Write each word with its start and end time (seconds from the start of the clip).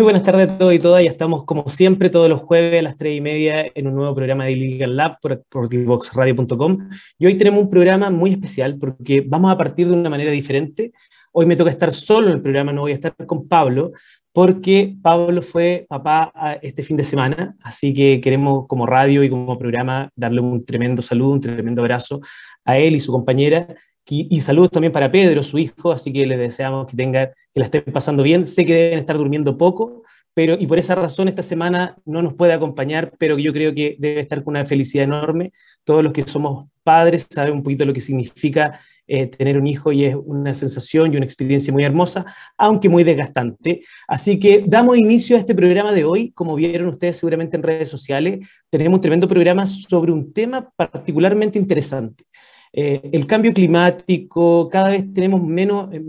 Muy 0.00 0.04
buenas 0.04 0.22
tardes 0.22 0.48
a 0.48 0.56
todos 0.56 0.72
y 0.72 0.78
todas. 0.78 1.04
Ya 1.04 1.10
estamos, 1.10 1.44
como 1.44 1.68
siempre, 1.68 2.08
todos 2.08 2.26
los 2.26 2.40
jueves 2.40 2.80
a 2.80 2.82
las 2.82 2.96
tres 2.96 3.18
y 3.18 3.20
media 3.20 3.70
en 3.74 3.86
un 3.86 3.96
nuevo 3.96 4.14
programa 4.14 4.46
de 4.46 4.56
Legal 4.56 4.96
Lab 4.96 5.18
por, 5.20 5.44
por 5.50 5.68
Y 5.70 7.26
hoy 7.26 7.36
tenemos 7.36 7.62
un 7.62 7.68
programa 7.68 8.08
muy 8.08 8.30
especial 8.30 8.78
porque 8.78 9.20
vamos 9.20 9.52
a 9.52 9.58
partir 9.58 9.88
de 9.88 9.92
una 9.92 10.08
manera 10.08 10.30
diferente. 10.30 10.92
Hoy 11.32 11.44
me 11.44 11.54
toca 11.54 11.68
estar 11.70 11.92
solo 11.92 12.28
en 12.28 12.36
el 12.36 12.40
programa, 12.40 12.72
no 12.72 12.80
voy 12.80 12.92
a 12.92 12.94
estar 12.94 13.14
con 13.26 13.46
Pablo, 13.46 13.92
porque 14.32 14.96
Pablo 15.02 15.42
fue 15.42 15.84
papá 15.86 16.32
este 16.62 16.82
fin 16.82 16.96
de 16.96 17.04
semana, 17.04 17.54
así 17.62 17.92
que 17.92 18.22
queremos 18.22 18.66
como 18.68 18.86
radio 18.86 19.22
y 19.22 19.28
como 19.28 19.58
programa 19.58 20.08
darle 20.16 20.40
un 20.40 20.64
tremendo 20.64 21.02
saludo, 21.02 21.32
un 21.32 21.40
tremendo 21.40 21.82
abrazo 21.82 22.22
a 22.64 22.78
él 22.78 22.96
y 22.96 23.00
su 23.00 23.12
compañera 23.12 23.68
y, 24.10 24.40
saludos 24.40 24.70
también 24.70 24.92
para 24.92 25.10
Pedro, 25.10 25.42
su 25.42 25.58
hijo, 25.58 25.92
así 25.92 26.12
que 26.12 26.26
les 26.26 26.38
deseamos 26.38 26.86
que, 26.86 26.96
tenga, 26.96 27.28
que 27.28 27.60
la 27.60 27.64
estén 27.66 27.84
pasando 27.92 28.22
bien. 28.22 28.46
Sé 28.46 28.66
que 28.66 28.74
deben 28.74 28.98
estar 28.98 29.16
durmiendo 29.16 29.56
poco, 29.56 30.02
pero 30.34 30.56
y 30.58 30.66
por 30.66 30.78
esa 30.78 30.96
razón 30.96 31.28
esta 31.28 31.42
semana 31.42 31.96
no 32.04 32.20
nos 32.20 32.34
puede 32.34 32.52
acompañar, 32.52 33.12
pero 33.18 33.38
yo 33.38 33.52
creo 33.52 33.74
que 33.74 33.96
debe 33.98 34.20
estar 34.20 34.42
con 34.42 34.56
una 34.56 34.64
felicidad 34.64 35.04
enorme. 35.04 35.52
Todos 35.84 36.02
los 36.02 36.12
que 36.12 36.22
somos 36.22 36.68
padres 36.82 37.26
saben 37.30 37.52
un 37.52 37.62
poquito 37.62 37.84
lo 37.84 37.94
que 37.94 38.00
significa 38.00 38.80
eh, 39.06 39.26
tener 39.26 39.58
un 39.58 39.66
hijo 39.66 39.90
y 39.90 40.04
es 40.04 40.14
una 40.14 40.54
sensación 40.54 41.12
y 41.12 41.16
una 41.16 41.24
experiencia 41.24 41.72
muy 41.72 41.84
hermosa, 41.84 42.26
aunque 42.56 42.88
muy 42.88 43.02
desgastante. 43.02 43.82
Así 44.06 44.38
que 44.38 44.64
damos 44.66 44.96
inicio 44.96 45.36
a 45.36 45.40
este 45.40 45.54
programa 45.54 45.92
de 45.92 46.04
hoy. 46.04 46.30
Como 46.32 46.54
vieron 46.54 46.88
ustedes 46.88 47.16
seguramente 47.16 47.56
en 47.56 47.62
redes 47.62 47.88
sociales, 47.88 48.46
tenemos 48.70 48.98
un 48.98 49.00
tremendo 49.00 49.26
programa 49.28 49.66
sobre 49.66 50.12
un 50.12 50.32
tema 50.32 50.68
particularmente 50.76 51.58
interesante. 51.58 52.24
Eh, 52.72 53.10
el 53.12 53.26
cambio 53.26 53.52
climático, 53.52 54.68
cada 54.68 54.90
vez 54.90 55.12
tenemos 55.12 55.42
menos, 55.42 55.92
eh, 55.92 56.02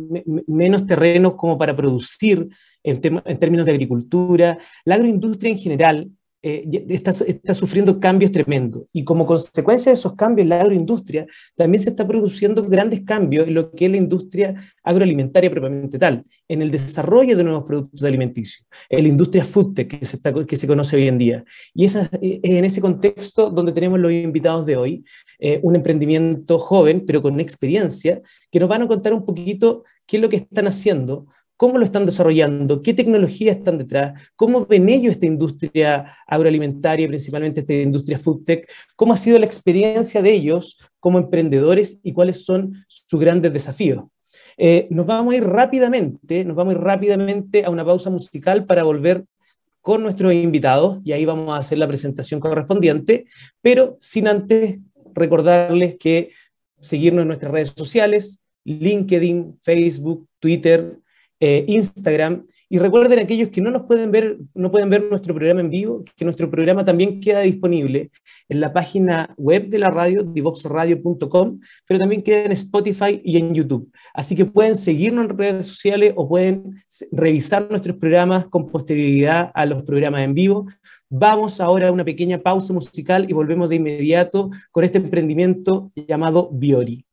menos 0.48 0.86
terrenos 0.86 1.34
como 1.36 1.58
para 1.58 1.76
producir 1.76 2.48
en, 2.84 3.22
en, 3.26 3.40
términos 3.40 3.66
de 3.66 3.72
agricultura. 3.72 4.58
La 4.86 4.96
agroindustria 4.96 5.52
en 5.52 5.58
general 5.58 6.12
eh, 6.44 6.68
está, 6.90 7.14
sufriendo 7.54 8.00
cambios 8.00 8.32
tremendos. 8.32 8.84
Y 8.92 9.04
como 9.04 9.28
consecuencia 9.28 9.92
de 9.92 9.98
esos 9.98 10.16
cambios, 10.16 10.48
la 10.48 10.62
agroindustria 10.62 11.28
también 11.56 11.82
se 11.82 11.92
está 11.92 12.08
produciendo 12.08 12.68
grandes 12.68 13.02
cambios 13.02 13.48
en 13.48 13.54
lo 13.54 13.72
que 13.72 13.86
es 13.86 13.92
la 13.92 13.98
industria 13.98 14.56
agroalimentaria 14.84 15.52
propiamente 15.52 16.00
tal, 16.00 16.26
en 16.48 16.62
el 16.62 16.72
desarrollo 16.72 17.38
de 17.38 17.44
nuevos 17.44 17.64
productos 17.64 18.02
alimenticios, 18.04 18.66
en 18.90 19.04
la 19.04 19.10
industria 19.10 19.46
food 19.46 19.76
que 19.76 20.04
se, 20.04 20.20
que 20.48 20.56
se 20.56 20.68
conoce 20.68 20.96
hoy 20.96 21.08
en 21.08 21.18
día. 21.18 21.44
Y 21.74 21.86
es 21.86 21.96
en 22.22 22.66
ese 22.66 22.82
contexto 22.82 23.50
donde 23.50 23.72
tenemos 23.72 24.00
los 24.00 24.12
invitados 24.12 24.66
de 24.66 24.78
hoy, 24.78 25.06
eh, 25.40 25.60
un 25.62 25.76
emprendimiento 25.76 26.58
joven, 26.58 27.04
pero 27.06 27.22
con 27.22 27.40
experiencia, 27.40 28.22
que 28.50 28.60
nos 28.60 28.70
van 28.70 28.82
a 28.82 28.88
contar 28.88 29.14
un 29.14 29.26
poquito 29.26 29.84
qué 30.08 30.18
es 30.18 30.22
lo 30.22 30.30
que 30.30 30.38
están 30.38 30.68
haciendo 30.68 31.28
cómo 31.62 31.78
lo 31.78 31.86
están 31.86 32.08
desarrollando, 32.08 32.82
qué 32.82 32.92
tecnologías 32.92 33.58
están 33.58 33.78
detrás, 33.78 34.20
cómo 34.36 34.66
ven 34.66 34.90
ellos 34.90 35.12
esta 35.12 35.28
industria 35.28 36.18
agroalimentaria, 36.26 37.08
principalmente 37.08 37.60
esta 37.60 37.74
industria 37.74 38.18
food 38.18 38.44
tech, 38.44 38.68
cómo 38.96 39.14
ha 39.14 39.18
sido 39.18 39.38
la 39.38 39.46
experiencia 39.46 40.24
de 40.24 40.34
ellos 40.34 40.80
como 41.00 41.20
emprendedores 41.20 42.00
y 42.02 42.14
cuáles 42.14 42.44
son 42.46 42.84
sus 42.88 43.20
grandes 43.20 43.54
desafíos. 43.54 44.06
Eh, 44.58 44.88
nos 44.90 45.06
vamos 45.06 45.36
a 45.36 45.38
ir 45.38 45.44
rápidamente, 45.44 46.44
nos 46.46 46.56
vamos 46.56 46.74
a 46.74 46.78
ir 46.78 46.84
rápidamente 46.84 47.64
a 47.64 47.70
una 47.70 47.86
pausa 47.86 48.10
musical 48.10 48.66
para 48.66 48.82
volver 48.82 49.26
con 49.82 50.02
nuestros 50.02 50.34
invitados 50.34 50.98
y 51.04 51.12
ahí 51.12 51.26
vamos 51.26 51.54
a 51.54 51.60
hacer 51.60 51.78
la 51.78 51.88
presentación 51.88 52.40
correspondiente, 52.40 53.26
pero 53.62 53.98
sin 54.00 54.28
antes 54.28 54.80
recordarles 55.14 55.96
que 56.00 56.32
seguirnos 56.80 57.22
en 57.22 57.28
nuestras 57.28 57.52
redes 57.52 57.72
sociales, 57.78 58.42
LinkedIn, 58.64 59.60
Facebook, 59.62 60.28
Twitter, 60.40 60.98
eh, 61.42 61.66
Instagram. 61.68 62.46
Y 62.70 62.80
recuerden 62.80 63.20
aquellos 63.20 63.50
que 63.50 63.60
no 63.60 63.70
nos 63.70 63.82
pueden 63.82 64.12
ver, 64.12 64.38
no 64.54 64.72
pueden 64.72 64.90
ver 64.90 65.04
nuestro 65.10 65.36
programa 65.36 65.60
en 65.60 65.70
vivo, 65.70 66.06
que 66.16 66.24
nuestro 66.24 66.50
programa 66.50 66.86
también 66.86 67.20
queda 67.20 67.42
disponible 67.42 68.12
en 68.48 68.62
la 68.62 68.72
página 68.72 69.34
web 69.38 69.68
de 69.68 69.78
la 69.78 69.90
radio, 69.90 70.24
divoxradio.com, 70.24 71.60
pero 71.86 72.00
también 72.00 72.22
queda 72.22 72.46
en 72.46 72.54
Spotify 72.54 73.20
y 73.26 73.36
en 73.36 73.54
YouTube. 73.54 73.92
Así 74.14 74.38
que 74.38 74.46
pueden 74.46 74.78
seguirnos 74.78 75.26
en 75.26 75.38
redes 75.38 75.68
sociales 75.68 76.14
o 76.16 76.30
pueden 76.30 76.82
revisar 77.12 77.70
nuestros 77.70 77.98
programas 77.98 78.46
con 78.46 78.70
posterioridad 78.70 79.52
a 79.54 79.66
los 79.66 79.84
programas 79.84 80.22
en 80.22 80.34
vivo. 80.34 80.68
Vamos 81.10 81.60
ahora 81.60 81.90
a 81.90 81.92
una 81.92 82.06
pequeña 82.06 82.38
pausa 82.38 82.72
musical 82.72 83.30
y 83.30 83.34
volvemos 83.34 83.68
de 83.68 83.76
inmediato 83.76 84.50
con 84.72 84.86
este 84.86 85.00
emprendimiento 85.00 85.92
llamado 86.08 86.50
Biori. 86.54 87.04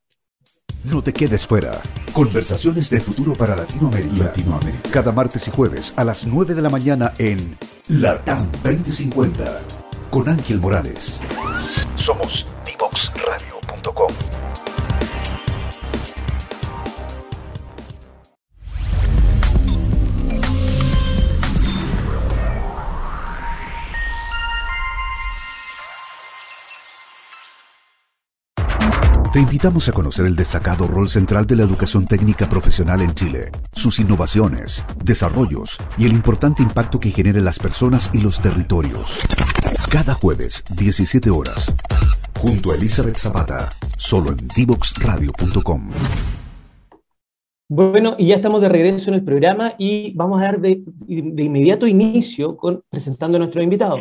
No 0.83 1.01
te 1.01 1.11
quedes 1.11 1.45
fuera. 1.45 1.81
Conversaciones 2.13 2.89
de 2.89 3.01
futuro 3.01 3.33
para 3.33 3.55
Latinoamérica. 3.55 4.25
Latinoamérica. 4.25 4.89
Cada 4.91 5.11
martes 5.11 5.47
y 5.47 5.51
jueves 5.51 5.93
a 5.97 6.05
las 6.05 6.25
9 6.25 6.55
de 6.55 6.61
la 6.61 6.69
mañana 6.69 7.13
en 7.17 7.57
Latam 7.89 8.49
2050 8.63 9.59
con 10.09 10.29
Ángel 10.29 10.59
Morales. 10.59 11.19
Somos 11.95 12.47
divoxradio.com. 12.65 14.28
Te 29.31 29.39
invitamos 29.39 29.87
a 29.87 29.91
conocer 29.91 30.25
el 30.25 30.35
destacado 30.35 30.87
rol 30.87 31.07
central 31.07 31.45
de 31.45 31.55
la 31.55 31.61
educación 31.61 32.07
técnica 32.07 32.49
profesional 32.49 32.99
en 33.01 33.13
Chile, 33.13 33.51
sus 33.73 33.99
innovaciones, 33.99 34.83
desarrollos 35.03 35.77
y 35.99 36.07
el 36.07 36.13
importante 36.13 36.63
impacto 36.63 36.99
que 36.99 37.11
genera 37.11 37.37
en 37.37 37.45
las 37.45 37.59
personas 37.59 38.09
y 38.11 38.21
los 38.21 38.41
territorios. 38.41 39.19
Cada 39.91 40.15
jueves, 40.15 40.63
17 40.75 41.29
horas, 41.29 41.75
junto 42.39 42.71
a 42.71 42.75
Elizabeth 42.75 43.17
Zapata, 43.17 43.69
solo 43.97 44.31
en 44.31 44.47
divoxradio.com. 44.55 45.91
Bueno, 47.67 48.15
y 48.17 48.25
ya 48.25 48.35
estamos 48.35 48.61
de 48.61 48.69
regreso 48.69 49.11
en 49.11 49.13
el 49.13 49.23
programa 49.23 49.75
y 49.77 50.11
vamos 50.15 50.41
a 50.41 50.45
dar 50.45 50.59
de, 50.59 50.81
inmediato 51.07 51.85
inicio 51.85 52.57
con, 52.57 52.83
presentando 52.89 53.35
a 53.37 53.39
nuestros 53.39 53.63
invitados. 53.63 53.99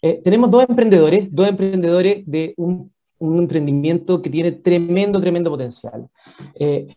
Eh, 0.00 0.20
tenemos 0.22 0.48
dos 0.48 0.64
emprendedores, 0.68 1.34
dos 1.34 1.48
emprendedores 1.48 2.22
de 2.24 2.54
un 2.56 2.92
un 3.20 3.38
emprendimiento 3.38 4.20
que 4.20 4.30
tiene 4.30 4.50
tremendo, 4.50 5.20
tremendo 5.20 5.50
potencial. 5.50 6.08
Eh, 6.54 6.88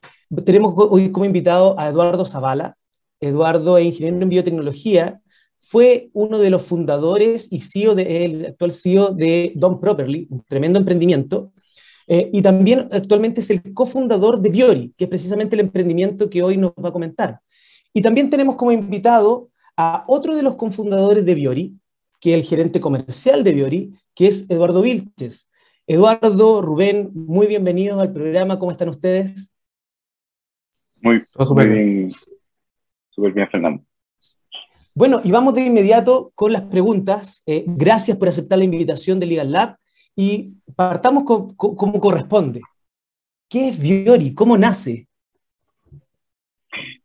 tenemos 0.44 0.73
hoy 0.75 1.11
como 1.11 1.25
invitado 1.25 1.79
a 1.79 1.89
Eduardo 1.89 2.25
Zavala. 2.25 2.75
Eduardo 3.19 3.78
es 3.78 3.85
ingeniero 3.85 4.22
en 4.22 4.29
biotecnología, 4.29 5.22
fue 5.59 6.09
uno 6.13 6.39
de 6.39 6.50
los 6.50 6.61
fundadores 6.63 7.47
y 7.49 7.61
CEO 7.61 7.96
de, 7.96 8.25
el 8.25 8.46
actual 8.47 8.72
CEO 8.72 9.14
de 9.14 9.53
Don 9.55 9.79
Properly, 9.79 10.28
un 10.29 10.41
tremendo 10.41 10.78
emprendimiento, 10.78 11.53
eh, 12.08 12.29
y 12.34 12.41
también 12.41 12.90
actualmente 12.91 13.40
es 13.40 13.49
el 13.49 13.73
cofundador 13.73 14.41
de 14.41 14.49
Biori, 14.49 14.93
que 14.97 15.05
es 15.05 15.09
precisamente 15.09 15.55
el 15.55 15.61
emprendimiento 15.61 16.29
que 16.29 16.43
hoy 16.43 16.58
nos 16.58 16.72
va 16.72 16.90
a 16.90 16.93
comentar. 16.93 17.40
Y 17.93 18.02
también 18.02 18.29
tenemos 18.29 18.55
como 18.55 18.72
invitado 18.73 19.49
a 19.78 20.03
otro 20.08 20.35
de 20.35 20.43
los 20.43 20.55
cofundadores 20.55 21.26
de 21.26 21.35
Biori, 21.35 21.79
que 22.19 22.34
es 22.34 22.40
el 22.40 22.46
gerente 22.46 22.81
comercial 22.81 23.43
de 23.43 23.53
Biori, 23.53 23.93
que 24.14 24.28
es 24.28 24.46
Eduardo 24.49 24.81
Vilches. 24.81 25.47
Eduardo, 25.93 26.59
Rubén, 26.63 27.11
muy 27.13 27.45
bienvenidos 27.45 28.01
al 28.01 28.11
programa. 28.11 28.57
¿Cómo 28.57 28.72
están 28.72 28.90
ustedes? 28.90 29.53
Muy, 31.03 31.23
muy 31.37 31.67
bien, 31.67 32.11
súper 33.11 33.31
bien, 33.31 33.47
Fernando. 33.47 33.84
Bueno, 34.95 35.22
y 35.23 35.31
vamos 35.31 35.53
de 35.53 35.61
inmediato 35.61 36.31
con 36.34 36.51
las 36.51 36.63
preguntas. 36.63 37.43
Eh, 37.45 37.63
gracias 37.67 38.17
por 38.17 38.28
aceptar 38.28 38.57
la 38.57 38.66
invitación 38.66 39.19
de 39.19 39.28
Legal 39.28 39.51
Lab 39.51 39.78
y 40.16 40.55
partamos 40.75 41.25
con, 41.25 41.53
como 41.53 41.99
corresponde. 41.99 42.61
¿Qué 43.47 43.67
es 43.67 43.79
Biori? 43.79 44.34
¿Cómo 44.34 44.57
nace? 44.57 45.07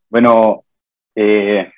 Bueno, 0.08 0.64
eh, 1.14 1.70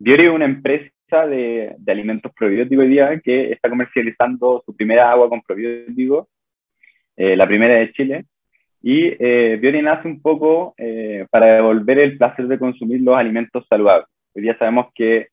Biori 0.00 0.24
es 0.24 0.32
una 0.32 0.46
empresa 0.46 1.28
de, 1.28 1.76
de, 1.78 1.92
alimentos 1.92 2.32
probióticos 2.36 2.82
hoy 2.82 2.90
día 2.90 3.20
que 3.20 3.52
está 3.52 3.68
comercializando 3.68 4.64
su 4.66 4.74
primera 4.74 5.12
agua 5.12 5.28
con 5.28 5.40
probióticos 5.42 6.26
eh, 7.16 7.36
la 7.36 7.46
primera 7.46 7.74
de 7.74 7.92
Chile. 7.92 8.26
Y 8.88 9.16
eh, 9.18 9.58
Biori 9.60 9.82
nace 9.82 10.06
un 10.06 10.20
poco 10.22 10.72
eh, 10.78 11.26
para 11.30 11.56
devolver 11.56 11.98
el 11.98 12.16
placer 12.16 12.46
de 12.46 12.56
consumir 12.56 13.00
los 13.00 13.16
alimentos 13.16 13.66
saludables. 13.68 14.06
Hoy 14.32 14.42
día 14.42 14.56
sabemos 14.58 14.86
que 14.94 15.30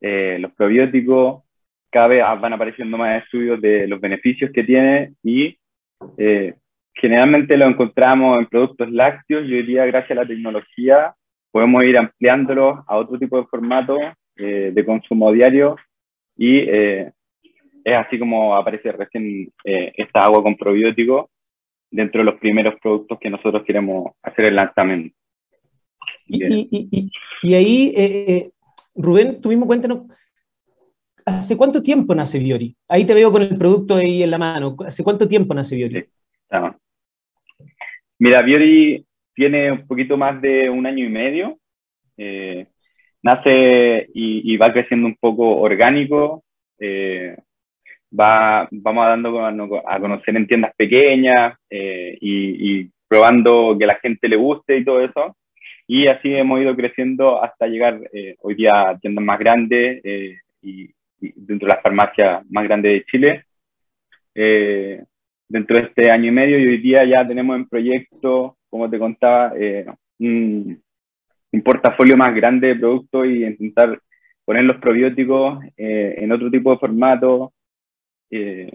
eh, 0.00 0.38
los 0.40 0.52
probióticos 0.54 1.44
cada 1.88 2.08
vez 2.08 2.24
van 2.40 2.54
apareciendo 2.54 2.98
más 2.98 3.22
estudios 3.22 3.60
de 3.60 3.86
los 3.86 4.00
beneficios 4.00 4.50
que 4.52 4.64
tiene 4.64 5.12
y 5.22 5.56
generalmente 6.94 7.56
lo 7.56 7.66
encontramos 7.66 8.40
en 8.40 8.46
productos 8.46 8.90
lácteos 8.90 9.46
y 9.46 9.54
hoy 9.54 9.62
día 9.62 9.86
gracias 9.86 10.10
a 10.10 10.22
la 10.22 10.26
tecnología 10.26 11.14
podemos 11.52 11.84
ir 11.84 11.96
ampliándolos 11.96 12.80
a 12.88 12.96
otro 12.96 13.18
tipo 13.20 13.38
de 13.38 13.46
formato 13.46 13.98
de 14.34 14.84
consumo 14.84 15.30
diario 15.32 15.76
y 16.36 16.66
es 17.86 17.94
así 17.94 18.18
como 18.18 18.56
aparece 18.56 18.90
recién 18.90 19.52
eh, 19.62 19.92
esta 19.96 20.24
agua 20.24 20.42
con 20.42 20.56
probiótico 20.56 21.30
dentro 21.88 22.20
de 22.20 22.24
los 22.24 22.40
primeros 22.40 22.74
productos 22.80 23.16
que 23.20 23.30
nosotros 23.30 23.62
queremos 23.64 24.10
hacer 24.22 24.46
el 24.46 24.56
lanzamiento. 24.56 25.16
Y, 26.26 26.44
y, 26.44 27.10
y, 27.42 27.54
ahí, 27.54 27.94
eh, 27.96 28.50
Rubén, 28.96 29.40
tú 29.40 29.50
mismo 29.50 29.68
cuéntanos, 29.68 30.00
¿hace 31.24 31.56
cuánto 31.56 31.80
tiempo 31.80 32.12
nace 32.12 32.40
Biori? 32.40 32.76
Ahí 32.88 33.06
te 33.06 33.14
veo 33.14 33.30
con 33.30 33.42
el 33.42 33.56
producto 33.56 33.94
ahí 33.94 34.24
en 34.24 34.32
la 34.32 34.38
mano. 34.38 34.74
¿Hace 34.84 35.04
cuánto 35.04 35.28
tiempo 35.28 35.54
nace 35.54 35.76
Biori? 35.76 36.08
Mira, 38.18 38.42
Biori 38.42 39.06
tiene 39.32 39.70
un 39.70 39.86
poquito 39.86 40.16
más 40.16 40.42
de 40.42 40.68
un 40.68 40.86
año 40.86 41.04
y 41.04 41.08
medio. 41.08 41.60
Eh, 42.16 42.66
nace 43.22 44.08
y, 44.12 44.56
va 44.56 44.72
creciendo 44.72 45.06
un 45.06 45.14
poco 45.14 45.58
orgánico. 45.58 46.42
Eh, 46.80 47.36
va, 48.12 48.68
vamos 48.70 49.06
dando 49.06 49.88
a 49.88 50.00
conocer 50.00 50.36
en 50.36 50.46
tiendas 50.46 50.74
pequeñas 50.76 51.58
eh, 51.70 52.16
y, 52.20 52.90
probando 53.08 53.76
que 53.78 53.86
la 53.86 53.94
gente 53.96 54.28
le 54.28 54.36
guste 54.36 54.78
y 54.78 54.84
todo 54.84 55.00
eso. 55.00 55.36
Y 55.86 56.08
así 56.08 56.34
hemos 56.34 56.60
ido 56.60 56.74
creciendo 56.74 57.40
hasta 57.40 57.68
llegar 57.68 58.00
hoy 58.40 58.54
día 58.56 58.72
a 58.88 58.98
tiendas 58.98 59.24
más 59.24 59.38
grandes 59.38 60.04
y, 60.60 60.90
dentro 61.20 61.68
de 61.68 61.74
las 61.74 61.82
farmacias 61.82 62.44
más 62.50 62.64
grandes 62.64 62.92
de 62.92 63.04
Chile. 63.04 63.44
dentro 65.48 65.76
de 65.76 65.82
este 65.84 66.10
año 66.10 66.28
y 66.28 66.32
medio 66.32 66.58
y 66.58 66.66
hoy 66.66 66.78
día 66.78 67.04
ya 67.04 67.26
tenemos 67.26 67.54
en 67.56 67.68
proyecto, 67.68 68.56
como 68.68 68.90
te 68.90 68.98
contaba, 68.98 69.52
un, 70.18 70.82
un 71.52 71.62
portafolio 71.62 72.16
más 72.16 72.34
grande 72.34 72.68
de 72.68 72.76
productos 72.76 73.26
y 73.26 73.44
intentar 73.44 73.98
poner 74.44 74.64
los 74.64 74.76
probióticos 74.76 75.64
eh, 75.76 76.14
en 76.18 76.32
otro 76.32 76.50
tipo 76.50 76.70
de 76.70 76.78
formato. 76.78 77.52
Eh, 78.30 78.70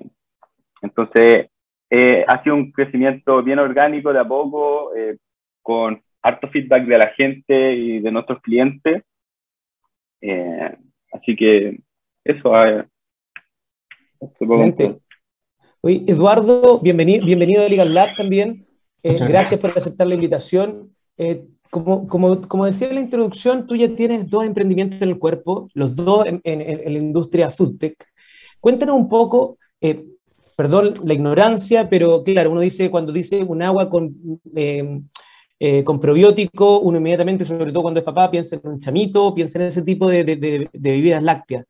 entonces, 0.81 1.49
eh, 1.89 2.25
ha 2.27 2.43
sido 2.43 2.55
un 2.55 2.71
crecimiento 2.71 3.43
bien 3.43 3.59
orgánico 3.59 4.13
de 4.13 4.19
a 4.19 4.25
poco, 4.25 4.91
con 5.61 6.01
harto 6.21 6.47
feedback 6.49 6.85
de 6.85 6.97
la 6.97 7.07
gente 7.07 7.73
y 7.73 7.99
de 7.99 8.11
nuestros 8.11 8.41
clientes. 8.41 9.03
así 11.11 11.35
que 11.35 11.79
eso. 12.23 12.51
Oye, 15.81 16.03
Eduardo, 16.07 16.79
bienvenido, 16.79 17.25
bienvenido 17.25 17.63
a 17.63 17.69
Legal 17.69 17.93
Lab 17.93 18.15
también. 18.15 18.65
gracias, 19.03 19.29
gracias, 19.29 19.61
por 19.61 19.71
aceptar 19.71 20.07
la 20.07 20.15
invitación 20.15 20.95
como, 21.71 22.05
como, 22.05 22.41
como, 22.47 22.65
decía 22.65 22.89
en 22.89 22.95
la 22.95 23.01
introducción, 23.01 23.65
tú 23.65 23.75
ya 23.75 23.95
tienes 23.95 24.29
dos 24.29 24.45
emprendimientos 24.45 25.01
en 25.01 25.09
el 25.09 25.17
cuerpo, 25.17 25.69
los 25.73 25.95
dos 25.95 26.25
en, 26.27 26.41
en, 26.43 26.93
la 26.93 26.99
industria 26.99 27.49
foodtech. 27.49 27.95
Cuéntanos 28.61 28.95
un 28.95 29.09
poco, 29.09 29.57
eh, 29.81 30.05
perdón 30.55 30.93
la 31.03 31.15
ignorancia, 31.15 31.89
pero 31.89 32.23
claro, 32.23 32.51
uno 32.51 32.61
dice, 32.61 32.91
cuando 32.91 33.11
dice 33.11 33.43
un 33.43 33.63
agua 33.63 33.89
con, 33.89 34.15
eh, 34.55 35.01
eh, 35.59 35.83
con 35.83 35.99
probiótico, 35.99 36.79
uno 36.79 36.99
inmediatamente, 36.99 37.43
sobre 37.43 37.71
todo 37.71 37.81
cuando 37.81 37.99
es 37.99 38.05
papá, 38.05 38.29
piensa 38.29 38.55
en 38.55 38.61
un 38.69 38.79
chamito, 38.79 39.33
piensa 39.33 39.57
en 39.59 39.65
ese 39.65 39.81
tipo 39.81 40.07
de, 40.07 40.69
bebidas 40.73 41.23
lácteas. 41.23 41.65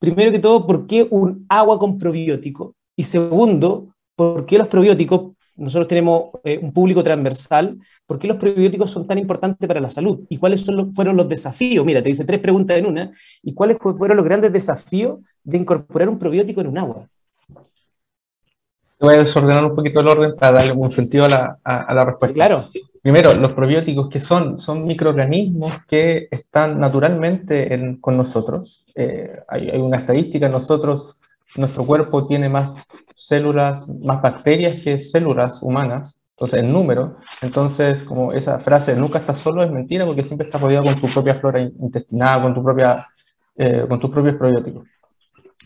primero 0.00 0.32
que 0.32 0.40
todo, 0.40 0.66
¿por 0.66 0.86
qué 0.88 1.06
un 1.08 1.46
agua 1.48 1.78
con 1.78 1.96
probiótico? 1.96 2.74
Y 2.96 3.04
segundo, 3.04 3.94
¿por 4.16 4.46
qué 4.46 4.58
los 4.58 4.68
probióticos 4.68 5.32
nosotros 5.56 5.88
tenemos 5.88 6.30
eh, 6.42 6.58
un 6.60 6.72
público 6.72 7.02
transversal, 7.02 7.78
¿por 8.06 8.18
qué 8.18 8.26
los 8.26 8.38
probióticos 8.38 8.90
son 8.90 9.06
tan 9.06 9.18
importantes 9.18 9.66
para 9.68 9.80
la 9.80 9.90
salud? 9.90 10.20
¿Y 10.28 10.38
cuáles 10.38 10.62
son 10.62 10.94
fueron 10.94 11.16
los 11.16 11.28
desafíos? 11.28 11.84
Mira, 11.84 12.02
te 12.02 12.08
dice 12.08 12.24
tres 12.24 12.40
preguntas 12.40 12.76
en 12.76 12.86
una. 12.86 13.12
¿Y 13.42 13.54
cuáles 13.54 13.78
fueron 13.78 14.16
los 14.16 14.24
grandes 14.24 14.52
desafíos 14.52 15.20
de 15.42 15.58
incorporar 15.58 16.08
un 16.08 16.18
probiótico 16.18 16.60
en 16.60 16.66
un 16.66 16.78
agua? 16.78 17.08
Voy 19.00 19.14
a 19.14 19.18
desordenar 19.18 19.64
un 19.64 19.76
poquito 19.76 20.00
el 20.00 20.08
orden 20.08 20.34
para 20.36 20.52
darle 20.52 20.72
un 20.72 20.90
sentido 20.90 21.26
a 21.26 21.28
la, 21.28 21.58
a, 21.62 21.94
la 21.94 22.04
respuesta. 22.04 22.34
Claro. 22.34 22.64
Primero, 23.02 23.34
los 23.34 23.52
probióticos, 23.52 24.08
que 24.08 24.18
son? 24.18 24.58
Son 24.58 24.86
microorganismos 24.86 25.72
que 25.86 26.26
están 26.30 26.80
naturalmente 26.80 27.98
con 28.00 28.16
nosotros. 28.16 28.86
Eh, 28.94 29.40
hay, 29.46 29.68
hay, 29.68 29.80
una 29.80 29.98
estadística, 29.98 30.48
nosotros 30.48 31.14
nuestro 31.56 31.86
cuerpo 31.86 32.26
tiene 32.26 32.48
más 32.48 32.72
células, 33.14 33.88
más 33.88 34.20
bacterias 34.22 34.82
que 34.82 35.00
células 35.00 35.62
humanas, 35.62 36.16
entonces 36.30 36.60
en 36.60 36.72
número, 36.72 37.16
entonces 37.42 38.02
como 38.02 38.32
esa 38.32 38.58
frase 38.58 38.96
nunca 38.96 39.20
estás 39.20 39.38
solo 39.38 39.62
es 39.62 39.70
mentira 39.70 40.04
porque 40.04 40.24
siempre 40.24 40.46
estás 40.46 40.60
rodeado 40.60 40.84
con 40.84 41.00
tu 41.00 41.06
propia 41.08 41.36
flora 41.36 41.60
intestinal, 41.60 42.42
con, 42.42 42.54
tu 42.54 42.62
propia, 42.62 43.06
eh, 43.56 43.86
con 43.88 44.00
tus 44.00 44.10
propios 44.10 44.34
probióticos. 44.34 44.84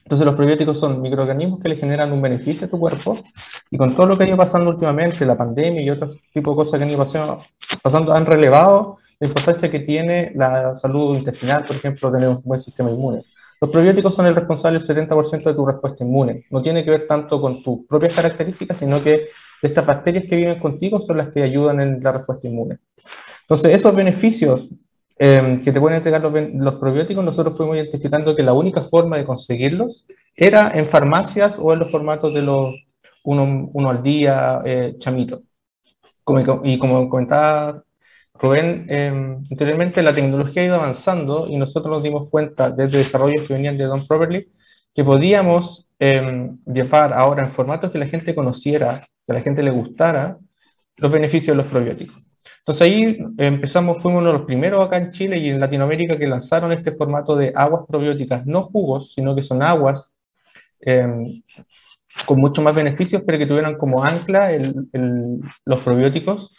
Entonces 0.05 0.27
los 0.27 0.37
probióticos 0.37 0.79
son 0.79 1.03
microorganismos 1.03 1.61
que 1.61 1.69
le 1.69 1.77
generan 1.77 2.13
un 2.13 2.23
beneficio 2.23 2.67
a 2.67 2.71
tu 2.71 2.79
cuerpo 2.79 3.19
y 3.71 3.77
con 3.77 3.95
todo 3.95 4.07
lo 4.07 4.17
que 4.17 4.25
ha 4.25 4.29
ido 4.29 4.37
pasando 4.37 4.71
últimamente, 4.71 5.25
la 5.25 5.37
pandemia 5.37 5.83
y 5.83 5.91
otros 5.91 6.17
tipos 6.33 6.55
de 6.55 6.57
cosas 6.57 6.79
que 6.79 6.85
han 6.85 6.91
ido 6.91 6.99
pasando, 6.99 7.43
pasando 7.83 8.13
han 8.13 8.25
relevado 8.27 8.99
la 9.21 9.27
importancia 9.27 9.71
que 9.71 9.81
tiene 9.81 10.33
la 10.35 10.77
salud 10.77 11.17
intestinal, 11.17 11.65
por 11.65 11.77
ejemplo, 11.77 12.13
tener 12.13 12.29
un 12.29 12.41
buen 12.45 12.61
sistema 12.61 12.91
inmune. 12.91 13.23
Los 13.61 13.71
probióticos 13.71 14.15
son 14.15 14.27
el 14.27 14.37
responsable 14.37 14.79
del 14.79 14.87
70% 14.87 15.43
de 15.43 15.55
tu 15.55 15.67
respuesta 15.67 16.05
inmune. 16.05 16.45
No 16.51 16.63
tiene 16.63 16.85
que 16.85 16.91
ver 16.91 17.07
tanto 17.07 17.41
con 17.41 17.63
tus 17.63 17.87
propias 17.87 18.15
características, 18.15 18.79
sino 18.79 19.03
que 19.03 19.29
estas 19.61 19.85
bacterias 19.85 20.25
que 20.29 20.37
viven 20.37 20.61
contigo 20.61 21.01
son 21.01 21.19
las 21.19 21.31
que 21.31 21.43
ayudan 21.43 21.81
en 21.81 22.03
la 22.03 22.13
respuesta 22.13 22.47
inmune. 22.47 22.79
Entonces, 23.43 23.75
esos 23.75 23.95
beneficios 23.95 24.69
em, 25.19 25.61
que 25.61 25.73
te 25.73 25.81
pueden 25.81 25.97
entregar 25.97 26.23
los, 26.23 26.75
probióticos, 26.77 27.25
nosotros 27.25 27.57
fuimos 27.57 27.77
identificando 27.77 28.37
que 28.37 28.45
la 28.45 28.53
única 28.53 28.83
forma 28.83 29.17
de 29.17 29.25
conseguirlos 29.25 30.07
era 30.37 30.71
en 30.79 30.87
farmacias 30.87 31.59
o 31.61 31.73
en 31.73 31.81
los 31.81 31.91
formatos 31.91 32.33
de 32.33 32.43
los 32.43 32.75
uno, 33.25 33.91
al 33.91 34.03
día, 34.03 34.63
eh, 34.65 34.95
chamito. 34.99 35.43
y 36.63 36.79
como 36.79 37.09
comentaba 37.09 37.83
Rubén, 38.41 38.87
eh, 38.89 39.09
anteriormente 39.51 40.03
la 40.03 40.15
tecnología 40.15 40.63
ha 40.63 40.67
ido 40.67 40.77
avanzando 40.77 41.49
y 41.49 41.57
nosotros 41.57 41.91
nos 41.91 42.03
dimos 42.03 42.29
cuenta 42.31 42.71
desde 42.71 42.99
desarrollos 42.99 43.47
que 43.47 43.55
venían 43.55 43.77
de 43.77 43.85
Don 43.85 44.07
Properly 44.07 44.49
que 44.95 45.05
podíamos 45.05 45.89
em, 45.99 46.59
llevar 46.65 47.13
ahora 47.13 47.45
en 47.45 47.53
formatos 47.53 47.91
que 47.91 47.99
la 47.99 48.07
gente 48.07 48.35
conociera, 48.35 49.07
que 49.27 49.33
a 49.33 49.35
la 49.35 49.43
gente 49.43 49.63
le 49.63 49.71
gustara, 49.71 50.39
los 50.97 51.13
beneficios 51.13 51.57
de 51.57 51.63
los 51.63 51.71
probióticos. 51.71 52.17
Entonces 52.61 52.83
ahí 52.83 53.19
empezamos, 53.39 54.03
fuimos 54.03 54.21
uno 54.21 54.33
de 54.33 54.39
los 54.39 54.47
primeros 54.47 54.85
acá 54.85 54.99
en 54.99 55.11
Chile 55.11 55.39
y 55.39 55.49
en 55.49 55.61
Latinoamérica 55.61 56.19
que 56.19 56.27
lanzaron 56.27 56.73
este 56.73 56.93
formato 56.93 57.37
de 57.37 57.53
aguas 57.55 57.85
probióticas, 57.89 58.47
no 58.47 58.65
jugos, 58.65 59.13
sino 59.15 59.35
que 59.35 59.43
son 59.43 59.63
aguas 59.63 60.11
em, 60.81 61.43
con 62.27 62.39
mucho 62.41 62.63
más 62.63 62.75
beneficios, 62.75 63.23
pero 63.27 63.39
que 63.39 63.47
tuvieran 63.47 63.77
como 63.77 64.05
ancla 64.05 64.51
los 65.65 65.81
probióticos 65.83 66.51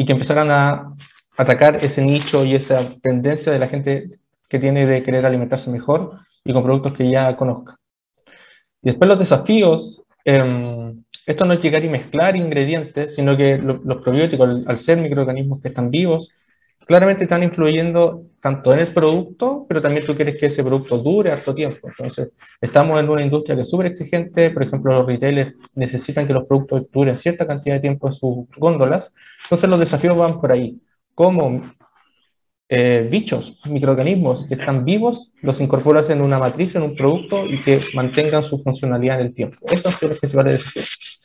y 0.00 0.06
que 0.06 0.12
empezaran 0.12 0.50
a 0.50 0.94
atacar 1.36 1.76
ese 1.84 2.00
nicho 2.00 2.46
y 2.46 2.54
esa 2.54 2.94
tendencia 3.02 3.52
de 3.52 3.58
la 3.58 3.68
gente 3.68 4.08
que 4.48 4.58
tiene 4.58 4.86
de 4.86 5.02
querer 5.02 5.26
alimentarse 5.26 5.68
mejor 5.68 6.20
y 6.42 6.54
con 6.54 6.62
productos 6.62 6.94
que 6.94 7.10
ya 7.10 7.36
conozca. 7.36 7.76
Y 8.80 8.88
después 8.88 9.08
los 9.08 9.18
desafíos, 9.18 10.02
em, 10.24 11.04
esto 11.26 11.44
no 11.44 11.52
es 11.52 11.60
llegar 11.60 11.84
y 11.84 11.90
mezclar 11.90 12.34
ingredientes, 12.34 13.14
sino 13.14 13.36
que 13.36 13.58
los 13.58 14.02
probióticos, 14.02 14.62
al, 14.66 14.78
ser 14.78 14.96
microorganismos 14.96 15.60
que 15.60 15.68
están 15.68 15.90
vivos, 15.90 16.32
claramente 16.86 17.24
están 17.24 17.42
influyendo 17.42 18.24
tanto 18.40 18.72
en 18.72 18.80
el 18.80 18.86
producto, 18.88 19.66
pero 19.68 19.82
también 19.82 20.04
tú 20.04 20.14
quieres 20.14 20.36
que 20.38 20.46
ese 20.46 20.64
producto 20.64 20.98
dure 20.98 21.30
harto 21.30 21.54
tiempo. 21.54 21.88
Entonces, 21.88 22.30
estamos 22.60 22.98
en 22.98 23.08
una 23.08 23.22
industria 23.22 23.54
que 23.54 23.62
es 23.62 23.70
súper 23.70 23.86
exigente, 23.86 24.50
por 24.50 24.62
ejemplo, 24.62 24.92
los 24.92 25.06
retailers 25.06 25.54
necesitan 25.74 26.26
que 26.26 26.32
los 26.32 26.46
productos 26.46 26.90
duren 26.90 27.16
cierta 27.16 27.46
cantidad 27.46 27.76
de 27.76 27.80
tiempo 27.80 28.08
en 28.08 28.12
sus 28.12 28.46
góndolas, 28.56 29.12
entonces 29.44 29.68
los 29.68 29.78
desafíos 29.78 30.16
van 30.16 30.40
por 30.40 30.52
ahí. 30.52 30.80
¿Cómo 31.14 31.74
eh, 32.68 33.08
bichos, 33.10 33.60
microorganismos 33.66 34.44
que 34.44 34.54
están 34.54 34.84
vivos, 34.84 35.32
los 35.42 35.60
incorporas 35.60 36.08
en 36.08 36.22
una 36.22 36.38
matriz, 36.38 36.74
en 36.76 36.82
un 36.82 36.96
producto 36.96 37.44
y 37.44 37.60
que 37.60 37.80
mantengan 37.94 38.44
su 38.44 38.62
funcionalidad 38.62 39.20
en 39.20 39.26
el 39.26 39.34
tiempo? 39.34 39.58
Estos 39.70 39.94
son 39.94 40.10
los 40.10 40.18
principales 40.18 40.54
desafíos. 40.54 41.19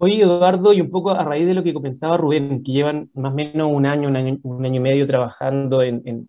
Oye, 0.00 0.22
Eduardo, 0.22 0.72
y 0.72 0.80
un 0.80 0.90
poco 0.90 1.10
a 1.10 1.24
raíz 1.24 1.44
de 1.44 1.54
lo 1.54 1.64
que 1.64 1.74
comentaba 1.74 2.16
Rubén, 2.16 2.62
que 2.62 2.70
llevan 2.70 3.10
más 3.14 3.32
o 3.32 3.34
menos 3.34 3.68
un 3.72 3.84
año, 3.84 4.08
un 4.08 4.16
año, 4.64 4.76
y 4.76 4.80
medio 4.80 5.06
trabajando 5.08 5.82
en, 5.82 6.02
en, 6.04 6.28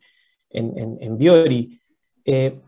en, 0.50 0.98
en 1.00 1.18
Biori, 1.20 1.80
eh, 2.26 2.60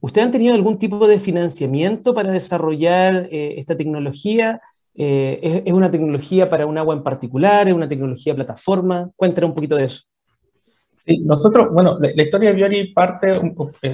¿ustedes 0.00 0.26
han 0.26 0.32
tenido 0.32 0.54
algún 0.54 0.78
tipo 0.78 1.06
de 1.06 1.18
financiamiento 1.18 2.14
para 2.14 2.32
desarrollar 2.32 3.28
eh, 3.30 3.56
esta 3.58 3.76
tecnología? 3.76 4.62
Eh, 4.94 5.62
¿es, 5.66 5.72
una 5.74 5.90
tecnología 5.90 6.48
para 6.48 6.64
un 6.64 6.78
agua 6.78 6.94
en 6.94 7.02
particular? 7.02 7.68
¿Es 7.68 7.74
una 7.74 7.88
tecnología 7.88 8.34
plataforma? 8.34 9.10
Cuéntanos 9.14 9.50
un 9.50 9.54
poquito 9.56 9.76
de 9.76 9.84
eso. 9.84 10.04
Sí, 11.04 11.18
nosotros, 11.18 11.68
bueno, 11.70 11.98
la, 12.00 12.22
historia 12.22 12.48
de 12.48 12.56
Biori 12.56 12.92
parte 12.94 13.34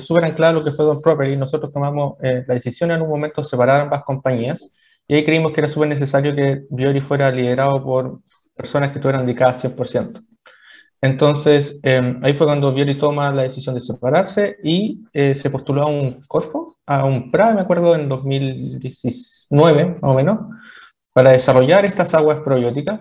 súper 0.00 0.24
anclada 0.26 0.52
a 0.52 0.54
lo 0.54 0.64
que 0.64 0.70
fue 0.72 0.84
Don 0.84 1.02
Property. 1.02 1.36
Nosotros 1.36 1.72
tomamos 1.72 2.18
la 2.20 2.54
decisión 2.54 2.92
en 2.92 3.02
un 3.02 3.08
momento 3.08 3.42
de 3.42 3.48
separar 3.48 3.80
ambas 3.80 4.04
compañías 4.04 4.78
y 5.12 5.14
ahí 5.14 5.24
creímos 5.26 5.52
que 5.52 5.60
era 5.60 5.68
súper 5.68 5.90
necesario 5.90 6.34
que 6.34 6.62
Biori 6.70 7.02
fuera 7.02 7.30
liderado 7.30 7.84
por 7.84 8.20
personas 8.56 8.92
que 8.92 8.94
estuvieran 8.98 9.26
dedicadas 9.26 9.60
100%. 9.60 10.22
Entonces, 11.02 11.78
em, 11.82 12.18
ahí 12.24 12.32
fue 12.32 12.46
cuando 12.46 12.72
Biori 12.72 12.94
toma 12.94 13.30
la 13.30 13.42
decisión 13.42 13.74
de 13.74 13.82
separarse 13.82 14.56
y 14.64 15.04
eh, 15.12 15.34
se 15.34 15.50
postuló 15.50 15.82
a 15.82 15.86
un 15.86 16.22
Corfo, 16.26 16.76
a 16.86 17.04
un 17.04 17.30
PRA, 17.30 17.52
me 17.52 17.60
acuerdo, 17.60 17.94
en 17.94 18.08
2019, 18.08 19.98
más 20.00 20.12
o 20.12 20.14
menos, 20.14 20.38
para 21.12 21.32
desarrollar 21.32 21.84
estas 21.84 22.14
aguas 22.14 22.38
probióticas. 22.38 23.00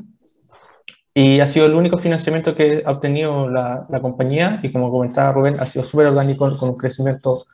y 1.14 1.40
ha 1.40 1.48
sido 1.48 1.66
el 1.66 1.76
único 1.76 1.98
financiamiento 1.98 2.56
que 2.56 2.84
ha 2.86 2.92
obtenido 2.92 3.50
la, 3.50 3.86
la 3.90 4.02
compañía 4.02 4.60
y 4.64 4.72
como 4.74 4.92
comentaba 4.92 5.32
Rubén, 5.32 5.62
ha 5.62 5.66
sido 5.66 5.86
súper 5.86 6.08
orgánico 6.08 6.58
con 6.58 6.70
un 6.72 6.78
crecimiento, 6.78 7.46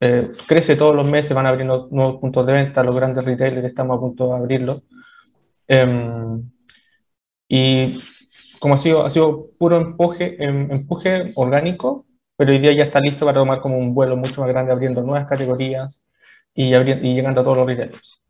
eh, 0.00 0.32
crece 0.46 0.76
todos 0.76 0.96
los 0.96 1.04
meses, 1.04 1.34
van 1.34 1.46
abriendo 1.46 1.88
nuevos 1.90 2.20
puntos 2.20 2.46
de 2.46 2.54
venta, 2.54 2.82
los 2.82 2.94
grandes 2.94 3.24
retailers 3.24 3.66
estamos 3.66 3.98
a 3.98 4.00
punto 4.00 4.28
de 4.28 4.36
abrirlo. 4.36 4.82
Em, 5.68 6.50
y 7.48 8.00
como 8.58 8.74
ha 8.74 8.78
sido, 8.78 9.04
ha 9.04 9.10
sido 9.10 9.50
puro 9.58 9.76
empuje, 9.76 10.42
em, 10.42 10.70
empuje 10.72 11.32
orgánico, 11.36 12.06
pero 12.36 12.52
hoy 12.52 12.58
día 12.58 12.72
ya 12.72 12.84
está 12.84 13.00
listo 13.00 13.26
para 13.26 13.38
tomar 13.38 13.60
como 13.60 13.78
un 13.78 13.94
vuelo 13.94 14.16
mucho 14.16 14.40
más 14.40 14.48
grande, 14.48 14.72
abriendo 14.72 15.02
nuevas 15.02 15.28
categorías 15.28 16.04
y, 16.54 16.74
y 16.74 17.14
llegando 17.14 17.42
a 17.42 17.44
todos 17.44 17.58
los 17.58 17.66
retailers. 17.66 18.20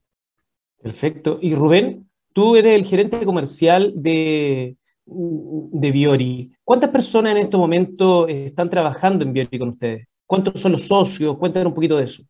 Perfecto. 0.83 1.39
Y 1.41 1.55
Rubén, 1.55 2.11
tú 2.33 2.57
eres 2.57 2.75
el 2.75 2.85
gerente 2.85 3.25
comercial 3.25 3.93
de, 3.95 4.77
de 5.07 5.91
Biori. 5.93 6.53
¿Cuántas 6.65 6.91
personas 6.91 7.33
en 7.33 7.39
estos 7.45 7.61
momentos 7.61 8.29
están 8.29 8.71
trabajando 8.71 9.25
en 9.25 9.33
Biori 9.33 9.59
con 9.59 9.71
ustedes? 9.71 10.10
¿Cuántos 10.31 10.61
son 10.61 10.71
los 10.71 10.87
socios? 10.87 11.37
Cuéntanos 11.37 11.71
un 11.71 11.75
poquito 11.75 11.97
de 11.97 12.05
eso. 12.05 12.23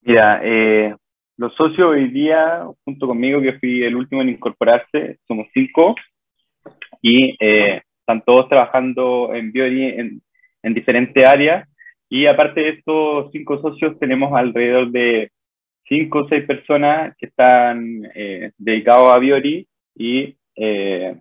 Mira, 0.00 0.40
eh, 0.42 0.92
los 1.36 1.54
socios 1.54 1.88
hoy 1.88 2.08
día, 2.08 2.66
junto 2.84 3.06
conmigo, 3.06 3.40
que 3.40 3.60
fui 3.60 3.84
el 3.84 3.94
último 3.94 4.22
en 4.22 4.30
incorporarse, 4.30 5.20
somos 5.28 5.46
cinco 5.54 5.94
y 7.00 7.36
eh, 7.38 7.80
están 8.00 8.22
todos 8.22 8.48
trabajando 8.48 9.32
en 9.34 9.52
Biori 9.52 9.84
en, 9.84 10.20
en 10.64 10.74
diferentes 10.74 11.24
áreas. 11.24 11.68
Y 12.08 12.26
aparte 12.26 12.60
de 12.60 12.68
estos 12.70 13.30
cinco 13.30 13.62
socios, 13.62 13.96
tenemos 14.00 14.32
alrededor 14.32 14.90
de 14.90 15.30
cinco 15.88 16.24
o 16.24 16.28
seis 16.28 16.44
personas 16.44 17.14
que 17.18 17.26
están 17.26 18.02
eh, 18.16 18.50
dedicados 18.58 19.14
a 19.14 19.18
Biori 19.20 19.68
y 19.94 20.36
eh, 20.56 21.20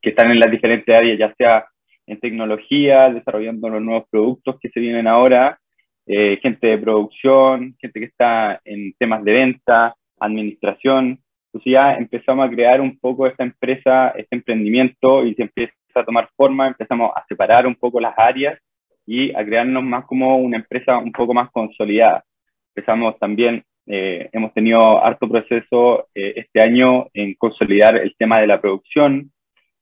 que 0.00 0.10
están 0.10 0.32
en 0.32 0.40
las 0.40 0.50
diferentes 0.50 0.92
áreas, 0.92 1.16
ya 1.16 1.32
sea 1.36 1.66
en 2.06 2.20
tecnología, 2.20 3.10
desarrollando 3.10 3.68
los 3.68 3.82
nuevos 3.82 4.04
productos 4.10 4.58
que 4.60 4.68
se 4.70 4.80
vienen 4.80 5.06
ahora, 5.06 5.58
eh, 6.06 6.38
gente 6.42 6.66
de 6.66 6.78
producción, 6.78 7.76
gente 7.80 8.00
que 8.00 8.06
está 8.06 8.60
en 8.64 8.92
temas 8.98 9.24
de 9.24 9.32
venta, 9.32 9.94
administración. 10.18 11.20
Entonces 11.46 11.72
ya 11.72 11.94
empezamos 11.94 12.46
a 12.46 12.50
crear 12.50 12.80
un 12.80 12.98
poco 12.98 13.26
esta 13.26 13.44
empresa, 13.44 14.08
este 14.16 14.36
emprendimiento 14.36 15.24
y 15.24 15.34
se 15.34 15.42
empieza 15.42 15.74
a 15.94 16.04
tomar 16.04 16.30
forma, 16.36 16.68
empezamos 16.68 17.12
a 17.14 17.24
separar 17.28 17.66
un 17.66 17.74
poco 17.74 18.00
las 18.00 18.14
áreas 18.18 18.58
y 19.06 19.34
a 19.34 19.44
crearnos 19.44 19.82
más 19.82 20.04
como 20.06 20.36
una 20.38 20.56
empresa 20.56 20.98
un 20.98 21.12
poco 21.12 21.34
más 21.34 21.50
consolidada. 21.50 22.24
Empezamos 22.74 23.18
también, 23.18 23.64
eh, 23.86 24.28
hemos 24.32 24.54
tenido 24.54 25.04
harto 25.04 25.28
proceso 25.28 26.08
eh, 26.14 26.34
este 26.36 26.62
año 26.62 27.08
en 27.12 27.34
consolidar 27.34 27.96
el 27.96 28.14
tema 28.16 28.40
de 28.40 28.46
la 28.46 28.60
producción, 28.60 29.30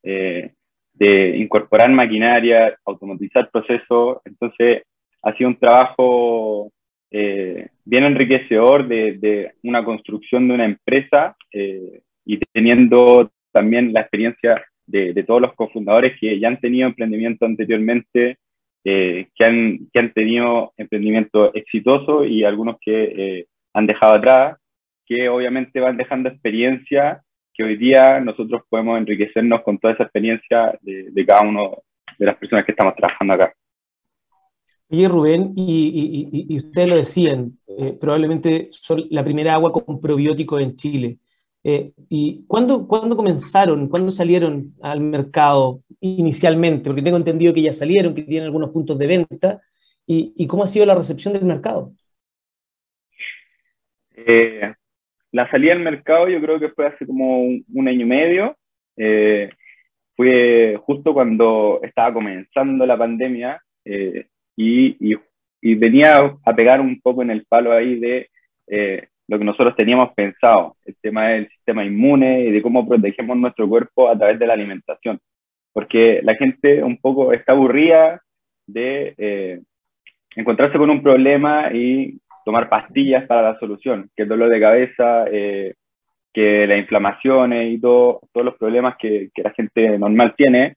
eh, 0.02 0.52
de 1.00 1.36
incorporar 1.38 1.90
maquinaria, 1.90 2.78
automatizar 2.84 3.50
procesos. 3.50 4.18
Entonces, 4.24 4.82
ha 5.22 5.34
sido 5.34 5.48
un 5.48 5.58
trabajo 5.58 6.70
bien 7.10 8.04
enriquecedor 8.04 8.86
de, 8.86 9.18
de, 9.18 9.52
una 9.64 9.84
construcción 9.84 10.46
de 10.46 10.54
una 10.54 10.64
empresa 10.64 11.36
y 11.52 12.38
teniendo 12.52 13.32
también 13.50 13.92
la 13.92 14.02
experiencia 14.02 14.64
de, 14.86 15.12
de, 15.12 15.24
todos 15.24 15.40
los 15.40 15.54
cofundadores 15.54 16.12
que 16.20 16.38
ya 16.38 16.46
han 16.46 16.60
tenido 16.60 16.86
emprendimiento 16.86 17.46
anteriormente 17.46 18.38
eh, 18.82 19.28
que, 19.34 19.44
han, 19.44 19.90
que 19.92 19.98
han 19.98 20.12
tenido 20.14 20.72
emprendimientos 20.78 21.50
exitosos 21.54 22.26
y 22.26 22.44
algunos 22.44 22.76
que 22.80 23.02
eh, 23.04 23.46
han 23.74 23.86
dejado 23.86 24.14
atrás, 24.14 24.58
que 25.04 25.28
obviamente 25.28 25.80
van 25.80 25.98
dejando 25.98 26.30
experiencia 26.30 27.22
que 27.54 27.62
hoy 27.62 27.76
día 27.76 28.20
nosotros 28.20 28.62
podemos 28.68 28.98
enriquecernos 28.98 29.62
con 29.62 29.78
toda 29.78 29.94
esa 29.94 30.04
experiencia 30.04 30.78
de, 30.82 31.10
de 31.10 31.26
cada 31.26 31.42
uno 31.42 31.82
de 32.18 32.26
las 32.26 32.36
personas 32.36 32.64
que 32.64 32.72
estamos 32.72 32.94
trabajando 32.94 33.34
acá. 33.34 33.54
Oye, 34.88 35.08
Rubén, 35.08 35.52
y, 35.54 36.28
y, 36.32 36.54
y 36.54 36.56
ustedes 36.56 36.88
lo 36.88 36.96
decían, 36.96 37.58
eh, 37.66 37.96
probablemente 38.00 38.68
son 38.72 39.04
la 39.10 39.22
primera 39.22 39.54
agua 39.54 39.72
con 39.72 40.00
probiótico 40.00 40.58
en 40.58 40.74
Chile. 40.74 41.18
Eh, 41.62 41.92
¿Y 42.08 42.44
cuándo, 42.46 42.88
cuándo, 42.88 43.16
comenzaron, 43.16 43.88
cuándo 43.88 44.10
salieron 44.10 44.74
al 44.82 45.00
mercado 45.00 45.78
inicialmente? 46.00 46.88
Porque 46.88 47.02
tengo 47.02 47.18
entendido 47.18 47.54
que 47.54 47.62
ya 47.62 47.72
salieron, 47.72 48.14
que 48.14 48.22
tienen 48.22 48.46
algunos 48.46 48.70
puntos 48.70 48.98
de 48.98 49.06
venta. 49.06 49.60
¿Y, 50.06 50.32
y 50.36 50.46
cómo 50.48 50.64
ha 50.64 50.66
sido 50.66 50.86
la 50.86 50.96
recepción 50.96 51.34
del 51.34 51.44
mercado? 51.44 51.92
Eh, 54.16 54.74
la 55.32 55.50
salida 55.50 55.72
al 55.72 55.80
mercado 55.80 56.28
yo 56.28 56.40
creo 56.40 56.58
que 56.58 56.70
fue 56.70 56.86
hace 56.86 57.06
como 57.06 57.42
un, 57.42 57.88
año 57.88 58.00
y 58.00 58.04
medio. 58.04 58.56
Eh, 58.96 59.50
fue 60.16 60.78
justo 60.82 61.14
cuando 61.14 61.80
estaba 61.82 62.12
comenzando 62.12 62.84
la 62.84 62.98
pandemia 62.98 63.62
eh, 63.84 64.26
y, 64.56 64.96
y, 65.62 65.74
venía 65.74 66.36
a 66.44 66.54
pegar 66.54 66.80
un 66.80 67.00
poco 67.00 67.22
en 67.22 67.30
el 67.30 67.46
palo 67.46 67.72
ahí 67.72 67.98
de 67.98 68.28
eh, 68.66 69.08
lo 69.28 69.38
que 69.38 69.44
nosotros 69.44 69.76
teníamos 69.76 70.12
pensado, 70.14 70.76
el 70.84 70.96
tema 71.00 71.28
del 71.28 71.48
sistema 71.48 71.84
inmune 71.84 72.44
y 72.44 72.50
de 72.50 72.62
cómo 72.62 72.86
protegemos 72.86 73.36
nuestro 73.36 73.68
cuerpo 73.68 74.08
a 74.08 74.18
través 74.18 74.38
de 74.38 74.46
la 74.46 74.54
alimentación. 74.54 75.20
Porque 75.72 76.20
la 76.22 76.34
gente 76.34 76.82
un 76.82 76.98
poco 76.98 77.32
está 77.32 77.52
aburrida 77.52 78.20
de 78.66 79.62
encontrarse 80.34 80.78
con 80.78 80.90
un 80.90 81.02
problema 81.02 81.72
y 81.72 82.18
tomar 82.44 82.68
pastillas 82.68 83.26
para 83.26 83.52
la 83.52 83.58
solución, 83.58 84.10
que 84.14 84.22
el 84.22 84.28
dolor 84.28 84.50
de 84.50 84.60
cabeza, 84.60 85.24
eh, 85.30 85.74
que 86.32 86.66
las 86.66 86.78
inflamaciones 86.78 87.72
y 87.72 87.80
todo, 87.80 88.20
todos 88.32 88.44
los 88.44 88.56
problemas 88.56 88.96
que, 88.98 89.30
que 89.34 89.42
la 89.42 89.50
gente 89.50 89.98
normal 89.98 90.34
tiene. 90.36 90.76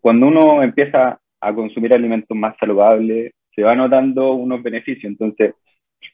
Cuando 0.00 0.26
uno 0.28 0.62
empieza 0.62 1.20
a 1.40 1.54
consumir 1.54 1.92
alimentos 1.94 2.36
más 2.36 2.56
saludables, 2.58 3.32
se 3.54 3.62
va 3.62 3.74
notando 3.74 4.32
unos 4.32 4.62
beneficios. 4.62 5.04
Entonces, 5.10 5.54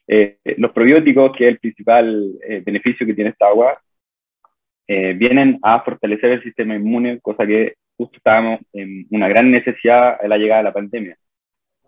eh, 0.07 0.37
los 0.57 0.71
probióticos, 0.71 1.31
que 1.35 1.45
es 1.45 1.51
el 1.51 1.59
principal 1.59 2.33
eh, 2.47 2.61
beneficio 2.65 3.05
que 3.05 3.13
tiene 3.13 3.31
esta 3.31 3.47
agua, 3.47 3.79
eh, 4.87 5.13
vienen 5.13 5.59
a 5.61 5.81
fortalecer 5.81 6.31
el 6.31 6.43
sistema 6.43 6.75
inmune, 6.75 7.19
cosa 7.19 7.45
que 7.45 7.75
justo 7.97 8.17
estábamos 8.17 8.61
en 8.73 9.05
una 9.11 9.27
gran 9.27 9.51
necesidad 9.51 10.17
a 10.21 10.27
la 10.27 10.37
llegada 10.37 10.59
de 10.59 10.63
la 10.65 10.73
pandemia. 10.73 11.17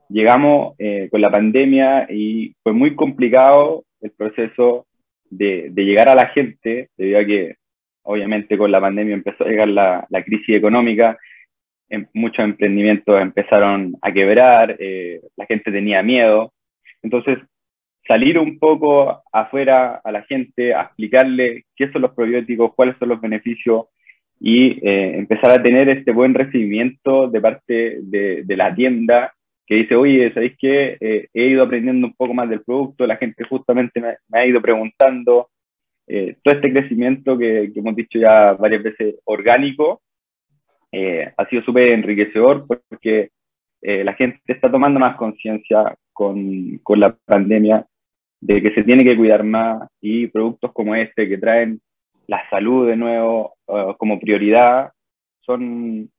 Llegamos 0.10 0.74
eh, 0.80 1.08
con 1.12 1.22
la 1.22 1.30
pandemia 1.30 2.08
y 2.10 2.56
fue 2.64 2.74
muy 2.74 2.96
complicado 2.96 3.86
el 4.02 4.12
proceso 4.12 4.88
de, 5.30 5.70
de, 5.72 5.86
llegar 5.86 6.10
a 6.10 6.16
la 6.16 6.28
gente, 6.28 6.90
debido 6.98 7.20
a 7.20 7.26
que 7.26 7.56
obviamente 8.02 8.58
con 8.58 8.72
la 8.72 8.82
pandemia 8.82 9.14
empezó 9.14 9.44
a 9.44 9.48
llegar 9.48 9.68
la, 9.68 10.08
la 10.10 10.24
crisis 10.24 10.58
económica, 10.58 11.18
en, 11.90 12.10
muchos 12.14 12.44
emprendimientos 12.44 13.22
empezaron 13.22 13.96
a 14.02 14.12
quebrar, 14.12 14.76
eh, 14.80 15.22
la 15.36 15.46
gente 15.46 15.72
tenía 15.72 16.02
miedo. 16.02 16.54
Entonces, 17.04 17.38
salir 18.08 18.40
un 18.40 18.58
poco 18.58 19.22
afuera 19.32 20.02
a 20.04 20.12
la 20.12 20.24
gente, 20.24 20.74
a 20.74 20.82
explicarle 20.82 21.66
qué 21.76 21.92
son 21.92 22.02
los 22.02 22.12
probióticos, 22.14 22.74
cuáles 22.74 22.98
son 22.98 23.10
los 23.10 23.22
beneficios 23.22 23.86
y 24.40 24.80
eh, 24.88 25.18
empezar 25.18 25.52
a 25.52 25.62
tener 25.62 25.90
este 25.90 26.12
buen 26.12 26.34
recibimiento 26.34 27.28
de 27.28 27.42
parte 27.42 28.00
de, 28.02 28.44
de 28.44 28.58
la 28.58 28.74
tienda 28.74 29.34
que 29.70 29.76
dice, 29.76 29.96
oye, 29.96 30.34
¿sabéis 30.34 30.56
qué? 30.58 30.98
Eh, 31.00 31.28
he 31.32 31.46
ido 31.46 31.62
aprendiendo 31.62 32.08
un 32.08 32.16
poco 32.16 32.34
más 32.34 32.50
del 32.50 32.64
producto, 32.64 33.06
la 33.06 33.18
gente 33.18 33.44
justamente 33.44 34.02
me, 34.02 34.18
ha 34.32 34.44
ido 34.44 34.60
preguntando, 34.60 35.52
eh, 36.08 36.38
todo 36.42 36.56
este 36.56 36.74
crecimiento 36.74 37.38
que, 37.38 37.72
que, 37.72 37.80
hemos 37.80 37.96
dicho 37.96 38.18
ya 38.18 38.54
varias 38.54 38.82
veces 38.82 39.18
orgánico, 39.26 40.02
eh, 40.92 41.32
ha 41.38 41.46
sido 41.46 41.62
súper 41.62 41.90
enriquecedor 41.90 42.66
porque 42.66 43.30
eh, 43.84 44.04
la 44.04 44.14
gente 44.16 44.42
está 44.48 44.72
tomando 44.72 45.00
más 45.00 45.16
conciencia 45.18 45.96
con, 46.14 46.80
con 46.80 47.00
la 47.00 47.16
pandemia 47.16 47.86
de 48.42 48.64
que 48.64 48.74
se 48.74 48.84
tiene 48.84 49.04
que 49.04 49.16
cuidar 49.16 49.44
más 49.44 49.88
y 50.02 50.26
productos 50.26 50.74
como 50.74 50.96
este 50.96 51.30
que 51.30 51.38
traen 51.38 51.80
la 52.26 52.42
salud 52.50 52.88
de 52.88 52.96
nuevo 52.96 53.56
como 53.98 54.20
prioridad 54.20 54.92
son 55.42 56.10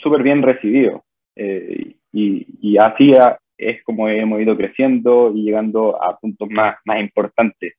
súper 0.00 0.22
bien 0.22 0.42
recibidos 0.42 1.02
y, 2.12 2.46
y, 2.60 2.78
así 2.78 3.14
es 3.56 3.82
como 3.84 4.08
hemos 4.08 4.40
ido 4.40 4.56
creciendo 4.56 5.32
y 5.34 5.44
llegando 5.44 6.02
a 6.02 6.18
puntos 6.18 6.48
más, 6.50 6.76
más 6.84 7.00
importantes. 7.00 7.74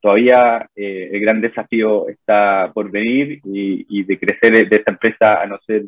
Todavía 0.00 0.68
eh, 0.74 1.10
el 1.12 1.20
gran 1.20 1.40
desafío 1.40 2.08
está 2.08 2.70
por 2.72 2.90
venir 2.90 3.40
y, 3.44 3.86
y, 3.88 4.04
de 4.04 4.18
crecer 4.18 4.68
de 4.68 4.76
esta 4.76 4.92
empresa 4.92 5.42
a 5.42 5.46
no 5.46 5.58
ser 5.66 5.84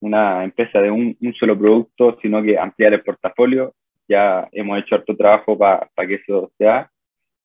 una 0.00 0.42
empresa 0.42 0.80
de 0.80 0.90
un, 0.90 1.16
un 1.20 1.34
solo 1.34 1.56
producto, 1.56 2.18
sino 2.20 2.42
que 2.42 2.58
ampliar 2.58 2.94
el 2.94 3.02
portafolio 3.02 3.72
ya 4.08 4.48
hemos 4.52 4.78
hecho 4.78 4.94
harto 4.94 5.16
trabajo 5.16 5.56
para 5.56 5.88
pa 5.94 6.06
que 6.06 6.14
eso 6.14 6.52
sea. 6.58 6.90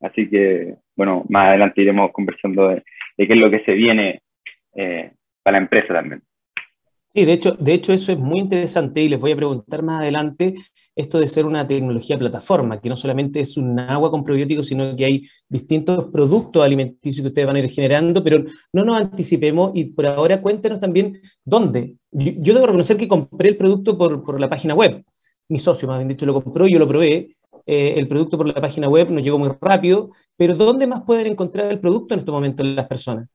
Así 0.02 0.30
que, 0.30 0.76
bueno, 0.96 1.26
más 1.30 1.48
adelante 1.48 1.82
iremos 1.82 2.12
conversando 2.12 2.70
de, 2.70 2.84
de 3.18 3.28
qué 3.28 3.34
es 3.34 3.40
lo 3.40 3.50
que 3.50 3.64
se 3.64 3.74
viene 3.74 4.22
eh, 4.76 5.12
para 5.42 5.58
la 5.58 5.64
empresa 5.64 5.94
también. 5.94 6.22
Sí, 7.18 7.26
de 7.26 7.34
hecho, 7.34 7.54
de 7.54 7.74
hecho 7.74 7.94
eso 7.94 8.12
es 8.12 8.20
muy 8.20 8.42
interesante 8.42 9.02
y 9.02 9.10
les 9.10 9.20
voy 9.20 9.32
a 9.32 9.36
preguntar 9.36 9.82
más 9.82 10.02
adelante 10.02 10.54
esto 10.96 11.20
de 11.20 11.28
ser 11.28 11.48
una 11.48 11.68
tecnología 11.68 12.16
plataforma, 12.16 12.80
que 12.80 12.90
no 12.90 12.96
solamente 12.96 13.40
es 13.40 13.58
un 13.58 13.80
agua 13.80 14.12
con 14.12 14.24
probióticos, 14.24 14.68
sino 14.68 14.96
que 14.96 15.06
hay 15.06 15.28
distintos 15.50 16.12
productos 16.14 16.64
alimenticios 16.64 17.24
que 17.24 17.30
ustedes 17.30 17.48
van 17.48 17.56
a 17.56 17.60
ir 17.60 17.72
generando, 17.72 18.24
pero 18.24 18.44
no 18.72 18.86
nos 18.86 19.02
anticipemos 19.02 19.72
y 19.74 19.86
por 19.86 20.06
ahora 20.06 20.44
cuéntenos 20.44 20.80
también 20.80 21.20
dónde. 21.44 21.96
Yo, 22.12 22.54
debo 22.54 22.68
reconocer 22.68 22.98
que 22.98 23.08
compré 23.08 23.50
el 23.50 23.58
producto 23.58 23.98
por, 23.98 24.24
por, 24.24 24.40
la 24.40 24.48
página 24.48 24.76
web. 24.76 25.04
Mi 25.50 25.58
socio, 25.58 25.88
más 25.88 25.98
bien 25.98 26.10
dicho, 26.10 26.28
lo 26.28 26.36
compró, 26.36 26.68
yo 26.68 26.78
lo 26.78 26.88
probé. 26.88 27.36
Eh, 27.66 27.96
el 27.98 28.08
producto 28.08 28.38
por 28.38 28.46
la 28.46 28.62
página 28.62 28.90
web 28.90 29.10
nos 29.10 29.24
llegó 29.24 29.40
muy 29.40 29.50
rápido, 29.60 30.12
pero 30.36 30.54
¿dónde 30.54 30.86
más 30.86 31.02
pueden 31.02 31.26
encontrar 31.26 31.72
el 31.72 31.80
producto 31.80 32.14
en 32.14 32.20
este 32.20 32.32
momento 32.32 32.64
las 32.64 32.88
personas? 32.88 33.28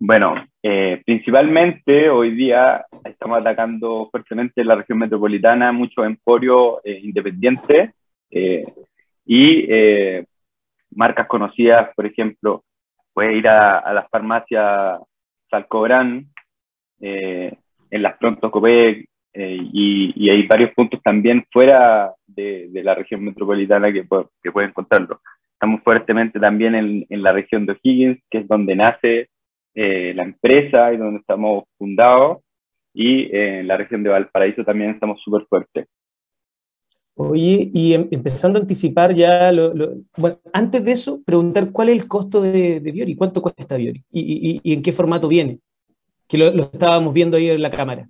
Bueno, 0.00 0.44
eh, 0.60 1.00
principalmente 1.06 2.10
hoy 2.10 2.32
día 2.32 2.84
estamos 3.04 3.38
atacando 3.38 4.08
fuertemente 4.10 4.64
la 4.64 4.74
región 4.74 4.98
metropolitana, 4.98 5.70
muchos 5.70 6.04
emporios 6.04 6.80
eh, 6.82 6.98
independientes 7.00 7.90
eh, 8.28 8.64
y 9.24 9.68
marcas 10.90 11.28
conocidas, 11.28 11.90
por 11.94 12.06
ejemplo, 12.06 12.64
puede 13.12 13.36
ir 13.36 13.46
a, 13.46 13.92
las 13.92 14.08
farmacias 14.10 14.98
Salcobrán, 15.48 16.26
en 16.98 18.02
las 18.02 18.18
Pronto 18.18 18.50
Copec, 18.50 19.06
y, 19.32 20.28
hay 20.28 20.46
varios 20.48 20.72
puntos 20.72 21.00
también 21.04 21.46
fuera 21.52 22.12
de, 22.26 22.68
la 22.82 22.96
región 22.96 23.22
metropolitana 23.24 23.92
que, 23.92 24.04
que 24.42 24.50
pueden 24.50 24.70
encontrarlo. 24.70 25.20
Estamos 25.52 25.82
fuertemente 25.84 26.40
también 26.40 26.74
en, 26.74 27.06
en 27.08 27.22
la 27.22 27.32
región 27.32 27.64
de 27.64 27.74
O'Higgins, 27.74 28.18
que 28.28 28.38
es 28.38 28.48
donde 28.48 28.74
nace 28.74 29.28
eh, 29.74 30.12
la 30.14 30.24
empresa 30.24 30.92
y 30.92 30.98
donde 30.98 31.20
estamos 31.20 31.64
fundados, 31.78 32.38
y 32.92 33.34
eh, 33.34 33.60
en 33.60 33.68
la 33.68 33.78
región 33.78 34.02
de 34.02 34.10
Valparaíso 34.10 34.64
también 34.64 34.90
estamos 34.90 35.20
súper 35.22 35.46
fuertes. 35.46 35.86
Oye, 37.14 37.70
y 37.72 37.94
em, 37.94 38.08
empezando 38.10 38.58
a 38.58 38.62
anticipar 38.62 39.14
ya, 39.14 39.50
bueno, 40.18 40.38
antes 40.52 40.84
de 40.84 40.92
eso, 40.92 41.22
preguntar 41.24 41.70
cuál 41.72 41.88
es 41.88 41.96
el 41.96 42.08
costo 42.08 42.42
de, 42.42 42.80
de 42.80 42.92
Biori, 42.92 43.16
cuánto 43.16 43.40
cuesta 43.40 43.76
Biori 43.76 44.02
y, 44.10 44.60
y, 44.62 44.72
en 44.74 44.82
qué 44.82 44.92
formato 44.92 45.28
viene, 45.28 45.58
que 46.28 46.36
lo, 46.36 46.46
estábamos 46.48 47.14
viendo 47.14 47.36
ahí 47.36 47.48
en 47.48 47.62
la 47.62 47.70
cámara. 47.70 48.08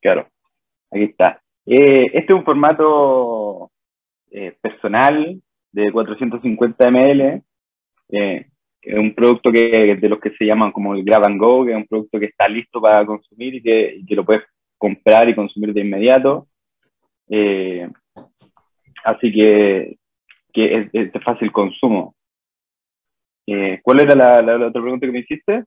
Claro, 0.00 0.28
aquí 0.90 1.04
está. 1.04 1.42
Eh, 1.66 2.06
este 2.14 2.32
es 2.32 2.38
un 2.38 2.44
formato 2.44 3.70
personal 4.60 5.40
de 5.72 5.92
450 5.92 6.90
ml, 6.90 7.42
es 8.86 8.96
un 8.96 9.14
producto 9.14 9.50
que 9.50 9.96
de 9.96 10.08
los 10.08 10.20
que 10.20 10.30
se 10.38 10.44
llaman 10.44 10.70
como 10.70 10.94
el 10.94 11.02
grab 11.02 11.24
and 11.24 11.40
go, 11.40 11.64
que 11.64 11.72
es 11.72 11.76
un 11.76 11.88
producto 11.88 12.20
que 12.20 12.26
está 12.26 12.48
listo 12.48 12.80
para 12.80 13.04
consumir 13.04 13.56
y 13.56 13.62
que, 13.62 14.04
lo 14.10 14.24
puedes 14.24 14.44
comprar 14.78 15.28
y 15.28 15.34
consumir 15.34 15.74
de 15.74 15.80
inmediato. 15.80 16.46
Eh, 17.28 17.88
así 19.04 19.32
que, 19.32 19.98
que 20.52 20.88
es, 20.92 21.12
de 21.12 21.20
fácil 21.20 21.50
consumo. 21.50 22.14
Eh, 23.48 23.80
¿Cuál 23.82 24.00
era 24.00 24.14
la, 24.14 24.66
otra 24.68 24.80
pregunta 24.80 25.06
que 25.06 25.12
me 25.12 25.20
hiciste? 25.20 25.64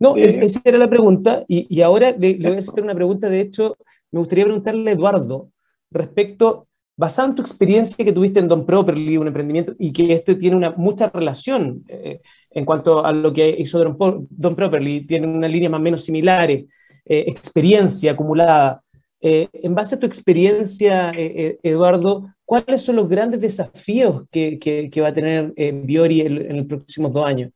No, 0.00 0.16
esa 0.16 0.60
era 0.64 0.78
la 0.78 0.90
pregunta 0.90 1.44
y, 1.46 1.64
y 1.70 1.82
ahora 1.82 2.10
le, 2.10 2.38
le, 2.38 2.48
voy 2.48 2.56
a 2.56 2.58
hacer 2.58 2.82
una 2.82 2.94
pregunta. 2.94 3.28
De 3.28 3.40
hecho, 3.40 3.76
me 4.10 4.18
gustaría 4.18 4.44
preguntarle 4.46 4.90
a 4.90 4.94
Eduardo 4.94 5.52
respecto 5.92 6.68
basado 6.98 7.28
en 7.28 7.34
tu 7.36 7.42
experiencia 7.42 8.04
que 8.04 8.12
tuviste 8.12 8.40
en 8.40 8.48
Don 8.48 8.66
Properly, 8.66 9.16
un 9.16 9.28
emprendimiento, 9.28 9.72
y 9.78 9.92
que 9.92 10.12
esto 10.12 10.36
tiene 10.36 10.56
una, 10.56 10.72
mucha 10.72 11.08
relación 11.08 11.84
eh, 11.86 12.20
en 12.50 12.64
cuanto 12.64 13.04
a 13.04 13.12
lo 13.12 13.32
que 13.32 13.48
hizo 13.58 13.82
Don, 13.82 14.56
Properly, 14.56 15.06
tiene 15.06 15.26
una 15.26 15.48
línea 15.48 15.70
más 15.70 15.80
o 15.80 15.82
menos 15.82 16.04
similares, 16.04 16.64
eh, 17.04 17.24
experiencia 17.26 18.12
acumulada. 18.12 18.82
Eh, 19.20 19.48
en 19.52 19.74
base 19.74 19.96
a 19.96 19.98
tu 19.98 20.06
experiencia, 20.06 21.12
Eduardo, 21.14 22.28
¿cuáles 22.44 22.82
son 22.82 22.96
los 22.96 23.08
grandes 23.08 23.40
desafíos 23.40 24.24
que, 24.30 24.90
va 25.02 25.08
a 25.08 25.14
tener 25.14 25.52
Biori 25.84 26.20
en, 26.20 26.56
los 26.56 26.66
próximos 26.66 27.12
dos 27.12 27.26
años? 27.26 27.50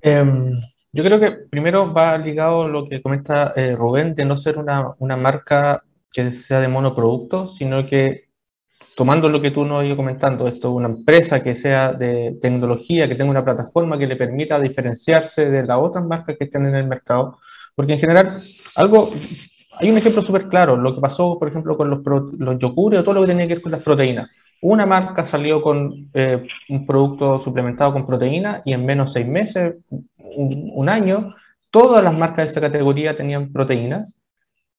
Em, 0.00 0.52
yo 0.92 1.04
creo 1.04 1.20
que 1.20 1.30
primero 1.50 1.92
va 1.92 2.18
ligado 2.18 2.66
lo 2.66 2.88
que 2.88 3.02
comenta 3.02 3.54
Rubén, 3.76 4.14
de 4.14 4.24
no 4.24 4.36
ser 4.36 4.58
una, 4.58 4.94
una 4.98 5.16
marca 5.16 5.82
que 6.12 6.32
sea 6.32 6.60
de 6.60 6.68
monoproducto, 6.68 7.48
sino 7.48 7.86
que 7.86 8.31
tomando 8.96 9.28
lo 9.28 9.40
que 9.40 9.50
tú 9.50 9.64
nos 9.64 9.84
ido 9.84 9.96
comentando, 9.96 10.46
esto 10.46 10.68
es 10.68 10.74
una 10.74 10.88
empresa 10.88 11.42
que 11.42 11.54
sea 11.54 11.92
de 11.92 12.38
tecnología, 12.40 13.08
que 13.08 13.14
tenga 13.14 13.30
una 13.30 13.44
plataforma 13.44 13.98
que 13.98 14.06
le 14.06 14.16
permita 14.16 14.60
diferenciarse 14.60 15.50
de 15.50 15.64
las 15.64 15.78
otras 15.78 16.04
marcas 16.04 16.36
que 16.36 16.44
estén 16.44 16.66
en 16.66 16.74
el 16.74 16.86
mercado, 16.86 17.38
porque 17.74 17.94
en 17.94 17.98
general, 17.98 18.40
algo, 18.74 19.10
hay 19.78 19.90
un 19.90 19.96
ejemplo 19.96 20.22
súper 20.22 20.48
claro, 20.48 20.76
lo 20.76 20.94
que 20.94 21.00
pasó, 21.00 21.38
por 21.38 21.48
ejemplo, 21.48 21.76
con 21.76 21.90
los, 21.90 22.00
los 22.38 22.58
yogures 22.58 23.00
o 23.00 23.04
todo 23.04 23.14
lo 23.14 23.20
que 23.22 23.28
tenía 23.28 23.48
que 23.48 23.54
ver 23.54 23.62
con 23.62 23.72
las 23.72 23.82
proteínas. 23.82 24.30
Una 24.60 24.86
marca 24.86 25.26
salió 25.26 25.60
con 25.60 26.10
eh, 26.14 26.46
un 26.68 26.86
producto 26.86 27.40
suplementado 27.40 27.92
con 27.92 28.06
proteína 28.06 28.62
y 28.64 28.74
en 28.74 28.86
menos 28.86 29.12
seis 29.12 29.26
meses, 29.26 29.76
un, 29.88 30.70
un 30.74 30.88
año, 30.88 31.34
todas 31.70 32.04
las 32.04 32.16
marcas 32.16 32.46
de 32.46 32.50
esa 32.52 32.60
categoría 32.60 33.16
tenían 33.16 33.50
proteínas 33.52 34.14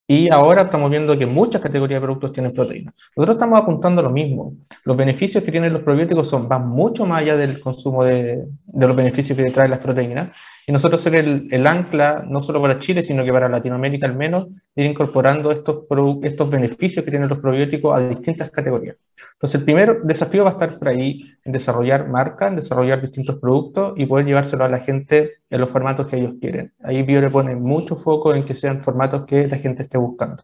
y 0.07 0.31
ahora 0.31 0.63
estamos 0.63 0.89
viendo 0.91 1.17
que 1.17 1.25
muchas 1.25 1.61
categorías 1.61 2.01
de 2.01 2.05
productos 2.05 2.33
tienen 2.33 2.53
proteínas. 2.53 2.93
Nosotros 3.15 3.35
estamos 3.35 3.61
apuntando 3.61 4.01
a 4.01 4.03
lo 4.03 4.09
mismo. 4.09 4.57
Los 4.83 4.97
beneficios 4.97 5.43
que 5.43 5.51
tienen 5.51 5.71
los 5.71 5.83
probióticos 5.83 6.27
son, 6.27 6.49
van 6.49 6.67
mucho 6.67 7.05
más 7.05 7.21
allá 7.21 7.37
del 7.37 7.61
consumo 7.61 8.03
de, 8.03 8.45
de 8.65 8.87
los 8.87 8.95
beneficios 8.95 9.37
que 9.37 9.49
traen 9.51 9.71
las 9.71 9.79
proteínas. 9.79 10.29
Y 10.65 10.71
nosotros 10.71 11.01
ser 11.01 11.15
el, 11.15 11.67
ancla, 11.67 12.25
no 12.27 12.41
solo 12.41 12.61
para 12.61 12.79
Chile, 12.79 13.03
sino 13.03 13.25
que 13.25 13.31
para 13.31 13.49
Latinoamérica 13.49 14.07
al 14.07 14.15
menos, 14.15 14.47
ir 14.75 14.85
incorporando 14.85 15.51
estos, 15.51 15.85
estos 16.23 16.49
beneficios 16.49 17.03
que 17.03 17.11
tienen 17.11 17.27
los 17.27 17.39
probióticos 17.39 17.97
a 17.97 18.07
distintas 18.07 18.49
categorías. 18.49 18.95
Entonces, 19.33 19.59
el 19.59 19.65
primer 19.65 20.03
desafío 20.03 20.45
va 20.45 20.51
a 20.51 20.53
estar 20.53 20.79
por 20.79 20.87
ahí, 20.87 21.33
en 21.43 21.51
desarrollar 21.51 22.07
marca, 22.07 22.47
en 22.47 22.55
desarrollar 22.55 23.01
distintos 23.01 23.39
productos 23.39 23.93
y 23.97 24.05
poder 24.05 24.25
llevárselo 24.25 24.63
a 24.63 24.69
la 24.69 24.79
gente 24.79 25.33
en 25.49 25.59
los 25.59 25.69
formatos 25.69 26.07
que 26.07 26.15
ellos 26.15 26.35
quieren. 26.39 26.71
Ahí 26.81 27.03
Bio 27.03 27.19
le 27.19 27.29
pone 27.29 27.55
mucho 27.55 27.97
foco 27.97 28.33
en 28.33 28.45
que 28.45 28.55
sean 28.55 28.81
formatos 28.83 29.25
que 29.25 29.47
la 29.47 29.57
gente 29.57 29.83
esté 29.83 29.97
buscando. 29.97 30.43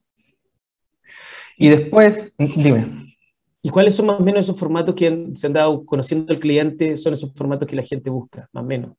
Y 1.57 1.69
después, 1.69 2.35
dime. 2.37 3.15
¿Y 3.61 3.69
cuáles 3.69 3.95
son 3.95 4.07
más 4.07 4.19
o 4.19 4.23
menos 4.23 4.41
esos 4.41 4.59
formatos 4.59 4.95
que 4.95 5.29
se 5.33 5.47
han 5.47 5.53
dado 5.53 5.85
conociendo 5.85 6.33
al 6.33 6.39
cliente? 6.39 6.97
Son 6.97 7.13
esos 7.13 7.33
formatos 7.33 7.67
que 7.67 7.75
la 7.75 7.83
gente 7.83 8.09
busca, 8.09 8.49
más 8.51 8.63
o 8.63 8.67
menos. 8.67 8.91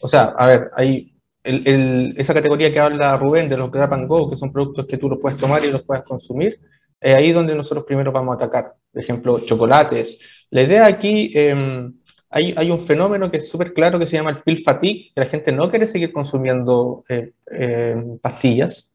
O 0.00 0.08
sea, 0.08 0.34
a 0.36 0.46
ver, 0.46 0.70
hay 0.74 1.12
esa 1.44 2.34
categoría 2.34 2.72
que 2.72 2.80
habla 2.80 3.16
Rubén 3.16 3.48
de 3.48 3.56
los 3.56 3.70
Grab 3.70 3.94
and 3.94 4.08
Go, 4.08 4.28
que 4.28 4.36
son 4.36 4.52
productos 4.52 4.86
que 4.86 4.98
tú 4.98 5.08
los 5.08 5.18
puedes 5.18 5.40
tomar 5.40 5.64
y 5.64 5.70
los 5.70 5.82
puedes 5.82 6.04
consumir, 6.04 6.60
es 7.00 7.14
ahí 7.14 7.32
donde 7.32 7.54
nosotros 7.54 7.84
primero 7.86 8.12
vamos 8.12 8.32
a 8.32 8.36
atacar. 8.36 8.74
Por 8.92 9.02
ejemplo, 9.02 9.38
chocolates. 9.40 10.18
La 10.50 10.62
idea 10.62 10.86
aquí, 10.86 11.30
em, 11.34 11.94
hay, 12.30 12.54
hay, 12.56 12.70
un 12.70 12.80
fenómeno 12.80 13.30
que 13.30 13.38
es 13.38 13.48
súper 13.48 13.72
claro 13.72 13.98
que 13.98 14.06
se 14.06 14.16
llama 14.16 14.30
el 14.30 14.42
pill 14.42 14.62
fatigue, 14.64 15.12
que 15.14 15.20
la 15.20 15.26
gente 15.26 15.52
no 15.52 15.70
quiere 15.70 15.86
seguir 15.86 16.12
consumiendo 16.12 17.04
eh, 17.08 17.32
em, 17.50 18.18
pastillas. 18.18 18.90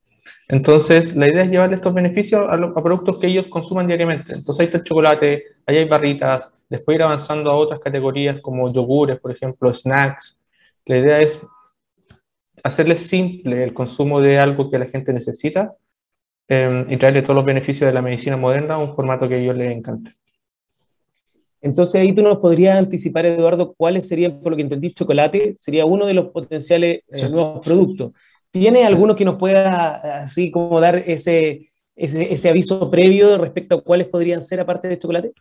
Entonces, 0.47 1.15
la 1.15 1.27
idea 1.27 1.43
es 1.43 1.49
llevarle 1.49 1.77
estos 1.77 1.93
beneficios 1.93 2.41
a, 2.47 2.55
a, 2.55 2.83
productos 2.83 3.17
que 3.17 3.27
ellos 3.27 3.47
consuman 3.47 3.87
diariamente. 3.87 4.33
Entonces, 4.33 4.59
ahí 4.59 4.65
está 4.65 4.77
el 4.79 4.83
chocolate, 4.83 5.43
ahí 5.65 5.77
hay 5.77 5.85
barritas, 5.87 6.51
después 6.69 6.95
ir 6.95 7.03
avanzando 7.03 7.49
a 7.49 7.55
otras 7.55 7.79
categorías 7.79 8.41
como 8.41 8.71
yogures, 8.71 9.19
por 9.19 9.31
ejemplo, 9.31 9.73
snacks. 9.73 10.37
La 10.85 10.97
idea 10.97 11.21
es 11.21 11.39
hacerle 12.63 12.95
simple 12.97 13.63
el 13.63 13.73
consumo 13.73 14.21
de 14.21 14.39
algo 14.39 14.69
que 14.69 14.79
la 14.79 14.85
gente 14.85 15.13
necesita 15.13 15.75
Em, 16.47 16.91
y 16.91 16.97
traerle 16.97 17.21
todos 17.21 17.35
los 17.35 17.45
beneficios 17.45 17.87
de 17.87 17.93
la 17.93 18.01
medicina 18.01 18.35
moderna 18.35 18.75
a 18.75 18.77
un 18.77 18.95
formato 18.95 19.29
que 19.29 19.35
a 19.35 19.37
ellos 19.37 19.55
les 19.55 19.71
encante. 19.71 20.13
Entonces 21.61 22.01
ahí 22.01 22.13
tú 22.13 22.21
nos 22.21 22.39
podrías 22.39 22.77
anticipar, 22.77 23.25
Eduardo, 23.25 23.73
cuáles 23.77 24.09
serían, 24.09 24.41
por 24.41 24.51
lo 24.51 24.57
que 24.57 24.63
entendí, 24.63 24.93
chocolate 24.93 25.55
sería 25.57 25.85
uno 25.85 26.05
de 26.05 26.13
los 26.13 26.31
potenciales 26.31 27.03
eh, 27.07 27.29
nuevos 27.29 27.65
productos. 27.65 28.11
¿Tiene 28.51 28.85
alguno 28.85 29.15
que 29.15 29.23
nos 29.23 29.37
pueda 29.37 30.17
así 30.17 30.51
como 30.51 30.81
dar 30.81 30.97
ese, 31.07 31.69
ese, 31.95 32.33
ese, 32.33 32.49
aviso 32.49 32.91
previo 32.91 33.37
respecto 33.37 33.75
a 33.75 33.81
cuáles 33.81 34.07
podrían 34.07 34.41
ser 34.41 34.59
aparte 34.59 34.89
de 34.89 34.99
chocolate? 34.99 35.31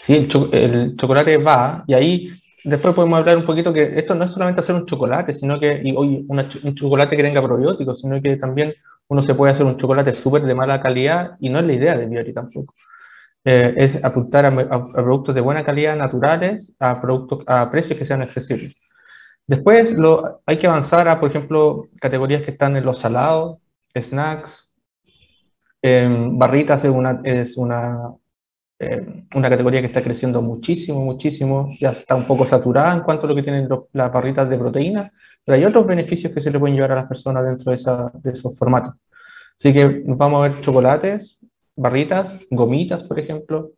Sí, 0.00 0.14
el, 0.14 0.54
el, 0.54 0.96
chocolate 0.96 1.36
va, 1.38 1.84
y 1.88 1.94
ahí 1.94 2.30
después 2.64 2.94
podemos 2.94 3.18
hablar 3.18 3.36
un 3.36 3.44
poquito 3.44 3.72
que 3.72 3.98
esto 3.98 4.14
no 4.14 4.24
es 4.24 4.30
solamente 4.30 4.60
hacer 4.60 4.74
un 4.74 4.86
chocolate, 4.86 5.34
sino 5.34 5.58
que, 5.60 5.80
y, 5.82 5.94
hoy 5.96 6.26
un 6.28 6.74
chocolate 6.74 7.16
que 7.16 7.22
tenga 7.22 7.42
probióticos, 7.42 8.00
sino 8.00 8.20
que 8.20 8.36
también 8.36 8.74
uno 9.08 9.22
se 9.22 9.34
puede 9.34 9.52
hacer 9.52 9.66
un 9.66 9.76
chocolate 9.76 10.12
súper 10.14 10.42
de 10.42 10.54
mala 10.54 10.80
calidad 10.80 11.36
y 11.40 11.48
no 11.48 11.60
es 11.60 11.66
la 11.66 11.72
idea 11.72 11.96
de 11.96 12.06
Biori 12.06 12.32
tampoco. 12.32 12.74
Eh, 13.44 13.74
es 13.76 14.04
apuntar 14.04 14.44
a, 14.46 14.52
productos 14.92 15.34
de 15.34 15.40
buena 15.40 15.64
calidad, 15.64 15.96
naturales, 15.96 16.72
a, 16.80 17.00
productos, 17.00 17.44
a 17.46 17.70
precios 17.70 17.98
que 17.98 18.04
sean 18.04 18.22
accesibles. 18.22 18.76
Después 19.46 19.94
lo, 19.94 20.42
hay 20.44 20.58
que 20.58 20.66
avanzar 20.66 21.08
a, 21.08 21.20
por 21.20 21.30
ejemplo, 21.30 21.88
categorías 22.00 22.42
que 22.42 22.50
están 22.50 22.76
en 22.76 22.84
los 22.84 22.98
salados, 22.98 23.58
snacks, 23.96 24.74
barritas 25.82 26.84
es 26.84 26.90
una, 26.90 27.20
es 27.22 27.56
una 27.56 28.10
eh, 28.78 29.24
una 29.34 29.48
categoría 29.48 29.80
que 29.80 29.86
está 29.86 30.02
creciendo 30.02 30.42
muchísimo, 30.42 31.00
muchísimo, 31.00 31.74
ya 31.80 31.90
está 31.90 32.14
un 32.14 32.26
poco 32.26 32.44
saturada 32.44 32.94
en 32.94 33.00
cuanto 33.00 33.24
a 33.24 33.28
lo 33.28 33.34
que 33.34 33.42
tienen 33.42 33.68
las 33.92 34.12
barritas 34.12 34.48
de 34.50 34.58
proteína, 34.58 35.12
pero 35.44 35.56
hay 35.56 35.64
otros 35.64 35.86
beneficios 35.86 36.32
que 36.32 36.42
se 36.42 36.50
le 36.50 36.58
pueden 36.58 36.76
llevar 36.76 36.92
a 36.92 36.96
las 36.96 37.06
personas 37.06 37.44
dentro 37.44 37.70
de, 37.70 37.76
esa, 37.76 38.12
de 38.14 38.32
esos 38.32 38.56
formatos. 38.58 38.94
Así 39.58 39.72
que 39.72 40.02
vamos 40.04 40.38
a 40.38 40.48
ver 40.48 40.60
chocolates, 40.60 41.38
barritas, 41.74 42.38
gomitas, 42.50 43.02
por 43.04 43.18
ejemplo, 43.18 43.72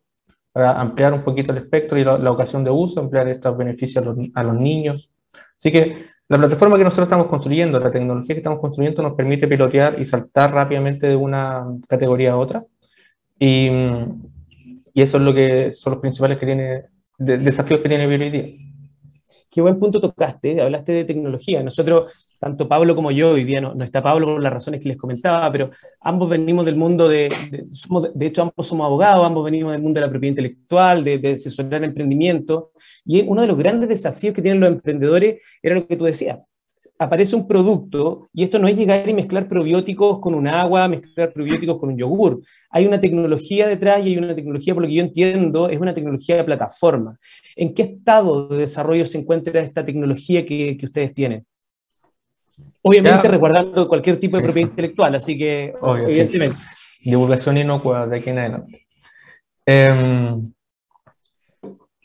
para 0.51 0.79
ampliar 0.79 1.13
un 1.13 1.23
poquito 1.23 1.53
el 1.53 1.59
espectro 1.59 1.97
y 1.97 2.03
la, 2.03 2.31
ocasión 2.31 2.65
de 2.65 2.71
uso, 2.71 2.99
ampliar 2.99 3.29
estos 3.29 3.55
beneficios 3.57 4.05
a 4.35 4.43
los, 4.43 4.57
niños. 4.57 5.09
Así 5.57 5.71
que 5.71 6.07
la 6.27 6.37
plataforma 6.37 6.77
que 6.77 6.83
nosotros 6.83 7.07
estamos 7.07 7.27
construyendo, 7.27 7.79
la 7.79 7.91
tecnología 7.91 8.35
que 8.35 8.39
estamos 8.39 8.59
construyendo 8.59 9.01
nos 9.01 9.13
permite 9.13 9.47
pilotear 9.47 9.99
y 9.99 10.05
saltar 10.05 10.53
rápidamente 10.53 11.07
de 11.07 11.15
una 11.15 11.65
categoría 11.87 12.33
a 12.33 12.37
otra. 12.37 12.65
Y, 13.39 13.69
y 14.93 15.01
eso 15.01 15.17
es 15.17 15.23
lo 15.23 15.33
que 15.33 15.71
son 15.73 15.93
los 15.93 16.01
principales 16.01 16.37
que 16.37 16.45
tiene, 16.45 16.83
desafíos 17.17 17.81
que 17.81 17.89
tiene 17.89 18.07
BioID. 18.07 18.69
Qué 19.51 19.61
buen 19.61 19.79
punto 19.79 19.99
tocaste, 19.99 20.61
hablaste 20.61 20.91
de 20.91 21.05
tecnología. 21.05 21.63
Nosotros, 21.63 22.37
tanto 22.39 22.67
Pablo 22.67 22.95
como 22.95 23.09
yo, 23.09 23.31
hoy 23.31 23.43
día 23.43 23.59
no, 23.59 23.83
está 23.83 24.03
Pablo 24.03 24.27
por 24.27 24.43
las 24.43 24.53
razones 24.53 24.79
que 24.79 24.89
les 24.89 24.97
comentaba, 24.97 25.51
pero 25.51 25.71
ambos 26.01 26.29
venimos 26.29 26.65
del 26.65 26.75
mundo 26.75 27.09
de, 27.09 27.29
de, 27.49 27.65
de 28.13 28.25
hecho 28.27 28.43
ambos 28.43 28.67
somos 28.67 28.85
abogados, 28.85 29.25
ambos 29.25 29.43
venimos 29.45 29.71
del 29.71 29.81
mundo 29.81 29.99
de 29.99 30.05
la 30.05 30.11
propiedad 30.11 30.33
intelectual, 30.33 31.03
de, 31.03 31.17
de 31.17 31.33
asesorar 31.33 31.83
emprendimiento, 31.83 32.73
y 33.03 33.21
uno 33.21 33.41
de 33.41 33.47
los 33.47 33.57
grandes 33.57 33.89
desafíos 33.89 34.35
que 34.35 34.43
tienen 34.43 34.61
los 34.61 34.69
emprendedores 34.69 35.41
era 35.63 35.75
lo 35.75 35.87
que 35.87 35.97
tú 35.97 36.05
decías, 36.05 36.39
aparece 36.99 37.33
un 37.33 37.47
producto, 37.47 38.29
y 38.33 38.43
esto 38.43 38.59
no 38.59 38.67
es 38.67 38.75
llegar 38.75 39.07
y 39.07 39.13
mezclar 39.13 39.47
probióticos 39.47 40.19
con 40.19 40.35
un 40.35 40.47
agua, 40.47 40.85
mezclar 40.89 41.31
probióticos 41.31 41.79
con 41.79 41.89
un 41.89 41.97
yogur. 41.97 42.41
Hay 42.69 42.85
una 42.85 42.99
tecnología 42.99 43.69
detrás 43.69 44.05
y 44.05 44.09
hay 44.09 44.17
una 44.17 44.35
tecnología, 44.35 44.73
por 44.73 44.83
lo 44.83 44.89
que 44.89 44.95
yo 44.95 45.01
entiendo, 45.01 45.69
es 45.69 45.79
una 45.79 45.93
tecnología 45.93 46.35
de 46.35 46.43
plataforma. 46.43 47.17
¿En 47.55 47.73
qué 47.73 47.83
estado 47.83 48.49
de 48.49 48.57
desarrollo 48.57 49.05
se 49.05 49.17
encuentra 49.17 49.61
esta 49.61 49.85
tecnología 49.85 50.45
que, 50.45 50.77
ustedes 50.83 51.13
tienen? 51.13 51.45
Obviamente 52.81 53.29
resguardando 53.29 53.87
cualquier 53.87 54.19
tipo 54.19 54.35
de 54.35 54.43
propiedad 54.43 54.69
intelectual, 54.69 55.15
así 55.15 55.37
que 55.37 55.73
evidentemente. 56.05 56.57
Divulgación 57.01 57.57
inocua 57.57 58.07
de 58.07 58.17
aquí 58.17 58.29
en 58.29 58.39
adelante. 58.39 58.87
Em, 59.65 60.51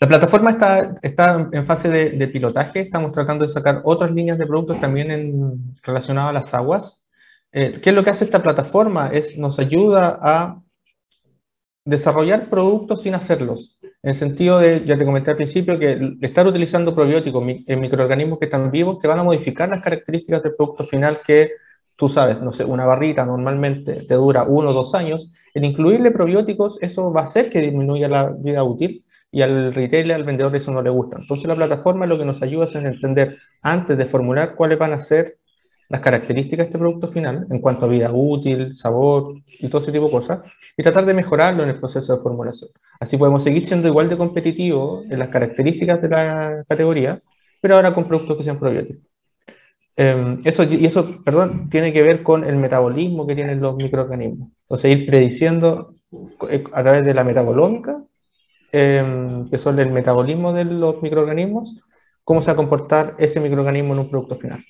la 0.05 0.09
plataforma 0.09 0.51
está, 0.51 0.99
está 1.01 1.49
en 1.51 1.65
fase 1.65 1.89
de, 1.89 2.29
pilotaje, 2.29 2.81
estamos 2.81 3.13
tratando 3.13 3.47
de 3.47 3.53
sacar 3.53 3.81
otras 3.85 4.13
líneas 4.13 4.37
de 4.37 4.47
productos 4.47 4.79
también 4.79 5.11
en, 5.11 5.75
relacionadas 5.83 6.29
a 6.29 6.33
las 6.35 6.53
aguas. 6.53 7.07
Eh, 7.53 7.81
¿Qué 7.83 7.89
es 7.89 7.97
lo 7.97 8.05
que 8.05 8.11
hace 8.11 8.27
esta 8.27 8.43
plataforma? 8.43 9.09
Es, 9.15 9.39
nos 9.39 9.59
ayuda 9.59 10.19
a 10.21 10.61
desarrollar 11.87 12.51
productos 12.51 13.01
sin 13.01 13.15
hacerlos. 13.15 13.79
En 14.03 14.11
el 14.11 14.15
sentido 14.15 14.59
de, 14.59 14.85
ya 14.85 14.99
te 14.99 15.07
comenté 15.07 15.31
al 15.31 15.39
principio, 15.39 15.79
que 15.79 16.17
estar 16.21 16.47
utilizando 16.47 16.95
probióticos 16.95 17.43
en 17.67 17.81
microorganismos 17.81 18.39
que 18.39 18.45
están 18.45 18.71
vivos 18.71 18.99
te 18.99 19.09
van 19.09 19.21
a 19.21 19.25
modificar 19.25 19.71
las 19.71 19.81
características 19.81 20.43
del 20.43 20.55
producto 20.55 20.85
final 20.85 21.21
que 21.27 21.53
tú 21.97 22.11
sabes, 22.11 22.43
no 22.43 22.53
sé, 22.53 22.67
una 22.67 22.85
barrita 22.85 23.25
normalmente 23.25 24.03
te 24.03 24.15
dura 24.17 24.43
uno 24.43 24.69
o 24.69 24.75
dos 24.75 24.95
años. 24.95 25.33
El 25.55 25.65
incluirle 25.65 26.11
probióticos, 26.11 26.77
eso 26.83 27.11
va 27.11 27.23
a 27.23 27.25
hacer 27.25 27.49
que 27.49 27.63
disminuya 27.63 28.07
la 28.07 28.29
vida 28.29 28.63
útil 28.65 29.03
y 29.35 29.43
al 29.43 29.75
retailer, 29.75 30.15
al 30.15 30.23
vendedor 30.23 30.55
eso 30.55 30.71
no 30.71 30.81
le 30.81 30.91
gusta. 30.91 31.19
Entonces 31.19 31.49
la 31.49 31.57
plataforma 31.57 32.07
lo 32.07 32.17
que 32.17 32.25
nos 32.25 32.41
ayuda 32.41 32.67
es 32.67 32.75
entender 32.77 33.39
antes 33.63 33.99
de 33.99 34.07
formular 34.07 34.55
cuáles 34.55 34.79
van 34.79 34.93
a 34.93 35.01
ser 35.01 35.39
las 35.89 36.01
características 36.01 36.59
de 36.59 36.65
este 36.67 36.79
producto 36.79 37.09
final 37.09 37.45
en 37.51 37.59
cuanto 37.59 37.87
a 37.87 37.89
vida 37.89 38.13
útil, 38.13 38.73
sabor 38.75 39.35
y 39.59 39.69
todo 39.69 39.83
ese 39.83 39.91
tipo 39.91 40.05
de 40.05 40.13
cosas 40.13 40.39
y 40.77 40.85
tratar 40.85 41.05
de 41.05 41.15
mejorarlo 41.15 41.65
en 41.65 41.71
el 41.71 41.81
proceso 41.81 42.15
de 42.17 42.23
formulación. 42.23 42.71
Así 43.01 43.17
podemos 43.17 43.43
seguir 43.43 43.65
siendo 43.65 43.89
igual 43.89 44.09
de 44.09 44.17
competitivos 44.17 45.05
en 45.11 45.19
las 45.19 45.29
características 45.29 46.01
de 46.01 46.09
la 46.09 46.65
categoría, 46.69 47.21
pero 47.61 47.75
ahora 47.75 47.93
con 47.93 48.07
productos 48.07 48.39
que 48.39 48.45
sean 48.45 48.61
probióticos. 48.61 49.03
Em, 49.97 50.43
eso, 50.45 50.63
y 50.63 50.87
eso, 50.87 51.25
perdón, 51.25 51.71
tiene 51.71 51.93
que 51.93 52.03
ver 52.03 52.23
con 52.23 52.45
el 52.45 52.55
metabolismo 52.57 53.27
que 53.27 53.35
tienen 53.35 53.61
los 53.61 53.75
microorganismos. 53.75 54.51
O 54.69 54.77
sea, 54.77 54.91
ir 54.93 55.07
prediciendo 55.07 55.95
eh, 56.49 56.63
a 56.73 56.83
través 56.85 57.05
de 57.05 57.15
la 57.15 57.25
metabolómica 57.25 58.01
Em, 58.77 59.49
que 59.49 59.57
son 59.57 59.79
el 59.79 59.93
metabolismo 59.93 60.53
de 60.53 60.65
los 60.65 61.01
microorganismos, 61.01 61.77
cómo 62.25 62.43
se 62.43 62.49
va 62.49 62.55
a 62.55 62.57
comportar 62.57 63.15
ese 63.19 63.39
microorganismo 63.39 63.93
en 63.93 64.01
un 64.01 64.11
producto 64.11 64.35
final. 64.35 64.65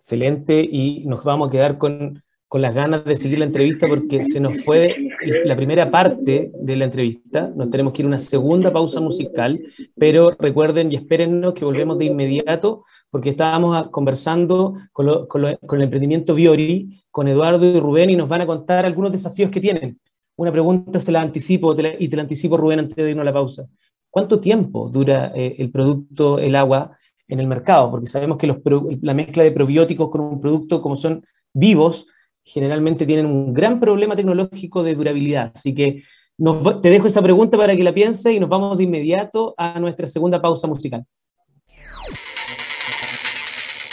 Excelente, 0.00 0.60
y 0.60 1.04
nos 1.06 1.22
vamos 1.22 1.46
a 1.46 1.50
quedar 1.52 1.78
con, 1.78 2.24
con 2.48 2.60
las 2.60 2.74
ganas 2.74 3.04
de 3.04 3.14
seguir 3.14 3.38
la 3.38 3.44
entrevista 3.44 3.86
porque 3.86 4.24
se 4.24 4.40
nos 4.40 4.64
fue 4.64 4.96
la 5.44 5.54
primera 5.54 5.92
parte 5.92 6.50
de 6.52 6.74
la 6.74 6.86
entrevista, 6.86 7.52
nos 7.54 7.70
tenemos 7.70 7.92
que 7.92 8.02
ir 8.02 8.06
a 8.06 8.08
una 8.08 8.18
segunda 8.18 8.72
pausa 8.72 9.00
musical, 9.00 9.60
pero 9.96 10.32
recuerden 10.36 10.90
y 10.90 10.96
espérennos 10.96 11.54
que 11.54 11.64
volvemos 11.64 11.98
de 11.98 12.06
inmediato 12.06 12.82
porque 13.10 13.28
estábamos 13.28 13.90
conversando 13.90 14.74
con, 14.92 15.28
con, 15.28 15.44
el 15.44 15.82
emprendimiento 15.82 16.34
Viori, 16.34 17.00
con 17.12 17.28
Eduardo 17.28 17.64
y 17.64 17.78
Rubén, 17.78 18.10
y 18.10 18.16
nos 18.16 18.28
van 18.28 18.40
a 18.40 18.46
contar 18.46 18.86
algunos 18.86 19.12
desafíos 19.12 19.52
que 19.52 19.60
tienen 19.60 20.00
una 20.40 20.50
pregunta 20.50 20.98
se 20.98 21.12
la 21.12 21.20
anticipo 21.20 21.74
y 21.98 22.08
te 22.08 22.16
la 22.16 22.22
anticipo, 22.22 22.56
Rubén, 22.56 22.78
antes 22.78 22.96
de 22.96 23.10
irnos 23.10 23.24
a 23.24 23.26
la 23.26 23.32
pausa. 23.34 23.66
¿Cuánto 24.08 24.40
tiempo 24.40 24.88
dura 24.88 25.32
eh, 25.34 25.56
el 25.58 25.70
producto, 25.70 26.38
el 26.38 26.56
agua, 26.56 26.96
en 27.28 27.40
el 27.40 27.46
mercado? 27.46 27.90
Porque 27.90 28.06
sabemos 28.06 28.38
que 28.38 28.46
la 29.02 29.12
mezcla 29.14 29.42
de 29.42 29.52
probióticos 29.52 30.08
con 30.08 30.22
un 30.22 30.40
producto 30.40 30.80
como 30.80 30.96
son 30.96 31.22
vivos, 31.52 32.06
generalmente 32.42 33.04
tienen 33.04 33.26
un 33.26 33.52
gran 33.52 33.78
problema 33.78 34.16
tecnológico 34.16 34.82
de 34.82 34.94
durabilidad. 34.94 35.52
Así 35.54 35.74
que 35.74 36.04
te 36.80 36.88
dejo 36.88 37.06
esa 37.06 37.20
pregunta 37.20 37.58
para 37.58 37.76
que 37.76 37.84
la 37.84 37.92
pienses 37.92 38.32
y 38.32 38.40
nos 38.40 38.48
vamos 38.48 38.78
de 38.78 38.84
inmediato 38.84 39.54
a 39.58 39.78
nuestra 39.78 40.06
segunda 40.06 40.40
pausa 40.40 40.66
musical. 40.66 41.04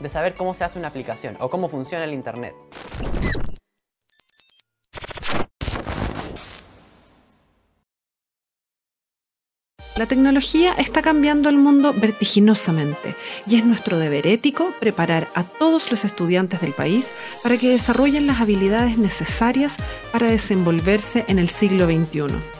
de 0.00 0.08
saber 0.08 0.34
cómo 0.34 0.54
se 0.54 0.64
hace 0.64 0.78
una 0.78 0.88
aplicación 0.88 1.36
o 1.40 1.50
cómo 1.50 1.68
funciona 1.68 2.04
el 2.04 2.14
Internet. 2.14 2.54
La 10.00 10.06
tecnología 10.06 10.72
está 10.78 11.02
cambiando 11.02 11.50
el 11.50 11.56
mundo 11.56 11.92
vertiginosamente 11.92 13.14
y 13.46 13.56
es 13.56 13.66
nuestro 13.66 13.98
deber 13.98 14.26
ético 14.26 14.72
preparar 14.80 15.28
a 15.34 15.44
todos 15.44 15.90
los 15.90 16.06
estudiantes 16.06 16.62
del 16.62 16.72
país 16.72 17.12
para 17.42 17.58
que 17.58 17.68
desarrollen 17.68 18.26
las 18.26 18.40
habilidades 18.40 18.96
necesarias 18.96 19.76
para 20.10 20.30
desenvolverse 20.30 21.26
en 21.28 21.38
el 21.38 21.50
siglo 21.50 21.84
XXI. 21.84 22.59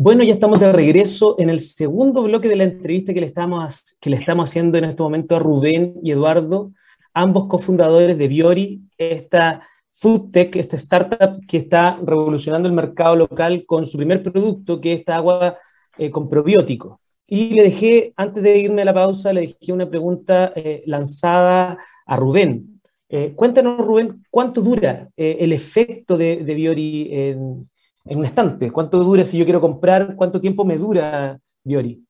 Bueno, 0.00 0.22
ya 0.22 0.32
estamos 0.32 0.60
de 0.60 0.70
regreso 0.70 1.34
en 1.40 1.50
el 1.50 1.58
segundo 1.58 2.22
bloque 2.22 2.48
de 2.48 2.54
la 2.54 2.62
entrevista 2.62 3.12
que 3.12 3.20
le 3.20 3.26
estamos, 3.26 3.82
que 4.00 4.10
le 4.10 4.16
estamos 4.16 4.48
haciendo 4.48 4.78
en 4.78 4.84
este 4.84 5.02
momento 5.02 5.34
a 5.34 5.40
Rubén 5.40 5.94
y 6.04 6.12
Eduardo, 6.12 6.70
ambos 7.12 7.48
cofundadores 7.48 8.16
de 8.16 8.28
Biori, 8.28 8.80
esta 8.96 9.66
food 9.90 10.30
tech, 10.30 10.54
esta 10.54 10.76
startup 10.76 11.44
que 11.48 11.56
está 11.56 11.98
revolucionando 12.00 12.68
el 12.68 12.76
mercado 12.76 13.16
local 13.16 13.66
con 13.66 13.86
su 13.86 13.96
primer 13.96 14.22
producto, 14.22 14.80
que 14.80 14.92
es 14.92 15.08
agua 15.08 15.58
eh, 15.98 16.12
con 16.12 16.30
probióticos. 16.30 17.00
Y 17.26 17.54
le 17.54 17.64
dejé, 17.64 18.12
antes 18.14 18.40
de 18.44 18.56
irme 18.56 18.82
a 18.82 18.84
la 18.84 18.94
pausa, 18.94 19.32
le 19.32 19.40
dejé 19.40 19.72
una 19.72 19.90
pregunta 19.90 20.52
eh, 20.54 20.84
lanzada 20.86 21.76
a 22.06 22.16
Rubén. 22.16 22.80
Eh, 23.08 23.32
cuéntanos, 23.34 23.84
Rubén, 23.84 24.24
¿cuánto 24.30 24.60
dura 24.60 25.08
el 25.16 25.52
efecto 25.52 26.16
de, 26.16 26.36
de 26.36 26.54
Biori 26.54 27.08
en, 27.10 27.68
en 28.08 28.18
un 28.18 28.24
estante? 28.24 28.70
¿Cuánto 28.70 28.98
dura 28.98 29.24
si 29.24 29.38
yo 29.38 29.44
quiero 29.44 29.60
comprar? 29.60 30.16
¿Cuánto 30.16 30.40
tiempo 30.40 30.64
me 30.64 30.76
dura 30.76 31.38
Biori? 31.62 32.02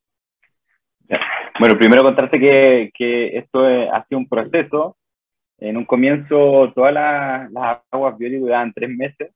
Bueno, 1.59 1.77
primero 1.77 2.05
contarte 2.05 2.39
que, 2.39 2.91
que 2.95 3.37
esto 3.37 3.65
ha 3.65 4.05
sido 4.07 4.19
un 4.19 4.29
proceso. 4.29 4.97
En 5.59 5.77
un 5.77 5.85
comienzo 5.85 6.73
todas 6.73 6.95
las, 6.95 7.51
aguas 7.91 8.17
Biori 8.17 8.37
duraban 8.37 8.73
tres 8.73 8.91
meses 8.91 9.33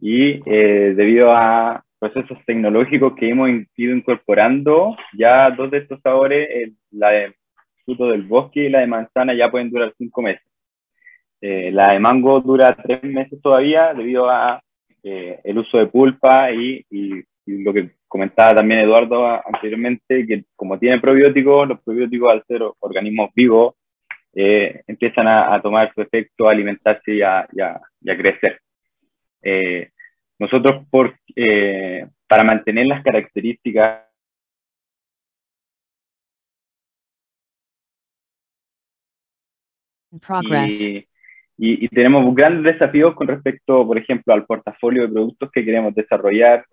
y 0.00 0.40
eh, 0.46 0.94
debido 0.94 1.32
a 1.32 1.84
procesos 1.98 2.38
tecnológicos 2.46 3.14
que 3.14 3.30
hemos 3.30 3.48
ido 3.76 3.96
incorporando, 3.96 4.96
ya 5.16 5.50
dos 5.50 5.70
de 5.70 5.78
estos 5.78 6.00
sabores, 6.02 6.72
la 6.90 7.10
de 7.10 7.34
fruto 7.84 8.08
del 8.08 8.22
bosque 8.22 8.64
y 8.64 8.68
la 8.68 8.80
de 8.80 8.86
manzana, 8.86 9.34
ya 9.34 9.50
pueden 9.50 9.70
durar 9.70 9.92
cinco 9.98 10.22
meses. 10.22 10.46
Eh, 11.40 11.70
la 11.72 11.92
de 11.92 11.98
mango 11.98 12.40
dura 12.40 12.76
tres 12.76 13.02
meses 13.02 13.40
todavía 13.42 13.92
debido 13.92 14.30
a 14.30 14.62
eh, 15.06 15.38
el 15.44 15.58
uso 15.58 15.76
de 15.76 15.86
pulpa 15.86 16.50
y, 16.50 16.84
lo 17.46 17.74
que 17.74 17.90
comentaba 18.08 18.54
también 18.54 18.80
Eduardo 18.80 19.26
anteriormente, 19.26 20.26
que 20.26 20.44
como 20.56 20.78
tiene 20.78 20.98
probióticos, 20.98 21.68
los 21.68 21.80
probióticos 21.82 22.32
al 22.32 22.42
ser 22.48 22.62
organismos 22.80 23.28
vivos 23.34 23.74
eh, 24.32 24.82
empiezan 24.86 25.28
a, 25.28 25.60
tomar 25.60 25.92
su 25.94 26.00
efecto, 26.00 26.48
a 26.48 26.52
alimentarse 26.52 27.16
y 27.16 27.20
a, 27.20 27.46
crecer. 28.00 28.60
Eh, 29.42 29.90
nosotros, 30.38 30.86
por, 30.90 31.18
para 32.26 32.44
mantener 32.44 32.86
las 32.86 33.04
características 33.04 34.06
y, 40.70 41.06
y, 41.56 41.88
tenemos 41.88 42.34
grandes 42.34 42.74
desafíos 42.74 43.14
con 43.14 43.28
respecto, 43.28 43.86
por 43.86 43.96
ejemplo, 43.96 44.34
al 44.34 44.44
portafolio 44.44 45.02
de 45.02 45.12
productos 45.12 45.50
que 45.52 45.64
queremos 45.64 45.94
desarrollar. 45.94 46.64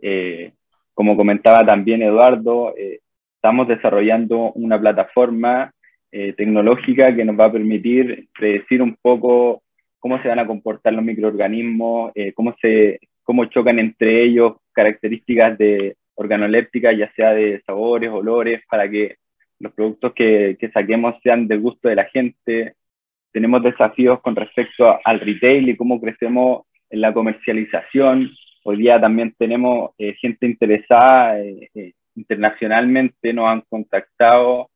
Eh, 0.00 0.52
como 0.92 1.16
comentaba 1.16 1.64
también 1.64 2.02
Eduardo, 2.02 2.74
eh, 2.76 3.00
estamos 3.34 3.68
desarrollando 3.68 4.52
una 4.52 4.78
plataforma 4.78 5.72
eh, 6.12 6.34
tecnológica 6.34 7.14
que 7.14 7.24
nos 7.24 7.38
va 7.38 7.46
a 7.46 7.52
permitir 7.52 8.28
predecir 8.38 8.82
un 8.82 8.96
poco 9.00 9.62
cómo 9.98 10.20
se 10.20 10.28
van 10.28 10.40
a 10.40 10.46
comportar 10.46 10.92
los 10.92 11.04
microorganismos, 11.04 12.12
cómo, 12.34 12.54
se, 12.60 13.00
cómo 13.22 13.46
chocan 13.46 13.78
entre 13.78 14.22
ellos 14.22 14.54
características 14.72 15.58
de 15.58 15.96
organolépticas, 16.14 16.96
ya 16.96 17.10
sea 17.14 17.32
de 17.32 17.62
sabores, 17.66 18.10
olores, 18.10 18.62
para 18.70 18.88
que 18.88 19.16
los 19.58 19.72
productos 19.72 20.12
que, 20.14 20.56
que 20.58 20.70
saquemos 20.70 21.16
sean 21.22 21.48
del 21.48 21.60
gusto 21.60 21.88
de 21.88 21.96
la 21.96 22.04
gente, 22.04 22.74
tenemos 23.32 23.62
desafíos 23.62 24.20
con 24.20 24.36
respecto 24.36 24.98
al 25.04 25.20
retail 25.20 25.68
y 25.68 25.76
cómo 25.76 26.00
crecemos 26.00 26.62
en 26.90 27.00
la 27.00 27.12
comercialización. 27.12 28.30
Hoy 28.64 28.78
día 28.78 29.00
también 29.00 29.34
tenemos 29.38 29.90
eh, 29.98 30.14
gente 30.14 30.46
interesada 30.46 31.40
eh, 31.40 31.70
eh, 31.74 31.92
internacionalmente, 32.14 33.32
nos 33.32 33.48
han 33.48 33.62
contactado 33.68 34.70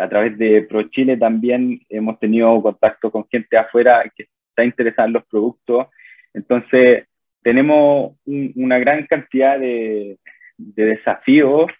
a 0.00 0.08
través 0.08 0.36
de 0.36 0.62
ProChile 0.62 1.16
también 1.16 1.80
hemos 1.88 2.18
tenido 2.18 2.60
contacto 2.60 3.12
con 3.12 3.28
gente 3.28 3.56
afuera 3.56 4.02
que 4.16 4.26
está 4.48 4.64
interesada 4.64 5.06
en 5.06 5.12
los 5.12 5.24
productos. 5.26 5.86
Entonces, 6.34 7.06
tenemos 7.44 8.16
una 8.26 8.80
gran 8.80 9.06
cantidad 9.06 9.56
de, 9.56 10.18
desafíos 10.56 11.70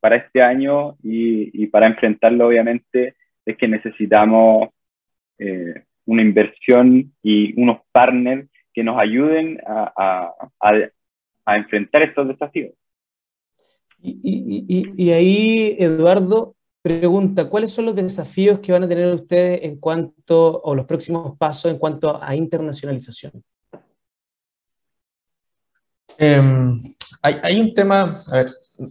para 0.00 0.16
este 0.16 0.42
año 0.42 0.96
y, 1.00 1.62
y, 1.62 1.68
para 1.68 1.86
enfrentarlo, 1.86 2.48
obviamente, 2.48 3.14
es 3.46 3.56
que 3.56 3.68
necesitamos 3.68 4.70
eh, 5.38 5.84
una 6.06 6.22
inversión 6.22 7.12
y 7.22 7.60
unos 7.60 7.78
partners 7.92 8.48
que 8.72 8.82
nos 8.82 8.98
ayuden 8.98 9.58
a, 9.66 10.32
a, 10.60 11.56
enfrentar 11.56 12.02
estos 12.02 12.28
desafíos. 12.28 12.72
Y, 14.00 14.64
y, 14.68 14.92
y, 14.96 15.10
ahí, 15.10 15.76
Eduardo, 15.78 16.56
pregunta, 16.80 17.48
¿cuáles 17.48 17.72
son 17.72 17.86
los 17.86 17.94
desafíos 17.94 18.58
que 18.58 18.72
van 18.72 18.82
a 18.82 18.88
tener 18.88 19.14
ustedes 19.14 19.60
en 19.62 19.76
cuanto, 19.78 20.60
o 20.62 20.74
los 20.74 20.86
próximos 20.86 21.36
pasos 21.38 21.70
en 21.70 21.78
cuanto 21.78 22.20
a 22.20 22.34
internacionalización? 22.34 23.44
Em, 26.18 26.80
hay, 27.22 27.36
hay, 27.42 27.60
un 27.60 27.74
tema, 27.74 28.22
a 28.30 28.36
ver, 28.36 28.46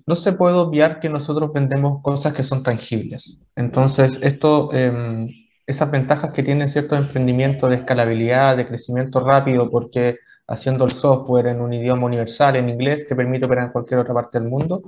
no 0.06 0.16
se 0.16 0.32
puede 0.34 0.56
obviar 0.56 1.00
que 1.00 1.10
nosotros 1.10 1.52
vendemos 1.52 2.02
cosas 2.02 2.34
que 2.34 2.44
son 2.44 2.64
tangibles. 2.64 3.38
Entonces, 3.56 4.18
esto 4.22 4.72
em, 4.74 5.28
esas 5.72 5.92
ventajas 5.92 6.34
que 6.34 6.44
tienen 6.44 6.70
ciertos 6.70 7.00
emprendimientos 7.00 7.70
de 7.70 7.78
escalabilidad, 7.78 8.58
de 8.58 8.68
crecimiento 8.68 9.20
rápido, 9.20 9.70
porque 9.70 10.18
haciendo 10.48 10.86
el 10.86 10.92
software 10.92 11.48
en 11.48 11.62
un 11.62 11.74
idioma 11.74 12.06
universal, 12.06 12.56
en 12.56 12.70
inglés, 12.70 13.08
te 13.08 13.16
permite 13.16 13.46
operar 13.46 13.66
en 13.66 13.72
cualquier 13.72 14.00
otra 14.00 14.14
parte 14.14 14.40
del 14.40 14.50
mundo. 14.50 14.84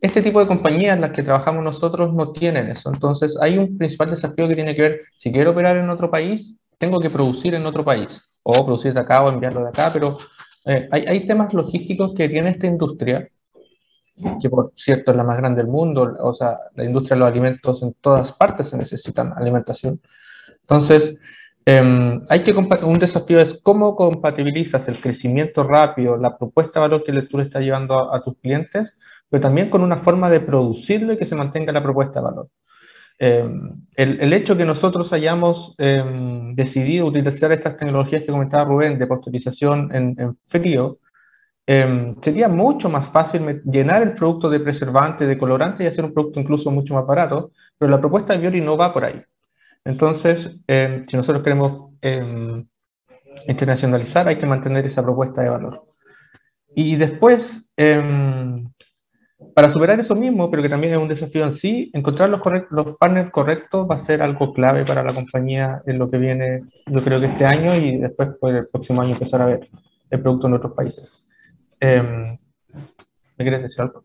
Este 0.00 0.20
tipo 0.22 0.40
de 0.40 0.46
compañías 0.46 0.94
en 0.94 1.00
las 1.00 1.12
que 1.12 1.22
trabajamos 1.22 1.64
nosotros 1.64 2.12
no 2.12 2.32
tienen 2.32 2.68
eso. 2.68 2.90
Entonces, 2.92 3.36
hay 3.40 3.56
un 3.56 3.78
principal 3.78 4.10
desafío 4.10 4.48
que 4.48 4.54
tiene 4.54 4.74
que 4.74 4.82
ver, 4.82 5.00
si 5.14 5.32
quiero 5.32 5.52
operar 5.52 5.76
en 5.76 5.88
otro 5.90 6.10
país, 6.10 6.56
tengo 6.78 7.00
que 7.00 7.10
producir 7.10 7.54
en 7.54 7.64
otro 7.64 7.84
país, 7.84 8.20
o 8.42 8.64
producir 8.64 8.92
de 8.92 9.00
acá 9.00 9.22
o 9.24 9.30
enviarlo 9.30 9.62
de 9.62 9.68
acá, 9.68 9.90
pero 9.92 10.18
eh, 10.66 10.88
hay, 10.90 11.04
hay 11.06 11.26
temas 11.26 11.54
logísticos 11.54 12.12
que 12.14 12.28
tiene 12.28 12.50
esta 12.50 12.66
industria 12.66 13.28
que 14.40 14.48
por 14.48 14.72
cierto 14.76 15.10
es 15.10 15.16
la 15.16 15.24
más 15.24 15.36
grande 15.36 15.62
del 15.62 15.70
mundo, 15.70 16.16
o 16.20 16.34
sea, 16.34 16.56
la 16.74 16.84
industria 16.84 17.16
de 17.16 17.20
los 17.20 17.30
alimentos 17.30 17.82
en 17.82 17.94
todas 18.00 18.32
partes 18.32 18.68
se 18.68 18.76
necesitan 18.76 19.32
alimentación. 19.36 20.00
Entonces, 20.62 21.16
em, 21.64 22.24
hay 22.28 22.42
que 22.42 22.52
un 22.52 22.98
desafío 22.98 23.40
es 23.40 23.58
cómo 23.62 23.96
compatibilizas 23.96 24.88
el 24.88 25.00
crecimiento 25.00 25.64
rápido, 25.64 26.16
la 26.16 26.38
propuesta 26.38 26.80
de 26.80 26.88
valor 26.88 27.04
que 27.04 27.12
tú 27.22 27.38
le 27.38 27.44
estás 27.44 27.62
llevando 27.62 28.12
a, 28.12 28.22
tus 28.22 28.38
clientes, 28.38 28.96
pero 29.28 29.42
también 29.42 29.70
con 29.70 29.82
una 29.82 29.98
forma 29.98 30.30
de 30.30 30.40
producirlo 30.40 31.12
y 31.12 31.18
que 31.18 31.26
se 31.26 31.36
mantenga 31.36 31.72
la 31.72 31.82
propuesta 31.82 32.20
de 32.20 32.24
valor. 32.24 32.48
Em, 33.18 33.86
el, 33.96 34.32
hecho 34.32 34.56
que 34.56 34.66
nosotros 34.66 35.12
hayamos 35.12 35.74
em, 35.78 36.54
decidido 36.54 37.06
utilizar 37.06 37.50
estas 37.52 37.76
tecnologías 37.76 38.22
que 38.22 38.32
comentaba 38.32 38.64
Rubén 38.64 38.98
de 38.98 39.06
pasteurización 39.06 39.94
en, 39.94 40.14
en 40.18 40.38
frío, 40.46 40.98
Em, 41.66 42.14
sería 42.20 42.48
mucho 42.48 42.88
más 42.88 43.10
fácil 43.10 43.60
llenar 43.64 44.02
el 44.02 44.14
producto 44.14 44.48
de 44.48 44.60
preservante, 44.60 45.26
de 45.26 45.36
colorante 45.36 45.82
y 45.82 45.86
hacer 45.88 46.04
un 46.04 46.14
producto 46.14 46.38
incluso 46.38 46.70
mucho 46.70 46.94
más 46.94 47.06
barato, 47.06 47.50
pero 47.76 47.90
la 47.90 47.98
propuesta 47.98 48.32
de 48.32 48.38
Biori 48.38 48.60
no 48.60 48.76
va 48.76 48.92
por 48.92 49.04
ahí. 49.04 49.20
Entonces, 49.84 50.56
em, 50.66 51.04
si 51.06 51.16
nosotros 51.16 51.42
queremos 51.42 51.92
em, 52.00 52.66
internacionalizar, 53.48 54.28
hay 54.28 54.38
que 54.38 54.46
mantener 54.46 54.86
esa 54.86 55.02
propuesta 55.02 55.42
de 55.42 55.50
valor. 55.50 55.82
y 56.78 56.96
después, 56.96 57.72
para 59.54 59.70
superar 59.70 59.98
eso 60.00 60.14
mismo, 60.14 60.50
pero 60.50 60.62
que 60.62 60.68
también 60.68 60.94
es 60.94 61.00
un 61.00 61.08
desafío 61.08 61.44
en 61.44 61.52
sí, 61.52 61.90
encontrar 61.94 62.28
los, 62.28 62.40
los 62.70 62.96
partners 62.98 63.30
correctos 63.30 63.86
va 63.90 63.94
a 63.96 63.98
ser 63.98 64.22
algo 64.22 64.52
clave 64.52 64.84
para 64.84 65.02
la 65.02 65.14
compañía 65.14 65.82
en 65.86 65.98
lo 65.98 66.10
que 66.10 66.18
viene, 66.18 66.62
yo 66.86 67.02
creo 67.02 67.20
que 67.20 67.26
este 67.26 67.44
año 67.44 67.74
y 67.74 67.96
después 67.98 68.30
pues, 68.40 68.54
el 68.56 68.68
próximo 68.68 69.02
año 69.02 69.12
empezar 69.12 69.42
a 69.42 69.46
ver 69.46 69.68
el 70.10 70.20
producto 70.20 70.46
en 70.46 70.54
otros 70.54 70.72
países. 70.72 71.25
Em, 71.80 72.36
¿Me 73.36 73.44
quieres 73.44 73.62
decir 73.62 73.80
algo? 73.80 74.04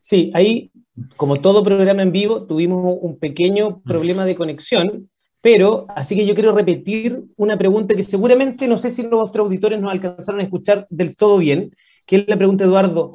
Sí, 0.00 0.30
ahí, 0.34 0.70
como 1.16 1.40
todo 1.40 1.62
programa 1.62 2.02
en 2.02 2.12
vivo, 2.12 2.44
tuvimos 2.44 2.98
un 3.00 3.18
pequeño 3.18 3.80
problema 3.82 4.24
de 4.24 4.34
conexión, 4.34 5.08
pero 5.40 5.86
así 5.94 6.16
que 6.16 6.26
yo 6.26 6.34
quiero 6.34 6.52
repetir 6.52 7.24
una 7.36 7.56
pregunta 7.56 7.94
que 7.94 8.02
seguramente 8.02 8.66
no 8.66 8.76
sé 8.76 8.90
si 8.90 9.02
nuestros 9.02 9.44
auditores 9.44 9.80
nos 9.80 9.92
alcanzaron 9.92 10.40
a 10.40 10.44
escuchar 10.44 10.86
del 10.90 11.16
todo 11.16 11.38
bien, 11.38 11.74
que 12.06 12.16
es 12.16 12.28
la 12.28 12.36
pregunta, 12.36 12.64
Eduardo, 12.64 13.14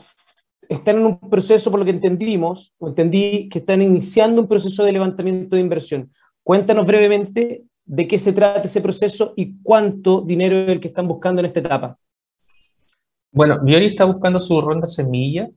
están 0.70 0.98
en 0.98 1.06
un 1.06 1.20
proceso, 1.20 1.70
por 1.70 1.80
lo 1.80 1.86
que 1.86 1.92
entendimos, 1.92 2.74
o 2.78 2.88
entendí 2.88 3.50
que 3.50 3.60
están 3.60 3.82
iniciando 3.82 4.42
un 4.42 4.48
proceso 4.48 4.84
de 4.84 4.92
levantamiento 4.92 5.56
de 5.56 5.62
inversión. 5.62 6.12
Cuéntanos 6.44 6.86
brevemente 6.86 7.66
de 7.86 8.08
qué 8.08 8.18
se 8.18 8.34
trata 8.34 8.64
ese 8.64 8.82
proceso 8.82 9.34
y 9.36 9.62
cuánto 9.62 10.22
dinero 10.22 10.58
es 10.58 10.70
el 10.70 10.80
que 10.80 10.88
están 10.88 11.08
buscando 11.08 11.42
en 11.42 11.48
esta 11.48 11.60
etapa. 11.60 12.00
Bueno, 13.34 13.60
Biori 13.62 13.88
está 13.88 14.06
buscando 14.06 14.40
su 14.40 14.62
ronda 14.62 14.88
semilla. 14.88 15.50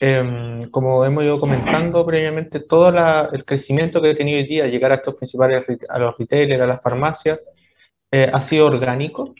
Em, 0.00 0.68
como 0.70 1.04
hemos 1.04 1.24
ido 1.24 1.40
comentando 1.40 2.04
previamente, 2.04 2.60
todo 2.60 2.88
el 3.32 3.44
crecimiento 3.44 4.02
que 4.02 4.10
ha 4.10 4.16
tenido 4.16 4.38
hoy 4.38 4.46
día, 4.46 4.66
llegar 4.66 4.92
a 4.92 4.96
estos 4.96 5.14
principales, 5.14 5.64
a 5.88 5.98
los 5.98 6.18
retailers, 6.18 6.60
a 6.60 6.66
las 6.66 6.82
farmacias, 6.82 7.40
eh, 8.10 8.30
ha 8.32 8.40
sido 8.42 8.66
orgánico 8.66 9.34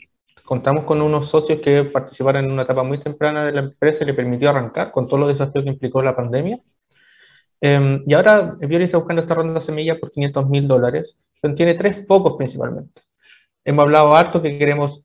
contamos 0.47 0.85
con 0.85 1.01
unos 1.01 1.27
socios 1.27 1.59
que 1.61 1.83
participaron 1.83 2.45
en 2.45 2.51
una 2.51 2.63
etapa 2.63 2.81
muy 2.81 2.99
temprana 2.99 3.45
de 3.45 3.51
la 3.51 3.59
empresa 3.59 4.03
y 4.03 4.07
le 4.07 4.13
permitió 4.13 4.49
arrancar 4.49 4.91
con 4.91 5.05
todos 5.05 5.19
los 5.19 5.29
desafíos 5.29 5.65
que 5.65 5.71
implicó 5.71 6.01
la 6.01 6.15
pandemia. 6.15 6.59
Em, 7.59 8.03
y 8.07 8.13
ahora 8.13 8.55
Biori 8.59 8.85
está 8.85 8.97
buscando 8.97 9.21
esta 9.23 9.35
ronda 9.35 9.59
de 9.59 9.65
semillas 9.65 9.97
por 9.99 10.11
500 10.11 10.47
mil 10.47 10.67
dólares. 10.67 11.17
Tiene 11.57 11.73
tres 11.75 12.05
focos 12.07 12.35
principalmente. 12.37 13.01
Hemos 13.65 13.83
hablado 13.83 14.15
harto 14.15 14.41
que 14.41 14.57
queremos 14.57 15.01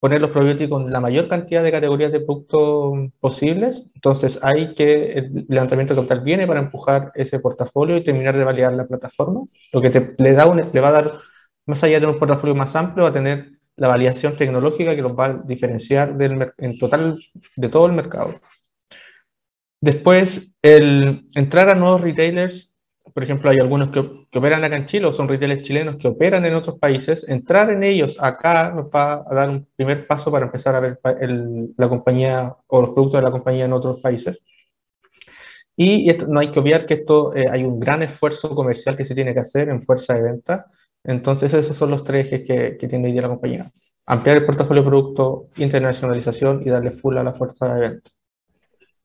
poner 0.00 0.20
los 0.20 0.30
probióticos 0.30 0.82
en 0.82 0.92
la 0.92 1.00
mayor 1.00 1.28
cantidad 1.28 1.62
de 1.62 1.72
categorías 1.72 2.12
de 2.12 2.20
productos 2.20 3.10
posibles. 3.20 3.82
Entonces 3.94 4.38
hay 4.42 4.74
que, 4.74 5.12
el 5.12 5.46
levantamiento 5.48 5.94
de 5.94 6.00
capital 6.00 6.20
viene 6.22 6.46
para 6.46 6.60
empujar 6.60 7.12
ese 7.14 7.40
portafolio 7.40 7.96
y 7.96 8.04
terminar 8.04 8.36
de 8.36 8.44
validar 8.44 8.74
la 8.74 8.86
plataforma. 8.86 9.42
Lo 9.72 9.80
que 9.80 10.14
le, 10.18 10.32
da 10.32 10.54
le 10.54 10.80
va 10.80 10.88
a 10.88 10.92
dar, 10.92 11.12
más 11.66 11.82
allá 11.82 12.00
de 12.00 12.06
un 12.06 12.18
portafolio 12.18 12.54
más 12.54 12.76
amplio, 12.76 13.04
va 13.04 13.10
a 13.10 13.12
tener 13.12 13.58
la 13.76 13.88
validación 13.88 14.36
tecnológica 14.36 14.94
que 14.94 15.02
nos 15.02 15.18
va 15.18 15.26
a 15.26 15.42
diferenciar 15.44 16.16
del, 16.16 16.52
en 16.58 16.78
total 16.78 17.18
de 17.56 17.68
todo 17.68 17.86
el 17.86 17.92
mercado. 17.92 18.34
Después, 19.80 20.56
el 20.62 21.28
entrar 21.34 21.68
a 21.68 21.74
nuevos 21.74 22.00
retailers, 22.00 22.67
por 23.18 23.24
ejemplo, 23.24 23.50
hay 23.50 23.58
algunos 23.58 23.90
que, 23.90 24.26
que, 24.30 24.38
operan 24.38 24.62
acá 24.62 24.76
en 24.76 24.86
Chile 24.86 25.06
o 25.06 25.12
son 25.12 25.28
retailers 25.28 25.62
chilenos 25.62 25.96
que 25.96 26.06
operan 26.06 26.44
en 26.44 26.54
otros 26.54 26.78
países, 26.78 27.28
entrar 27.28 27.68
en 27.70 27.82
ellos 27.82 28.16
acá 28.20 28.74
va 28.94 29.24
a 29.28 29.34
dar 29.34 29.50
un 29.50 29.66
primer 29.74 30.06
paso 30.06 30.30
para 30.30 30.46
empezar 30.46 30.76
a 30.76 30.80
ver 30.80 31.00
la 31.76 31.88
compañía 31.88 32.54
o 32.68 32.80
los 32.80 32.90
productos 32.90 33.20
de 33.20 33.24
la 33.24 33.32
compañía 33.32 33.64
en 33.64 33.72
otros 33.72 34.00
países. 34.00 34.38
Y 35.76 36.08
no 36.28 36.38
hay 36.38 36.52
que 36.52 36.60
obviar 36.60 36.86
que 36.86 36.94
esto 36.94 37.34
eh, 37.34 37.46
hay 37.50 37.64
un 37.64 37.80
gran 37.80 38.02
esfuerzo 38.02 38.50
comercial 38.54 38.96
que 38.96 39.04
se 39.04 39.14
tiene 39.14 39.34
que 39.34 39.40
hacer 39.40 39.68
en 39.68 39.82
fuerza 39.84 40.14
de 40.14 40.22
venta 40.22 40.66
entonces, 41.04 41.54
esos 41.54 41.76
son 41.76 41.90
los 41.90 42.04
tres 42.04 42.26
ejes 42.26 42.42
que, 42.46 42.76
que 42.76 42.88
tiene 42.88 43.06
hoy 43.06 43.12
día 43.12 43.22
la 43.22 43.28
compañía. 43.28 43.70
Ampliar 44.06 44.38
el 44.38 44.46
portafolio 44.46 44.82
de 44.82 44.88
producto, 44.88 45.48
internacionalización 45.56 46.62
y 46.66 46.70
darle 46.70 46.90
full 46.92 47.16
a 47.16 47.24
la 47.24 47.32
fuerza 47.32 47.74
de 47.74 47.80
venta. 47.80 48.10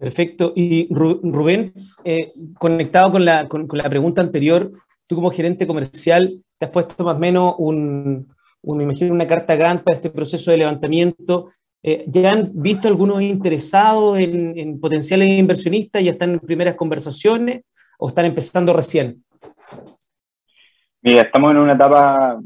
Perfecto. 0.03 0.51
Y 0.53 0.93
Rubén, 0.93 1.71
eh, 2.03 2.29
conectado 2.59 3.13
con 3.13 3.23
la, 3.23 3.47
con, 3.47 3.69
la, 3.71 3.89
pregunta 3.89 4.21
anterior, 4.21 4.69
tú 5.07 5.15
como 5.15 5.31
gerente 5.31 5.65
comercial 5.65 6.43
te 6.57 6.65
has 6.65 6.71
puesto 6.71 7.05
más 7.05 7.15
o 7.15 7.19
menos 7.19 7.55
un, 7.57 8.27
imagino 8.65 9.13
una 9.13 9.29
carta 9.29 9.55
grande 9.55 9.81
para 9.81 9.95
este 9.95 10.09
proceso 10.09 10.51
de 10.51 10.57
levantamiento. 10.57 11.51
Eh, 11.81 12.03
¿Ya 12.07 12.33
han 12.33 12.51
visto 12.53 12.89
algunos 12.89 13.21
interesados 13.21 14.19
en, 14.19 14.59
en 14.59 14.81
potenciales 14.81 15.29
inversionistas? 15.29 16.03
¿Ya 16.03 16.11
están 16.11 16.31
en 16.31 16.39
primeras 16.41 16.75
conversaciones 16.75 17.63
o 17.97 18.09
están 18.09 18.25
empezando 18.25 18.73
recién? 18.73 19.23
Mira, 21.01 21.21
estamos 21.21 21.51
en 21.51 21.57
una 21.59 21.75
etapa 21.75 22.41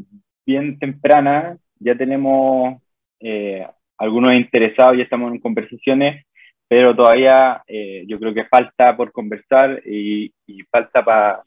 bien 0.46 0.78
temprana, 0.78 1.58
ya 1.80 1.98
tenemos 1.98 2.80
eh, 3.20 3.66
algunos 3.98 4.36
interesados, 4.36 4.96
ya 4.96 5.04
estamos 5.06 5.32
en 5.32 5.40
conversaciones, 5.40 6.27
pero 6.68 6.96
todavía 6.96 7.64
eh, 7.68 8.04
yo 8.08 8.20
creo 8.20 8.34
que 8.34 8.46
falta 8.46 8.96
por 8.96 9.12
conversar 9.12 9.82
y, 9.86 10.34
falta 10.72 11.04
para 11.04 11.44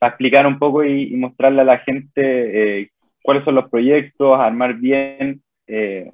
explicar 0.00 0.46
un 0.46 0.58
poco 0.58 0.84
y, 0.84 1.14
mostrarle 1.16 1.62
a 1.62 1.64
la 1.64 1.78
gente 1.78 2.80
eh, 2.80 2.90
cuáles 3.22 3.44
son 3.44 3.56
los 3.56 3.68
proyectos, 3.68 4.34
armar 4.36 4.74
bien 4.74 5.42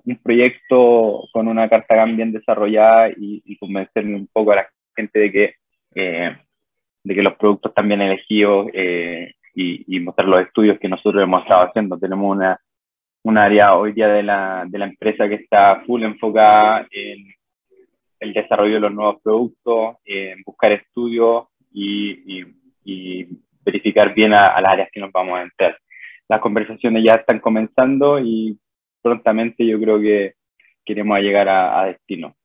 un 0.05 0.17
proyecto 0.21 1.29
con 1.33 1.47
una 1.47 1.69
carta 1.69 2.05
bien 2.07 2.33
desarrollada 2.33 3.11
y, 3.11 3.41
y 3.45 3.57
un 3.61 4.29
poco 4.33 4.51
a 4.51 4.57
la 4.57 4.69
gente 4.97 5.17
de 5.21 5.31
que, 5.31 5.55
de 5.95 7.15
que 7.15 7.23
los 7.23 7.35
productos 7.37 7.71
están 7.71 7.87
bien 7.87 8.01
elegidos 8.01 8.67
y, 9.55 10.01
mostrar 10.01 10.29
los 10.29 10.41
estudios 10.41 10.79
que 10.79 10.89
nosotros 10.89 11.23
hemos 11.23 11.43
estado 11.43 11.69
haciendo. 11.69 11.99
Tenemos 11.99 12.37
una, 12.37 12.59
un 13.23 13.39
área 13.39 13.77
hoy 13.77 13.93
día 13.93 14.09
de 14.09 14.23
la, 14.23 14.65
de 14.67 14.79
la 14.79 14.87
empresa 14.87 15.29
que 15.29 15.37
está 15.37 15.83
full 15.87 16.03
enfocada 16.03 16.87
en 16.91 17.33
el 18.25 18.33
desarrollo 18.33 18.75
de 18.75 18.81
los 18.81 18.93
nuevos 18.93 19.23
productos, 19.23 19.97
en 20.05 20.43
buscar 20.45 20.73
estudios 20.73 21.47
y, 21.73 22.43
y, 22.85 23.27
verificar 23.65 24.15
bien 24.15 24.35
a, 24.35 24.61
las 24.61 24.73
áreas 24.73 24.89
que 24.93 25.01
nos 25.01 25.11
vamos 25.11 25.39
a 25.39 25.43
entrar. 25.43 25.79
Las 26.29 26.41
conversaciones 26.41 27.03
ya 27.03 27.15
están 27.15 27.41
comenzando 27.41 28.19
y 28.19 28.59
prontamente 29.01 29.67
yo 29.67 29.81
creo 29.81 29.99
que 30.01 30.35
queremos 30.85 31.19
llegar 31.21 31.49
a, 31.49 31.87
destino. 31.87 32.37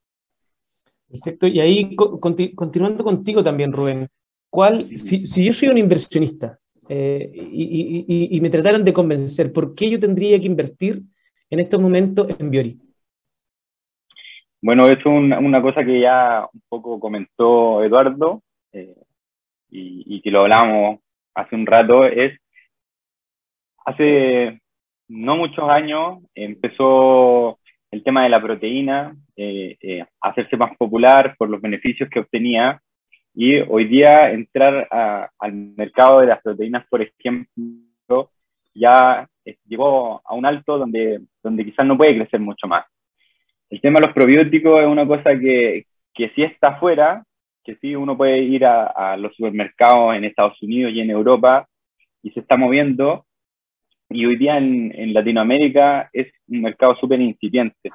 Perfecto. 1.10 1.48
Y 1.48 1.60
ahí, 1.60 1.96
continuando 1.96 3.04
contigo 3.04 3.44
también, 3.44 3.74
Rubén, 3.74 4.08
¿cuál, 4.50 4.98
si, 4.98 5.28
si 5.28 5.44
yo 5.44 5.52
soy 5.52 5.68
un 5.68 5.78
inversionista, 5.78 6.58
eh, 6.92 7.32
y, 7.52 8.40
me 8.42 8.50
trataron 8.50 8.84
de 8.84 8.94
convencer 8.94 9.54
por 9.54 9.76
qué 9.76 9.92
yo 9.92 10.00
tendría 10.00 10.40
que 10.40 10.48
invertir 10.48 11.04
en 11.52 11.60
estos 11.60 11.80
momentos 11.80 12.28
en 12.40 12.50
Biori. 12.50 12.80
Bueno, 14.62 14.88
es 14.90 15.06
una, 15.06 15.62
cosa 15.62 15.86
que 15.86 16.02
ya 16.02 16.48
un 16.54 16.62
poco 16.68 17.00
comentó 17.00 17.82
Eduardo 17.84 18.44
eh, 18.74 18.96
y, 19.70 20.22
que 20.22 20.32
lo 20.32 20.42
hablamos 20.42 21.00
hace 21.34 21.56
un 21.56 21.66
rato, 21.66 22.04
es 22.06 22.38
hace 23.86 24.60
no 25.08 25.38
muchos 25.38 25.70
años 25.70 26.20
empezó 26.36 27.60
el 27.90 28.04
tema 28.04 28.24
de 28.24 28.30
la 28.30 28.42
proteína 28.42 29.16
eh, 29.38 30.04
a 30.22 30.30
hacerse 30.30 30.58
más 30.58 30.76
popular 30.78 31.36
por 31.38 31.50
los 31.50 31.62
beneficios 31.62 32.10
que 32.10 32.20
obtenía 32.20 32.82
y 33.34 33.60
hoy 33.62 33.86
día 33.86 34.32
entrar 34.32 34.88
al 35.40 35.54
mercado 35.54 36.20
de 36.20 36.28
las 36.28 36.42
proteínas, 36.42 36.86
por 36.90 37.02
ejemplo, 37.02 38.32
ya 38.74 39.26
llegó 39.66 40.22
a 40.26 40.34
un 40.34 40.46
alto 40.46 40.78
donde, 40.78 41.22
donde 41.42 41.64
quizás 41.64 41.86
no 41.86 41.98
puede 41.98 42.18
crecer 42.18 42.42
mucho 42.42 42.68
más. 42.68 42.86
El 43.70 43.82
tema 43.82 44.00
de 44.00 44.08
los 44.08 44.16
probióticos 44.16 44.80
es 44.80 44.88
una 44.88 45.06
cosa 45.06 45.38
que, 45.38 45.86
que 46.14 46.30
sí 46.36 46.44
está 46.44 46.70
afuera, 46.70 47.24
que 47.64 47.76
sí 47.76 47.96
uno 47.96 48.18
puede 48.18 48.40
ir 48.40 48.66
a, 48.66 48.86
a, 48.86 49.18
los 49.18 49.36
supermercados 49.36 50.16
en 50.16 50.24
Estados 50.24 50.62
Unidos 50.62 50.92
y 50.94 51.02
en 51.02 51.10
Europa 51.10 51.68
y 52.24 52.32
se 52.32 52.40
está 52.40 52.58
moviendo. 52.58 53.26
Y 54.10 54.26
hoy 54.26 54.38
día 54.38 54.58
en, 54.58 54.92
en 54.96 55.14
Latinoamérica 55.14 56.10
es 56.14 56.32
un 56.48 56.62
mercado 56.62 56.96
súper 56.96 57.22
incipiente. 57.22 57.92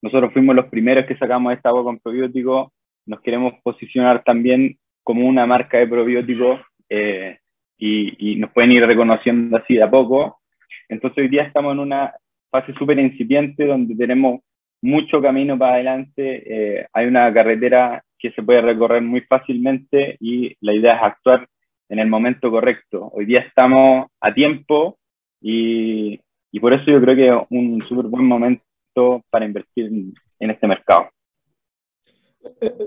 Nosotros 0.00 0.32
fuimos 0.32 0.56
los 0.56 0.66
primeros 0.66 1.04
que 1.04 1.18
sacamos 1.18 1.52
esta 1.52 1.68
agua 1.68 1.84
con 1.84 1.98
probióticos 1.98 2.68
nos 3.10 3.20
queremos 3.20 3.54
posicionar 3.62 4.22
también 4.22 4.78
como 5.02 5.26
una 5.26 5.46
marca 5.46 5.78
de 5.78 5.86
probióticos 5.86 6.60
eh, 6.88 7.38
y, 7.78 8.36
nos 8.36 8.52
pueden 8.52 8.72
ir 8.72 8.84
reconociendo 8.84 9.56
así 9.56 9.74
de 9.74 9.82
a 9.82 9.90
poco. 9.90 10.40
Entonces 10.88 11.18
hoy 11.18 11.28
día 11.28 11.42
estamos 11.42 11.72
en 11.72 11.80
una 11.80 12.12
fase 12.50 12.72
súper 12.74 12.98
incipiente 12.98 13.66
donde 13.66 13.94
tenemos 13.94 14.40
mucho 14.82 15.20
camino 15.20 15.58
para 15.58 15.74
adelante, 15.74 16.42
eh, 16.80 16.86
hay 16.92 17.06
una 17.06 17.32
carretera 17.32 18.02
que 18.18 18.32
se 18.32 18.42
puede 18.42 18.60
recorrer 18.60 19.02
muy 19.02 19.22
fácilmente 19.22 20.16
y 20.20 20.56
la 20.60 20.74
idea 20.74 20.96
es 20.96 21.02
actuar 21.02 21.48
en 21.88 21.98
el 21.98 22.08
momento 22.08 22.50
correcto. 22.50 23.10
Hoy 23.12 23.26
día 23.26 23.40
estamos 23.40 24.06
a 24.20 24.32
tiempo 24.32 24.98
y, 25.40 26.20
y 26.52 26.60
por 26.60 26.72
eso 26.72 26.90
yo 26.90 27.00
creo 27.00 27.16
que 27.16 27.28
es 27.28 27.46
un 27.50 27.80
súper 27.82 28.06
buen 28.06 28.26
momento 28.26 28.64
para 29.30 29.44
invertir 29.44 29.90
en 30.38 30.50
este 30.50 30.66
mercado. 30.66 31.10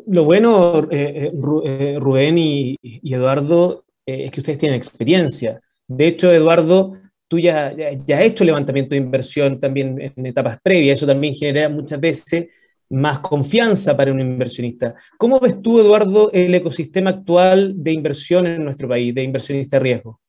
Lo 0.08 0.24
bueno, 0.24 0.88
eh, 0.91 1.32
eh, 1.32 1.32
eh, 1.66 1.98
Rubén 2.00 2.38
y, 2.38 2.78
Eduardo, 3.04 3.86
es 4.06 4.32
que 4.32 4.39
ustedes 4.39 4.60
tienen 4.60 4.78
experiencia. 4.78 5.62
De 5.88 6.08
hecho, 6.08 6.32
Eduardo, 6.32 6.98
tú 7.28 7.40
ya, 7.40 7.74
ya, 8.06 8.18
has 8.18 8.26
hecho 8.26 8.44
levantamiento 8.44 8.92
de 8.92 8.98
inversión 8.98 9.60
también 9.60 10.14
en 10.16 10.26
etapas 10.26 10.60
previas. 10.62 10.98
Eso 10.98 11.08
también 11.08 11.34
genera 11.34 11.70
muchas 11.70 12.00
veces 12.00 12.48
más 12.90 13.20
confianza 13.20 13.98
para 13.98 14.12
un 14.12 14.20
inversionista. 14.20 14.96
¿Cómo 15.18 15.40
ves 15.40 15.62
tú, 15.62 15.80
Eduardo, 15.80 16.32
el 16.32 16.54
ecosistema 16.54 17.10
actual 17.10 17.74
de 17.76 17.92
inversión 17.92 18.46
en 18.46 18.64
nuestro 18.64 18.88
país, 18.88 19.14
de 19.16 19.24
inversionista 19.24 19.80
riesgo? 19.80 20.20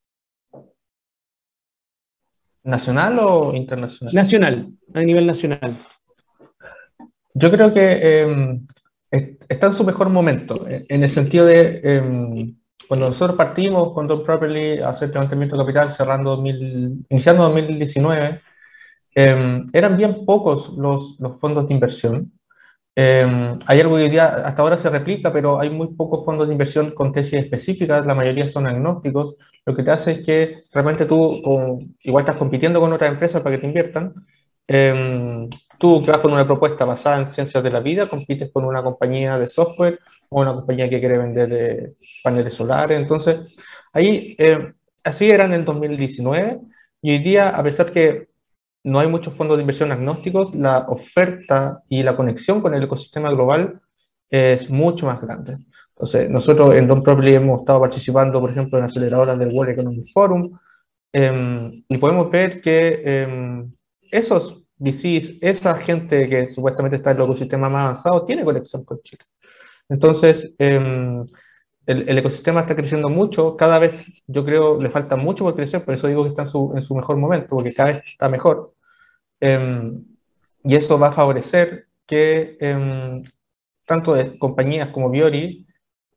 ¿Nacional 2.62 3.18
o 3.20 3.54
internacional? 3.54 4.14
Nacional, 4.14 4.68
a 4.94 5.02
nivel 5.02 5.26
nacional. 5.26 5.76
Yo 7.34 7.50
creo 7.50 7.74
que 7.74 8.22
em, 8.22 8.62
está 9.10 9.66
en 9.66 9.72
su 9.74 9.84
mejor 9.84 10.08
momento, 10.08 10.66
en 10.66 11.02
el 11.02 11.10
sentido 11.10 11.44
de 11.44 11.80
em, 11.84 12.56
cuando 12.88 13.08
nosotros 13.08 13.36
partimos 13.36 13.92
con 13.92 14.06
Don 14.06 14.24
Properly 14.24 14.80
a 14.80 14.90
hacer 14.90 15.08
levantamiento 15.10 15.56
de 15.56 15.62
capital, 15.62 15.92
cerrando 15.92 16.42
iniciando 17.08 17.44
2019, 17.44 18.40
em, 19.14 19.70
eran 19.72 19.96
bien 19.96 20.24
pocos 20.24 20.76
los, 20.76 21.16
los 21.20 21.38
fondos 21.40 21.68
de 21.68 21.74
inversión. 21.74 22.32
hay 22.96 23.80
algo 23.80 23.96
que 23.96 24.04
hoy 24.04 24.10
día 24.10 24.26
hasta 24.46 24.62
ahora 24.62 24.76
se 24.78 24.90
replica, 24.90 25.32
pero 25.32 25.60
hay 25.60 25.70
muy 25.70 25.88
pocos 25.94 26.24
fondos 26.24 26.46
de 26.46 26.52
inversión 26.54 26.92
con 26.92 27.12
tesis 27.12 27.34
específicas, 27.34 28.06
la 28.06 28.14
mayoría 28.14 28.46
son 28.48 28.66
agnósticos, 28.66 29.36
lo 29.66 29.74
que 29.74 29.82
te 29.82 29.90
hace 29.90 30.12
es 30.12 30.26
que 30.26 30.58
realmente 30.72 31.06
tú 31.06 31.40
igual 32.02 32.22
estás 32.22 32.36
compitiendo 32.36 32.80
con 32.80 32.92
otras 32.92 33.10
empresas 33.10 33.42
para 33.42 33.56
que 33.56 33.60
te 33.62 33.66
inviertan. 33.66 34.14
Eh, 34.68 35.48
tú 35.78 36.04
que 36.04 36.10
vas 36.10 36.20
con 36.20 36.32
una 36.32 36.46
propuesta 36.46 36.84
basada 36.84 37.20
en 37.20 37.32
ciencias 37.32 37.62
de 37.62 37.70
la 37.70 37.80
vida, 37.80 38.08
compites 38.08 38.50
con 38.52 38.64
una 38.64 38.82
compañía 38.82 39.38
de 39.38 39.46
software 39.46 40.00
o 40.30 40.40
una 40.40 40.54
compañía 40.54 40.88
que 40.88 41.00
quiere 41.00 41.18
vender 41.18 41.48
de 41.48 41.94
paneles 42.22 42.54
solares. 42.54 43.00
Entonces, 43.00 43.54
ahí, 43.92 44.34
eh, 44.38 44.72
así 45.02 45.30
era 45.30 45.44
en 45.44 45.52
el 45.52 45.64
2019 45.64 46.60
y 47.02 47.10
hoy 47.12 47.18
día, 47.18 47.50
a 47.50 47.62
pesar 47.62 47.92
que 47.92 48.28
no 48.84 49.00
hay 49.00 49.08
muchos 49.08 49.34
fondos 49.34 49.56
de 49.56 49.62
inversión 49.62 49.92
agnósticos, 49.92 50.54
la 50.54 50.86
oferta 50.88 51.82
y 51.88 52.02
la 52.02 52.16
conexión 52.16 52.60
con 52.60 52.74
el 52.74 52.82
ecosistema 52.82 53.30
global 53.30 53.80
es 54.30 54.68
mucho 54.68 55.06
más 55.06 55.20
grande. 55.20 55.58
Entonces, 55.90 56.28
nosotros 56.28 56.74
en 56.74 56.88
Don 56.88 57.02
Property 57.02 57.34
hemos 57.34 57.60
estado 57.60 57.80
participando, 57.80 58.40
por 58.40 58.50
ejemplo, 58.50 58.78
en 58.78 58.84
aceleradoras 58.84 59.38
del 59.38 59.52
World 59.52 59.72
Economic 59.72 60.06
Forum, 60.12 60.58
em, 61.12 61.84
y 61.88 61.98
podemos 61.98 62.30
ver 62.30 62.60
que 62.60 63.02
em, 63.04 63.72
esos 64.10 64.63
VCs, 64.78 65.38
esa 65.40 65.76
gente 65.78 66.28
que 66.28 66.48
supuestamente 66.52 66.96
está 66.96 67.10
en 67.12 67.18
el 67.18 67.24
ecosistema 67.24 67.68
más 67.68 67.84
avanzado, 67.84 68.24
tiene 68.24 68.44
conexión 68.44 68.84
con 68.84 69.00
Chile. 69.02 69.24
Entonces, 69.88 70.54
em, 70.58 71.24
el, 71.86 72.18
ecosistema 72.18 72.60
está 72.60 72.74
creciendo 72.76 73.08
mucho, 73.08 73.56
cada 73.56 73.78
vez 73.78 73.92
yo 74.26 74.44
creo 74.44 74.80
le 74.80 74.90
falta 74.90 75.16
mucho 75.16 75.44
por 75.44 75.54
crecer, 75.56 75.84
por 75.84 75.94
eso 75.94 76.08
digo 76.08 76.24
que 76.24 76.30
está 76.30 76.42
en 76.42 76.48
su, 76.48 76.72
en 76.76 76.82
su 76.82 76.94
mejor 76.94 77.16
momento, 77.16 77.48
porque 77.56 77.74
cada 77.74 77.92
vez 77.92 78.02
está 78.06 78.28
mejor. 78.28 78.74
y 80.64 80.74
eso 80.74 80.98
va 80.98 81.08
a 81.08 81.12
favorecer 81.12 81.88
que 82.06 82.56
tanto 83.86 84.14
de 84.14 84.38
compañías 84.38 84.90
como 84.90 85.10
Biori 85.10 85.66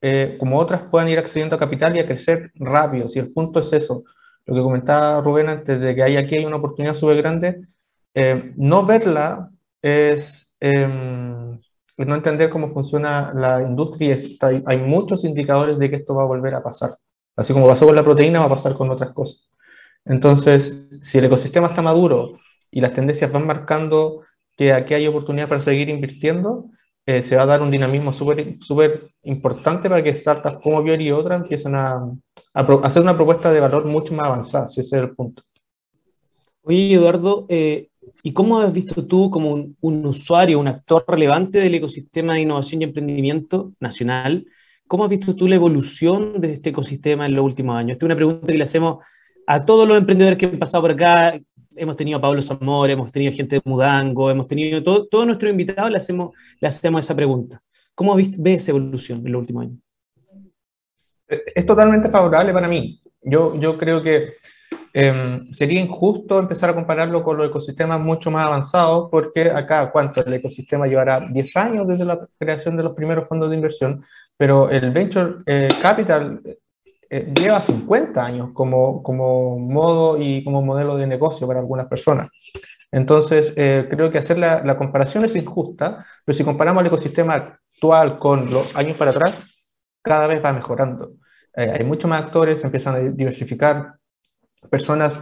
eh, 0.02 0.38
como 0.40 0.60
otras 0.60 0.84
puedan 0.84 1.10
ir 1.10 1.18
accediendo 1.20 1.56
a 1.56 1.60
capital 1.60 1.96
y 1.96 2.00
a 2.00 2.06
crecer 2.06 2.52
rápido. 2.56 3.10
Si 3.10 3.20
el 3.20 3.34
punto 3.34 3.60
es 3.60 3.74
eso, 3.74 4.04
lo 4.46 4.56
que 4.56 4.62
comentaba 4.62 5.22
Rubén 5.22 5.50
antes 5.50 5.80
de 5.82 5.96
que 5.96 6.04
hay 6.04 6.18
aquí 6.18 6.36
hay 6.38 6.46
una 6.46 6.58
oportunidad 6.58 6.96
súper 6.96 7.18
grande, 7.18 7.68
eh, 8.20 8.52
no 8.56 8.84
verla 8.84 9.52
es, 9.80 10.56
em, 10.60 11.60
no 11.98 12.16
entender 12.16 12.50
cómo 12.50 12.74
funciona 12.74 13.32
la 13.36 13.62
industria. 13.62 14.18
hay, 14.42 14.64
hay 14.66 14.78
muchos 14.80 15.24
indicadores 15.24 15.78
de 15.78 15.88
que 15.90 15.98
esto 15.98 16.16
va 16.16 16.24
a 16.24 16.26
volver 16.26 16.56
a 16.56 16.64
pasar. 16.64 16.98
Así 17.36 17.54
como 17.54 17.68
pasó 17.68 17.86
con 17.86 17.96
la 17.96 18.04
proteína, 18.04 18.40
va 18.40 18.48
a 18.48 18.56
pasar 18.56 18.74
con 18.74 18.90
otras 18.90 19.12
cosas. 19.12 19.48
Entonces, 20.04 20.88
si 21.04 21.20
el 21.20 21.26
ecosistema 21.26 21.68
está 21.68 21.84
maduro 21.84 22.40
y 22.72 22.82
las 22.82 22.94
tendencias 22.94 23.32
van 23.32 23.46
marcando 23.46 24.24
que 24.56 24.74
aquí 24.74 24.96
hay 24.96 25.06
oportunidad 25.06 25.48
para 25.48 25.62
seguir 25.62 25.90
invirtiendo, 25.90 26.72
eh, 27.06 27.22
se 27.22 27.36
va 27.36 27.44
a 27.44 27.46
dar 27.46 27.62
un 27.62 27.70
dinamismo 27.70 28.12
súper 28.12 29.12
importante 29.22 29.90
para 29.90 30.04
que 30.04 30.16
startups 30.16 30.64
como 30.64 30.82
Biori 30.82 31.08
y 31.08 31.12
otras 31.12 31.44
empiecen 31.44 31.76
a, 31.76 32.02
hacer 32.82 33.04
una 33.04 33.16
propuesta 33.16 33.52
de 33.52 33.60
valor 33.60 33.86
mucho 33.86 34.16
más 34.16 34.26
avanzada, 34.26 34.68
si 34.70 34.82
ese 34.82 34.98
es 34.98 35.04
el 35.04 35.16
punto. 35.16 35.44
Oye, 36.64 36.96
Eduardo, 36.96 37.46
eh, 37.48 37.90
¿y 38.28 38.34
cómo 38.34 38.60
has 38.60 38.74
visto 38.74 39.08
tú 39.08 39.32
como 39.32 39.54
un, 39.80 40.06
usuario, 40.06 40.60
un 40.60 40.68
actor 40.68 41.06
relevante 41.08 41.60
del 41.60 41.76
ecosistema 41.76 42.34
de 42.34 42.42
innovación 42.42 42.82
y 42.82 42.84
emprendimiento 42.84 43.72
nacional? 43.80 44.46
¿Cómo 44.86 45.06
has 45.06 45.10
visto 45.10 45.34
tú 45.34 45.48
la 45.48 45.56
evolución 45.56 46.42
de 46.42 46.52
este 46.52 46.72
ecosistema 46.72 47.26
en 47.26 47.36
los 47.36 47.46
últimos 47.46 47.78
años? 47.78 47.94
Esta 47.94 48.04
es 48.04 48.08
una 48.08 48.18
pregunta 48.18 48.48
que 48.48 48.58
le 48.58 48.66
hacemos 48.66 49.02
a 49.48 49.64
todos 49.64 49.88
los 49.88 49.98
emprendedores 49.98 50.38
que 50.38 50.46
han 50.46 50.60
pasado 50.60 50.82
por 50.82 50.92
acá, 50.92 51.40
hemos 51.74 51.96
tenido 51.96 52.18
a 52.18 52.22
Pablo 52.22 52.42
Zamora, 52.42 52.92
hemos 52.92 53.14
tenido 53.14 53.32
gente 53.32 53.56
de 53.56 53.62
Mudango, 53.64 54.30
hemos 54.30 54.46
tenido 54.46 54.84
todo, 54.84 55.08
todos 55.08 55.26
nuestros 55.26 55.50
invitados, 55.50 55.90
le 55.90 55.96
hacemos, 55.96 56.36
le 56.60 56.68
hacemos 56.68 57.06
esa 57.06 57.16
pregunta. 57.16 57.62
¿Cómo 57.96 58.14
ves 58.14 58.62
esa 58.62 58.72
evolución 58.72 59.26
en 59.26 59.32
los 59.32 59.40
últimos 59.40 59.68
años? 59.68 59.80
Es 61.56 61.66
totalmente 61.66 62.10
favorable 62.10 62.52
para 62.52 62.68
mí. 62.68 63.02
Yo, 63.22 63.58
yo 63.58 63.78
creo 63.78 64.04
que 64.04 64.34
em, 65.00 65.52
sería 65.52 65.82
injusto 65.82 66.40
empezar 66.40 66.70
a 66.70 66.74
compararlo 66.74 67.24
con 67.24 67.38
los 67.38 67.48
ecosistemas 67.50 68.00
mucho 68.00 68.32
más 68.32 68.46
avanzados, 68.46 69.10
porque 69.12 69.50
acá, 69.52 69.92
¿cuánto? 69.92 70.26
El 70.26 70.34
ecosistema 70.34 70.88
llevará 70.88 71.20
10 71.20 71.56
años 71.58 71.88
desde 71.88 72.06
la 72.06 72.28
creación 72.40 72.78
de 72.78 72.84
los 72.84 72.94
primeros 72.94 73.28
fondos 73.28 73.50
de 73.50 73.56
inversión, 73.56 74.04
pero 74.38 74.70
el 74.70 74.92
Venture 74.92 75.44
eh, 75.46 75.68
Capital 75.82 76.42
eh, 77.10 77.34
lleva 77.36 77.62
50 77.62 78.26
años 78.26 78.50
como, 78.54 79.04
como 79.04 79.60
modo 79.60 80.22
y 80.22 80.44
como 80.44 80.62
modelo 80.62 80.98
de 80.98 81.08
negocio 81.08 81.48
para 81.48 81.60
algunas 81.60 81.88
personas. 81.88 82.30
Entonces, 82.92 83.54
eh, 83.58 83.88
creo 83.90 84.12
que 84.12 84.18
hacer 84.20 84.38
la, 84.38 84.64
la, 84.64 84.78
comparación 84.78 85.26
es 85.26 85.36
injusta, 85.36 86.06
pero 86.26 86.38
si 86.38 86.44
comparamos 86.44 86.82
el 86.82 86.88
ecosistema 86.88 87.34
actual 87.36 88.20
con 88.20 88.52
los 88.52 88.76
años 88.76 88.98
para 88.98 89.12
atrás, 89.12 89.42
cada 90.02 90.28
vez 90.28 90.44
va 90.44 90.54
mejorando. 90.54 91.12
Eh, 91.56 91.72
hay 91.80 91.84
muchos 91.84 92.10
más 92.10 92.24
actores, 92.24 92.64
empiezan 92.64 92.96
a 92.96 93.00
diversificar 93.00 93.96
personas. 94.70 95.14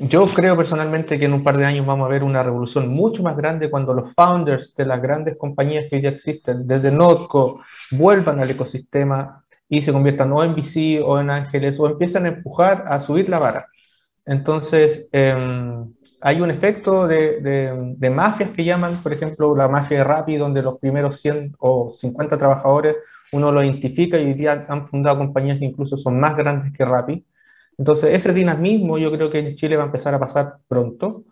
Yo 0.00 0.26
creo 0.26 0.56
personalmente 0.56 1.18
que 1.18 1.24
en 1.24 1.32
un 1.32 1.42
par 1.42 1.58
de 1.58 1.66
años 1.66 1.86
vamos 1.86 2.06
a 2.06 2.10
ver 2.10 2.22
una 2.22 2.42
revolución 2.42 2.88
mucho 2.88 3.22
más 3.22 3.36
grande 3.36 3.70
cuando 3.70 3.94
los 3.94 4.14
founders 4.14 4.74
de 4.76 4.86
las 4.86 5.02
grandes 5.02 5.36
compañías 5.36 5.86
que 5.90 6.00
ya 6.00 6.10
existen, 6.10 6.66
desde 6.66 6.92
Notco, 6.92 7.60
vuelvan 7.90 8.38
al 8.38 8.50
ecosistema 8.50 9.44
y 9.68 9.82
se 9.82 9.92
conviertan 9.92 10.32
o 10.32 10.44
en 10.44 10.54
VC 10.54 11.00
o 11.04 11.20
en 11.20 11.30
ángeles 11.30 11.78
o 11.80 11.88
empiezan 11.88 12.26
a 12.26 12.28
empujar 12.28 12.84
a 12.86 13.00
subir 13.00 13.28
la 13.28 13.38
vara. 13.38 13.66
Entonces, 14.24 15.08
em, 15.10 15.92
hay 16.20 16.40
un 16.40 16.50
efecto 16.50 17.06
de, 17.06 17.40
de, 17.96 18.10
mafias 18.10 18.50
que 18.50 18.64
llaman, 18.64 19.02
por 19.02 19.12
ejemplo, 19.12 19.56
la 19.56 19.68
mafia 19.68 19.98
de 19.98 20.04
Rappi, 20.04 20.36
donde 20.36 20.62
los 20.62 20.78
primeros 20.78 21.20
100 21.20 21.56
o 21.58 21.92
50 21.92 22.36
trabajadores 22.36 22.96
uno 23.32 23.52
lo 23.52 23.62
identifica 23.62 24.18
y 24.18 24.26
hoy 24.26 24.34
día 24.34 24.66
han 24.68 24.88
fundado 24.88 25.18
compañías 25.18 25.58
que 25.58 25.66
incluso 25.66 25.96
son 25.96 26.18
más 26.20 26.36
grandes 26.36 26.72
que 26.72 26.84
Rappi. 26.84 27.24
Entonces, 27.78 28.10
ese 28.12 28.34
dinamismo 28.34 28.98
yo 28.98 29.12
creo 29.12 29.30
que 29.30 29.38
en 29.38 29.56
Chile 29.56 29.76
va 29.76 29.84
a 29.84 29.86
empezar 29.86 30.12
a 30.12 30.18
pasar 30.18 30.56
pronto, 30.66 31.24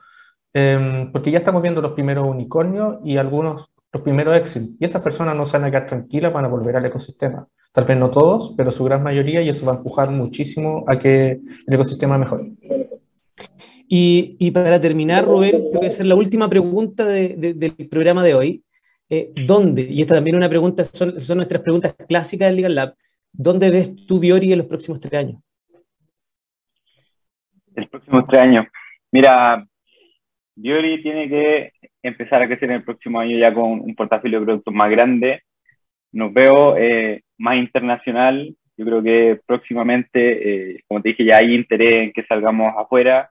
em, 0.54 1.10
porque 1.12 1.32
ya 1.32 1.38
estamos 1.38 1.60
viendo 1.60 1.82
los 1.82 1.92
primeros 1.92 2.26
unicornios 2.26 2.98
y 3.04 3.16
algunos, 3.16 3.68
los 3.92 4.02
primeros 4.02 4.36
éxitos. 4.38 4.70
Y 4.78 4.84
esas 4.84 5.02
personas 5.02 5.36
no 5.36 5.46
se 5.46 5.58
van 5.58 5.64
a 5.64 5.70
quedar 5.70 5.86
tranquilas, 5.86 6.32
van 6.32 6.44
a 6.44 6.48
volver 6.48 6.76
al 6.76 6.86
ecosistema. 6.86 7.48
Tal 7.72 7.84
vez 7.84 7.98
no 7.98 8.10
todos, 8.10 8.54
pero 8.56 8.72
su 8.72 8.84
gran 8.84 9.02
mayoría, 9.02 9.42
y 9.42 9.48
eso 9.48 9.66
va 9.66 9.72
a 9.72 9.76
empujar 9.76 10.10
muchísimo 10.10 10.84
a 10.86 10.98
que 10.98 11.32
el 11.66 11.74
ecosistema 11.74 12.16
mejore. 12.16 12.52
Y, 13.88 14.50
para 14.52 14.80
terminar, 14.80 15.24
Rubén, 15.24 15.70
te 15.70 15.78
voy 15.78 15.86
a 15.86 15.90
hacer 15.90 16.06
la 16.06 16.14
última 16.14 16.48
pregunta 16.48 17.04
de, 17.06 17.54
del 17.54 17.88
programa 17.88 18.24
de 18.24 18.34
hoy. 18.34 18.64
Eh, 19.08 19.30
¿Dónde? 19.46 19.82
Y 19.82 20.00
esta 20.00 20.14
también 20.14 20.36
es 20.36 20.38
una 20.38 20.48
pregunta, 20.48 20.84
son, 20.84 21.22
son 21.22 21.36
nuestras 21.36 21.62
preguntas 21.62 21.94
clásicas 22.08 22.48
del 22.48 22.56
Legal 22.56 22.74
Lab. 22.74 22.94
¿Dónde 23.32 23.70
ves 23.70 23.94
tu 24.06 24.18
Biori 24.18 24.52
en 24.52 24.58
los 24.58 24.66
próximos 24.66 24.98
tres 24.98 25.14
años? 25.14 25.40
El 27.76 27.88
próximo 27.88 28.26
tres 28.26 28.40
años. 28.40 28.66
Mira, 29.12 29.66
Biori 30.56 31.02
tiene 31.02 31.28
que 31.28 31.72
empezar 32.02 32.42
a 32.42 32.46
crecer 32.46 32.70
en 32.70 32.76
el 32.76 32.84
próximo 32.84 33.20
año 33.20 33.38
ya 33.38 33.52
con 33.52 33.80
un 33.80 33.94
portafolio 33.94 34.40
de 34.40 34.46
productos 34.46 34.74
más 34.74 34.90
grande. 34.90 35.42
Nos 36.12 36.32
veo 36.32 36.76
eh, 36.76 37.22
más 37.38 37.56
internacional. 37.56 38.56
Yo 38.78 38.84
creo 38.84 39.02
que 39.02 39.40
próximamente, 39.46 40.72
eh, 40.72 40.80
como 40.88 41.02
te 41.02 41.10
dije, 41.10 41.24
ya 41.24 41.36
hay 41.38 41.54
interés 41.54 42.04
en 42.04 42.12
que 42.12 42.24
salgamos 42.24 42.72
afuera. 42.76 43.30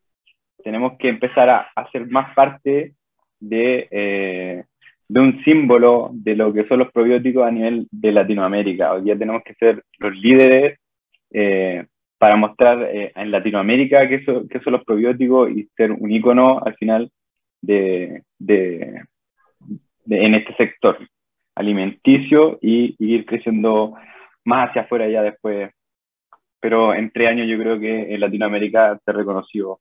Tenemos 0.63 0.93
que 0.99 1.09
empezar 1.09 1.49
a, 1.49 1.67
hacer 1.75 2.07
más 2.07 2.33
parte 2.35 2.93
de, 3.39 3.87
eh, 3.89 4.63
de 5.07 5.19
un 5.19 5.43
símbolo 5.43 6.11
de 6.13 6.35
lo 6.35 6.53
que 6.53 6.67
son 6.67 6.79
los 6.79 6.91
probióticos 6.91 7.45
a 7.45 7.51
nivel 7.51 7.87
de 7.91 8.11
Latinoamérica. 8.11 8.93
Hoy 8.93 9.03
día 9.03 9.17
tenemos 9.17 9.43
que 9.43 9.55
ser 9.55 9.83
los 9.99 10.15
líderes 10.15 10.79
eh, 11.31 11.85
para 12.17 12.35
mostrar 12.35 12.87
en 12.91 13.31
Latinoamérica 13.31 14.07
qué, 14.07 14.23
son 14.23 14.73
los 14.73 14.83
probióticos 14.83 15.51
y 15.51 15.69
ser 15.75 15.91
un 15.91 16.11
ícono 16.11 16.59
al 16.63 16.75
final 16.75 17.11
de, 17.61 18.23
en 18.39 20.35
este 20.35 20.55
sector 20.55 20.97
alimenticio 21.55 22.59
y, 22.61 22.95
ir 22.99 23.25
creciendo 23.25 23.93
más 24.43 24.69
hacia 24.69 24.83
afuera 24.83 25.09
ya 25.09 25.23
después. 25.23 25.71
Pero 26.59 26.93
en 26.93 27.11
tres 27.11 27.29
años 27.29 27.47
yo 27.47 27.57
creo 27.59 27.79
que 27.79 28.13
en 28.13 28.19
Latinoamérica 28.19 28.99
se 29.03 29.11
reconoció 29.11 29.79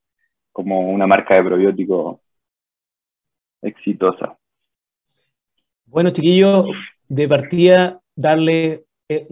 como 0.52 0.80
una 0.80 1.06
marca 1.06 1.34
de 1.34 1.44
probiótico 1.44 2.20
exitosa. 3.62 4.36
Bueno, 5.86 6.10
chiquillos, 6.10 6.66
de 7.08 7.28
partida, 7.28 8.00
darle 8.14 8.84
eh, 9.08 9.26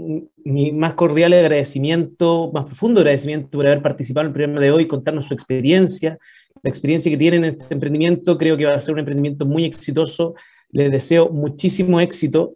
mi 0.44 0.70
más 0.72 0.94
cordial 0.94 1.32
agradecimiento, 1.32 2.50
más 2.52 2.66
profundo 2.66 3.00
agradecimiento 3.00 3.50
por 3.50 3.66
haber 3.66 3.80
participado 3.80 4.26
en 4.26 4.28
el 4.28 4.34
programa 4.34 4.60
de 4.60 4.70
hoy, 4.70 4.86
contarnos 4.86 5.26
su 5.26 5.34
experiencia, 5.34 6.18
la 6.62 6.68
experiencia 6.68 7.10
que 7.10 7.16
tienen 7.16 7.44
en 7.44 7.52
este 7.52 7.72
emprendimiento. 7.72 8.36
Creo 8.36 8.56
que 8.56 8.66
va 8.66 8.74
a 8.74 8.80
ser 8.80 8.94
un 8.94 9.00
emprendimiento 9.00 9.46
muy 9.46 9.64
exitoso. 9.64 10.34
Les 10.70 10.90
deseo 10.90 11.30
muchísimo 11.30 12.00
éxito. 12.00 12.54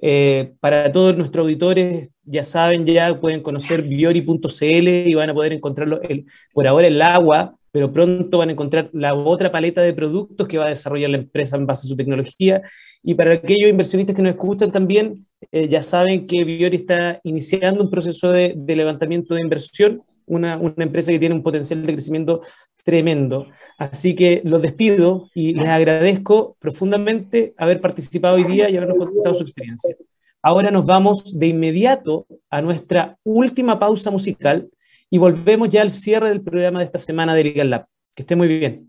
Eh, 0.00 0.52
para 0.60 0.90
todos 0.92 1.16
nuestros 1.16 1.44
auditores, 1.44 2.08
ya 2.24 2.44
saben, 2.44 2.84
ya 2.86 3.20
pueden 3.20 3.42
conocer 3.42 3.82
biori.cl 3.82 4.88
y 4.88 5.14
van 5.14 5.30
a 5.30 5.34
poder 5.34 5.52
encontrarlo 5.52 6.00
el, 6.02 6.26
por 6.52 6.66
ahora 6.66 6.86
el 6.86 7.00
agua, 7.02 7.56
pero 7.70 7.92
pronto 7.92 8.38
van 8.38 8.48
a 8.48 8.52
encontrar 8.52 8.90
la 8.92 9.14
otra 9.14 9.50
paleta 9.52 9.80
de 9.82 9.92
productos 9.92 10.48
que 10.48 10.58
va 10.58 10.66
a 10.66 10.70
desarrollar 10.70 11.10
la 11.10 11.18
empresa 11.18 11.56
en 11.56 11.66
base 11.66 11.86
a 11.86 11.88
su 11.88 11.96
tecnología. 11.96 12.62
Y 13.02 13.14
para 13.14 13.34
aquellos 13.34 13.70
inversionistas 13.70 14.14
que 14.14 14.22
nos 14.22 14.32
escuchan 14.32 14.72
también, 14.72 15.27
eh, 15.52 15.68
ya 15.68 15.82
saben 15.82 16.26
que 16.26 16.44
Biori 16.44 16.76
está 16.76 17.20
iniciando 17.24 17.82
un 17.82 17.90
proceso 17.90 18.30
de, 18.32 18.54
levantamiento 18.66 19.34
de 19.34 19.42
inversión, 19.42 20.02
una, 20.26 20.56
una, 20.58 20.84
empresa 20.84 21.12
que 21.12 21.18
tiene 21.18 21.34
un 21.34 21.42
potencial 21.42 21.84
de 21.84 21.92
crecimiento 21.92 22.42
tremendo. 22.84 23.46
Así 23.78 24.14
que 24.14 24.42
los 24.44 24.62
despido 24.62 25.28
y 25.34 25.54
les 25.54 25.68
agradezco 25.68 26.56
profundamente 26.58 27.54
haber 27.56 27.80
participado 27.80 28.36
hoy 28.36 28.44
día 28.44 28.68
y 28.68 28.76
habernos 28.76 28.98
contado 28.98 29.34
su 29.34 29.44
experiencia. 29.44 29.94
Ahora 30.42 30.70
nos 30.70 30.86
vamos 30.86 31.38
de 31.38 31.48
inmediato 31.48 32.26
a 32.50 32.62
nuestra 32.62 33.18
última 33.24 33.78
pausa 33.78 34.10
musical 34.10 34.68
y 35.10 35.18
volvemos 35.18 35.68
ya 35.68 35.82
al 35.82 35.90
cierre 35.90 36.28
del 36.28 36.42
programa 36.42 36.78
de 36.78 36.86
esta 36.86 36.98
semana 36.98 37.34
de 37.34 37.44
Legal 37.44 37.70
Lab. 37.70 37.86
Que 38.14 38.22
esté 38.22 38.36
muy 38.36 38.48
bien. 38.48 38.88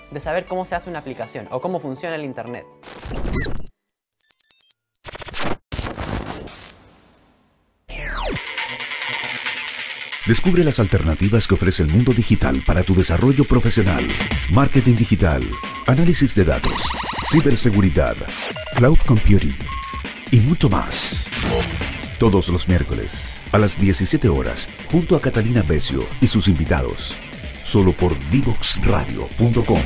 de 0.11 0.19
saber 0.19 0.45
cómo 0.45 0.65
se 0.65 0.75
hace 0.75 0.89
una 0.89 0.99
aplicación 0.99 1.47
o 1.51 1.61
cómo 1.61 1.79
funciona 1.79 2.15
el 2.15 2.25
Internet. 2.25 2.65
Descubre 10.27 10.63
las 10.63 10.79
alternativas 10.79 11.47
que 11.47 11.55
ofrece 11.55 11.83
el 11.83 11.89
mundo 11.89 12.13
digital 12.13 12.61
para 12.65 12.83
tu 12.83 12.93
desarrollo 12.93 13.43
profesional. 13.43 14.07
Marketing 14.53 14.95
digital, 14.95 15.43
análisis 15.87 16.35
de 16.35 16.45
datos, 16.45 16.83
ciberseguridad, 17.29 18.15
cloud 18.75 18.99
computing 19.05 19.55
y 20.29 20.39
mucho 20.39 20.69
más. 20.69 21.25
Todos 22.19 22.49
los 22.49 22.67
miércoles 22.67 23.35
a 23.51 23.57
las 23.57 23.81
17 23.81 24.29
horas, 24.29 24.69
junto 24.85 25.15
a 25.15 25.21
Catalina 25.21 25.63
Becio 25.63 26.05
y 26.21 26.27
sus 26.27 26.47
invitados 26.47 27.17
solo 27.63 27.93
por 27.93 28.17
divoxradio.com. 28.31 29.81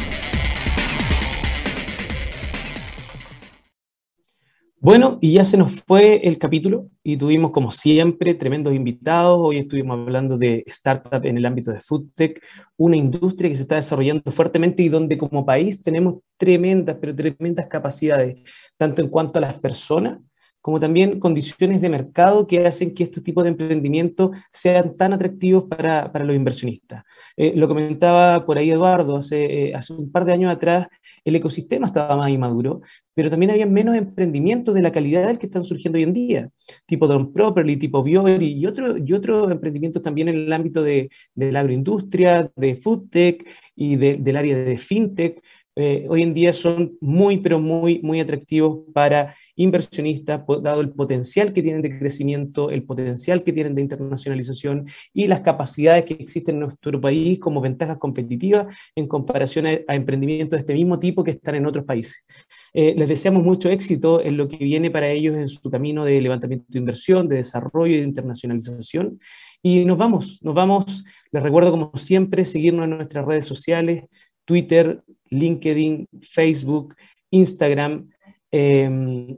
Bueno, 4.85 5.17
y 5.19 5.33
ya 5.33 5.43
se 5.43 5.57
nos 5.57 5.81
fue 5.81 6.27
el 6.27 6.37
capítulo 6.37 6.91
y 7.01 7.17
tuvimos 7.17 7.49
como 7.49 7.71
siempre 7.71 8.35
tremendos 8.35 8.75
invitados. 8.75 9.39
Hoy 9.41 9.57
estuvimos 9.57 9.97
hablando 9.97 10.37
de 10.37 10.63
startup 10.67 11.25
en 11.25 11.37
el 11.37 11.45
ámbito 11.47 11.71
de 11.71 11.79
foodtech, 11.79 12.39
una 12.77 12.95
industria 12.95 13.49
que 13.49 13.55
se 13.55 13.63
está 13.63 13.77
desarrollando 13.77 14.31
fuertemente 14.31 14.83
y 14.83 14.89
donde 14.89 15.17
como 15.17 15.43
país 15.43 15.81
tenemos 15.81 16.17
tremendas, 16.37 16.97
pero 17.01 17.15
tremendas 17.15 17.65
capacidades, 17.65 18.47
tanto 18.77 19.01
en 19.01 19.09
cuanto 19.09 19.39
a 19.39 19.41
las 19.41 19.57
personas 19.59 20.19
como 20.65 20.79
también 20.79 21.19
condiciones 21.19 21.79
de 21.79 21.89
mercado 21.89 22.47
que 22.47 22.65
hacen 22.65 22.95
que 22.95 23.03
estos 23.03 23.21
tipos 23.21 23.43
de 23.43 23.51
emprendimientos 23.51 24.31
sean 24.51 24.97
tan 24.97 25.13
atractivos 25.13 25.65
para, 25.65 26.11
para 26.11 26.25
los 26.25 26.35
inversionistas. 26.35 27.03
Eh, 27.37 27.53
lo 27.55 27.67
comentaba 27.67 28.47
por 28.47 28.57
ahí 28.57 28.71
Eduardo, 28.71 29.15
hace, 29.15 29.67
eh, 29.67 29.75
hace 29.75 29.93
un 29.93 30.11
par 30.11 30.25
de 30.25 30.33
años 30.33 30.51
atrás 30.51 30.87
el 31.23 31.35
ecosistema 31.35 31.85
estaba 31.85 32.17
más 32.17 32.31
inmaduro, 32.31 32.81
pero 33.13 33.29
también 33.29 33.51
había 33.51 33.67
menos 33.67 33.95
emprendimientos 33.95 34.73
de 34.73 34.81
la 34.81 34.91
calidad 34.91 35.27
del 35.27 35.37
que 35.37 35.45
están 35.45 35.63
surgiendo 35.63 35.97
hoy 35.97 36.03
en 36.03 36.13
día, 36.13 36.49
tipo 36.87 37.05
Don 37.05 37.31
Properly, 37.31 37.77
tipo 37.77 38.01
Biori 38.01 38.53
y, 38.53 38.65
otro, 38.65 38.97
y 38.97 39.13
otros 39.13 39.51
emprendimientos 39.51 40.01
también 40.01 40.29
en 40.29 40.35
el 40.35 40.51
ámbito 40.51 40.81
de, 40.81 41.11
de 41.35 41.51
la 41.51 41.59
agroindustria, 41.59 42.51
de 42.55 42.75
foodtech 42.75 43.47
y 43.75 43.97
de, 43.97 44.17
del 44.17 44.35
área 44.35 44.57
de 44.57 44.79
fintech. 44.79 45.43
Eh, 45.77 46.05
hoy 46.09 46.23
en 46.23 46.33
día 46.33 46.53
son 46.53 46.97
muy, 47.01 47.37
pero 47.37 47.59
muy, 47.59 47.99
muy 48.01 48.21
atractivos 48.21 48.79
para 48.93 49.35
inversionistas, 49.57 50.41
dado 50.61 50.79
el 50.79 50.91
potencial 50.91 51.51
que 51.51 51.61
tienen 51.61 51.81
de 51.81 51.97
crecimiento, 51.97 52.69
el 52.69 52.83
potencial 52.83 53.43
que 53.43 53.51
tienen 53.51 53.75
de 53.75 53.81
internacionalización 53.81 54.85
y 55.13 55.27
las 55.27 55.41
capacidades 55.41 56.05
que 56.05 56.13
existen 56.13 56.55
en 56.55 56.61
nuestro 56.61 56.99
país 57.01 57.39
como 57.39 57.59
ventajas 57.59 57.97
competitivas 57.97 58.73
en 58.95 59.07
comparación 59.07 59.65
a, 59.67 59.95
emprendimientos 59.95 60.57
de 60.57 60.61
este 60.61 60.73
mismo 60.73 60.97
tipo 60.97 61.23
que 61.23 61.31
están 61.31 61.55
en 61.55 61.65
otros 61.65 61.83
países. 61.83 62.25
Eh, 62.73 62.93
les 62.97 63.07
deseamos 63.07 63.43
mucho 63.43 63.69
éxito 63.69 64.21
en 64.21 64.37
lo 64.37 64.47
que 64.47 64.57
viene 64.57 64.91
para 64.91 65.09
ellos 65.09 65.35
en 65.35 65.49
su 65.49 65.69
camino 65.69 66.05
de 66.05 66.21
levantamiento 66.21 66.65
de 66.69 66.79
inversión, 66.79 67.27
de 67.27 67.37
desarrollo 67.37 67.93
y 67.93 67.97
de 67.97 68.03
internacionalización. 68.03 69.19
Y 69.61 69.83
nos 69.83 69.97
vamos, 69.97 70.39
nos 70.43 70.53
vamos. 70.53 71.03
Les 71.31 71.41
recuerdo, 71.41 71.71
como 71.71 71.91
siempre, 71.95 72.45
seguirnos 72.45 72.83
en 72.83 72.97
nuestras 72.97 73.25
redes 73.25 73.47
sociales, 73.47 74.03
Twitter, 74.45 75.03
LinkedIn, 75.29 76.07
Facebook, 76.21 76.95
Instagram. 77.31 78.09
Em, 78.51 79.37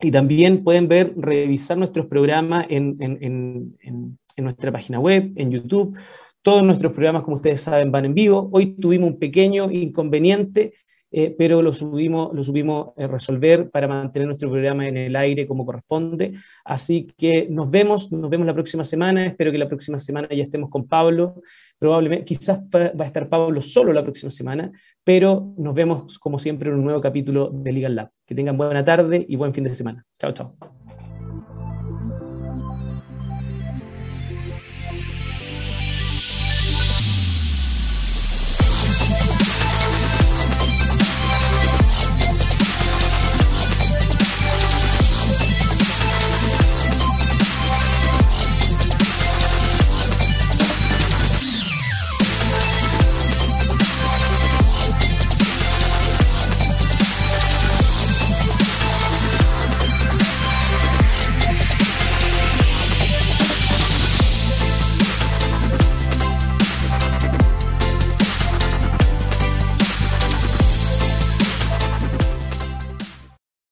y 0.00 0.10
también 0.10 0.64
pueden 0.64 0.88
ver, 0.88 1.14
revisar 1.16 1.78
nuestros 1.78 2.06
programas 2.06 2.66
en, 2.68 2.96
en, 3.00 4.18
nuestra 4.36 4.72
página 4.72 4.98
web, 4.98 5.32
en 5.36 5.50
YouTube. 5.50 5.96
Todos 6.42 6.64
nuestros 6.64 6.92
programas, 6.92 7.22
como 7.22 7.36
ustedes 7.36 7.60
saben, 7.60 7.92
van 7.92 8.06
en 8.06 8.14
vivo. 8.14 8.48
Hoy 8.52 8.74
tuvimos 8.74 9.10
un 9.10 9.18
pequeño 9.18 9.70
inconveniente 9.70 10.74
eh, 11.12 11.34
pero 11.36 11.60
lo 11.60 11.74
subimos, 11.74 12.34
lo 12.34 12.42
subimos 12.42 12.90
a 12.96 13.06
resolver 13.06 13.70
para 13.70 13.86
mantener 13.86 14.26
nuestro 14.26 14.50
programa 14.50 14.88
en 14.88 14.96
el 14.96 15.14
aire 15.14 15.46
como 15.46 15.66
corresponde. 15.66 16.34
Así 16.64 17.06
que 17.16 17.46
nos 17.50 17.70
vemos, 17.70 18.10
nos 18.10 18.30
vemos 18.30 18.46
la 18.46 18.54
próxima 18.54 18.82
semana. 18.82 19.26
Espero 19.26 19.52
que 19.52 19.58
la 19.58 19.68
próxima 19.68 19.98
semana 19.98 20.28
ya 20.30 20.44
estemos 20.44 20.70
con 20.70 20.88
Pablo. 20.88 21.42
Probablemente, 21.78 22.24
quizás 22.24 22.60
va 22.60 23.04
a 23.04 23.06
estar 23.06 23.28
Pablo 23.28 23.60
solo 23.60 23.92
la 23.92 24.02
próxima 24.02 24.30
semana, 24.30 24.72
pero 25.04 25.52
nos 25.58 25.74
vemos 25.74 26.18
como 26.18 26.38
siempre 26.38 26.70
en 26.70 26.76
un 26.76 26.84
nuevo 26.84 27.00
capítulo 27.00 27.50
de 27.52 27.72
Legal 27.72 27.94
Lab. 27.94 28.10
Que 28.24 28.34
tengan 28.34 28.56
buena 28.56 28.84
tarde 28.84 29.24
y 29.28 29.36
buen 29.36 29.52
fin 29.52 29.64
de 29.64 29.70
semana. 29.70 30.04
Chao, 30.18 30.32
chao. 30.32 31.11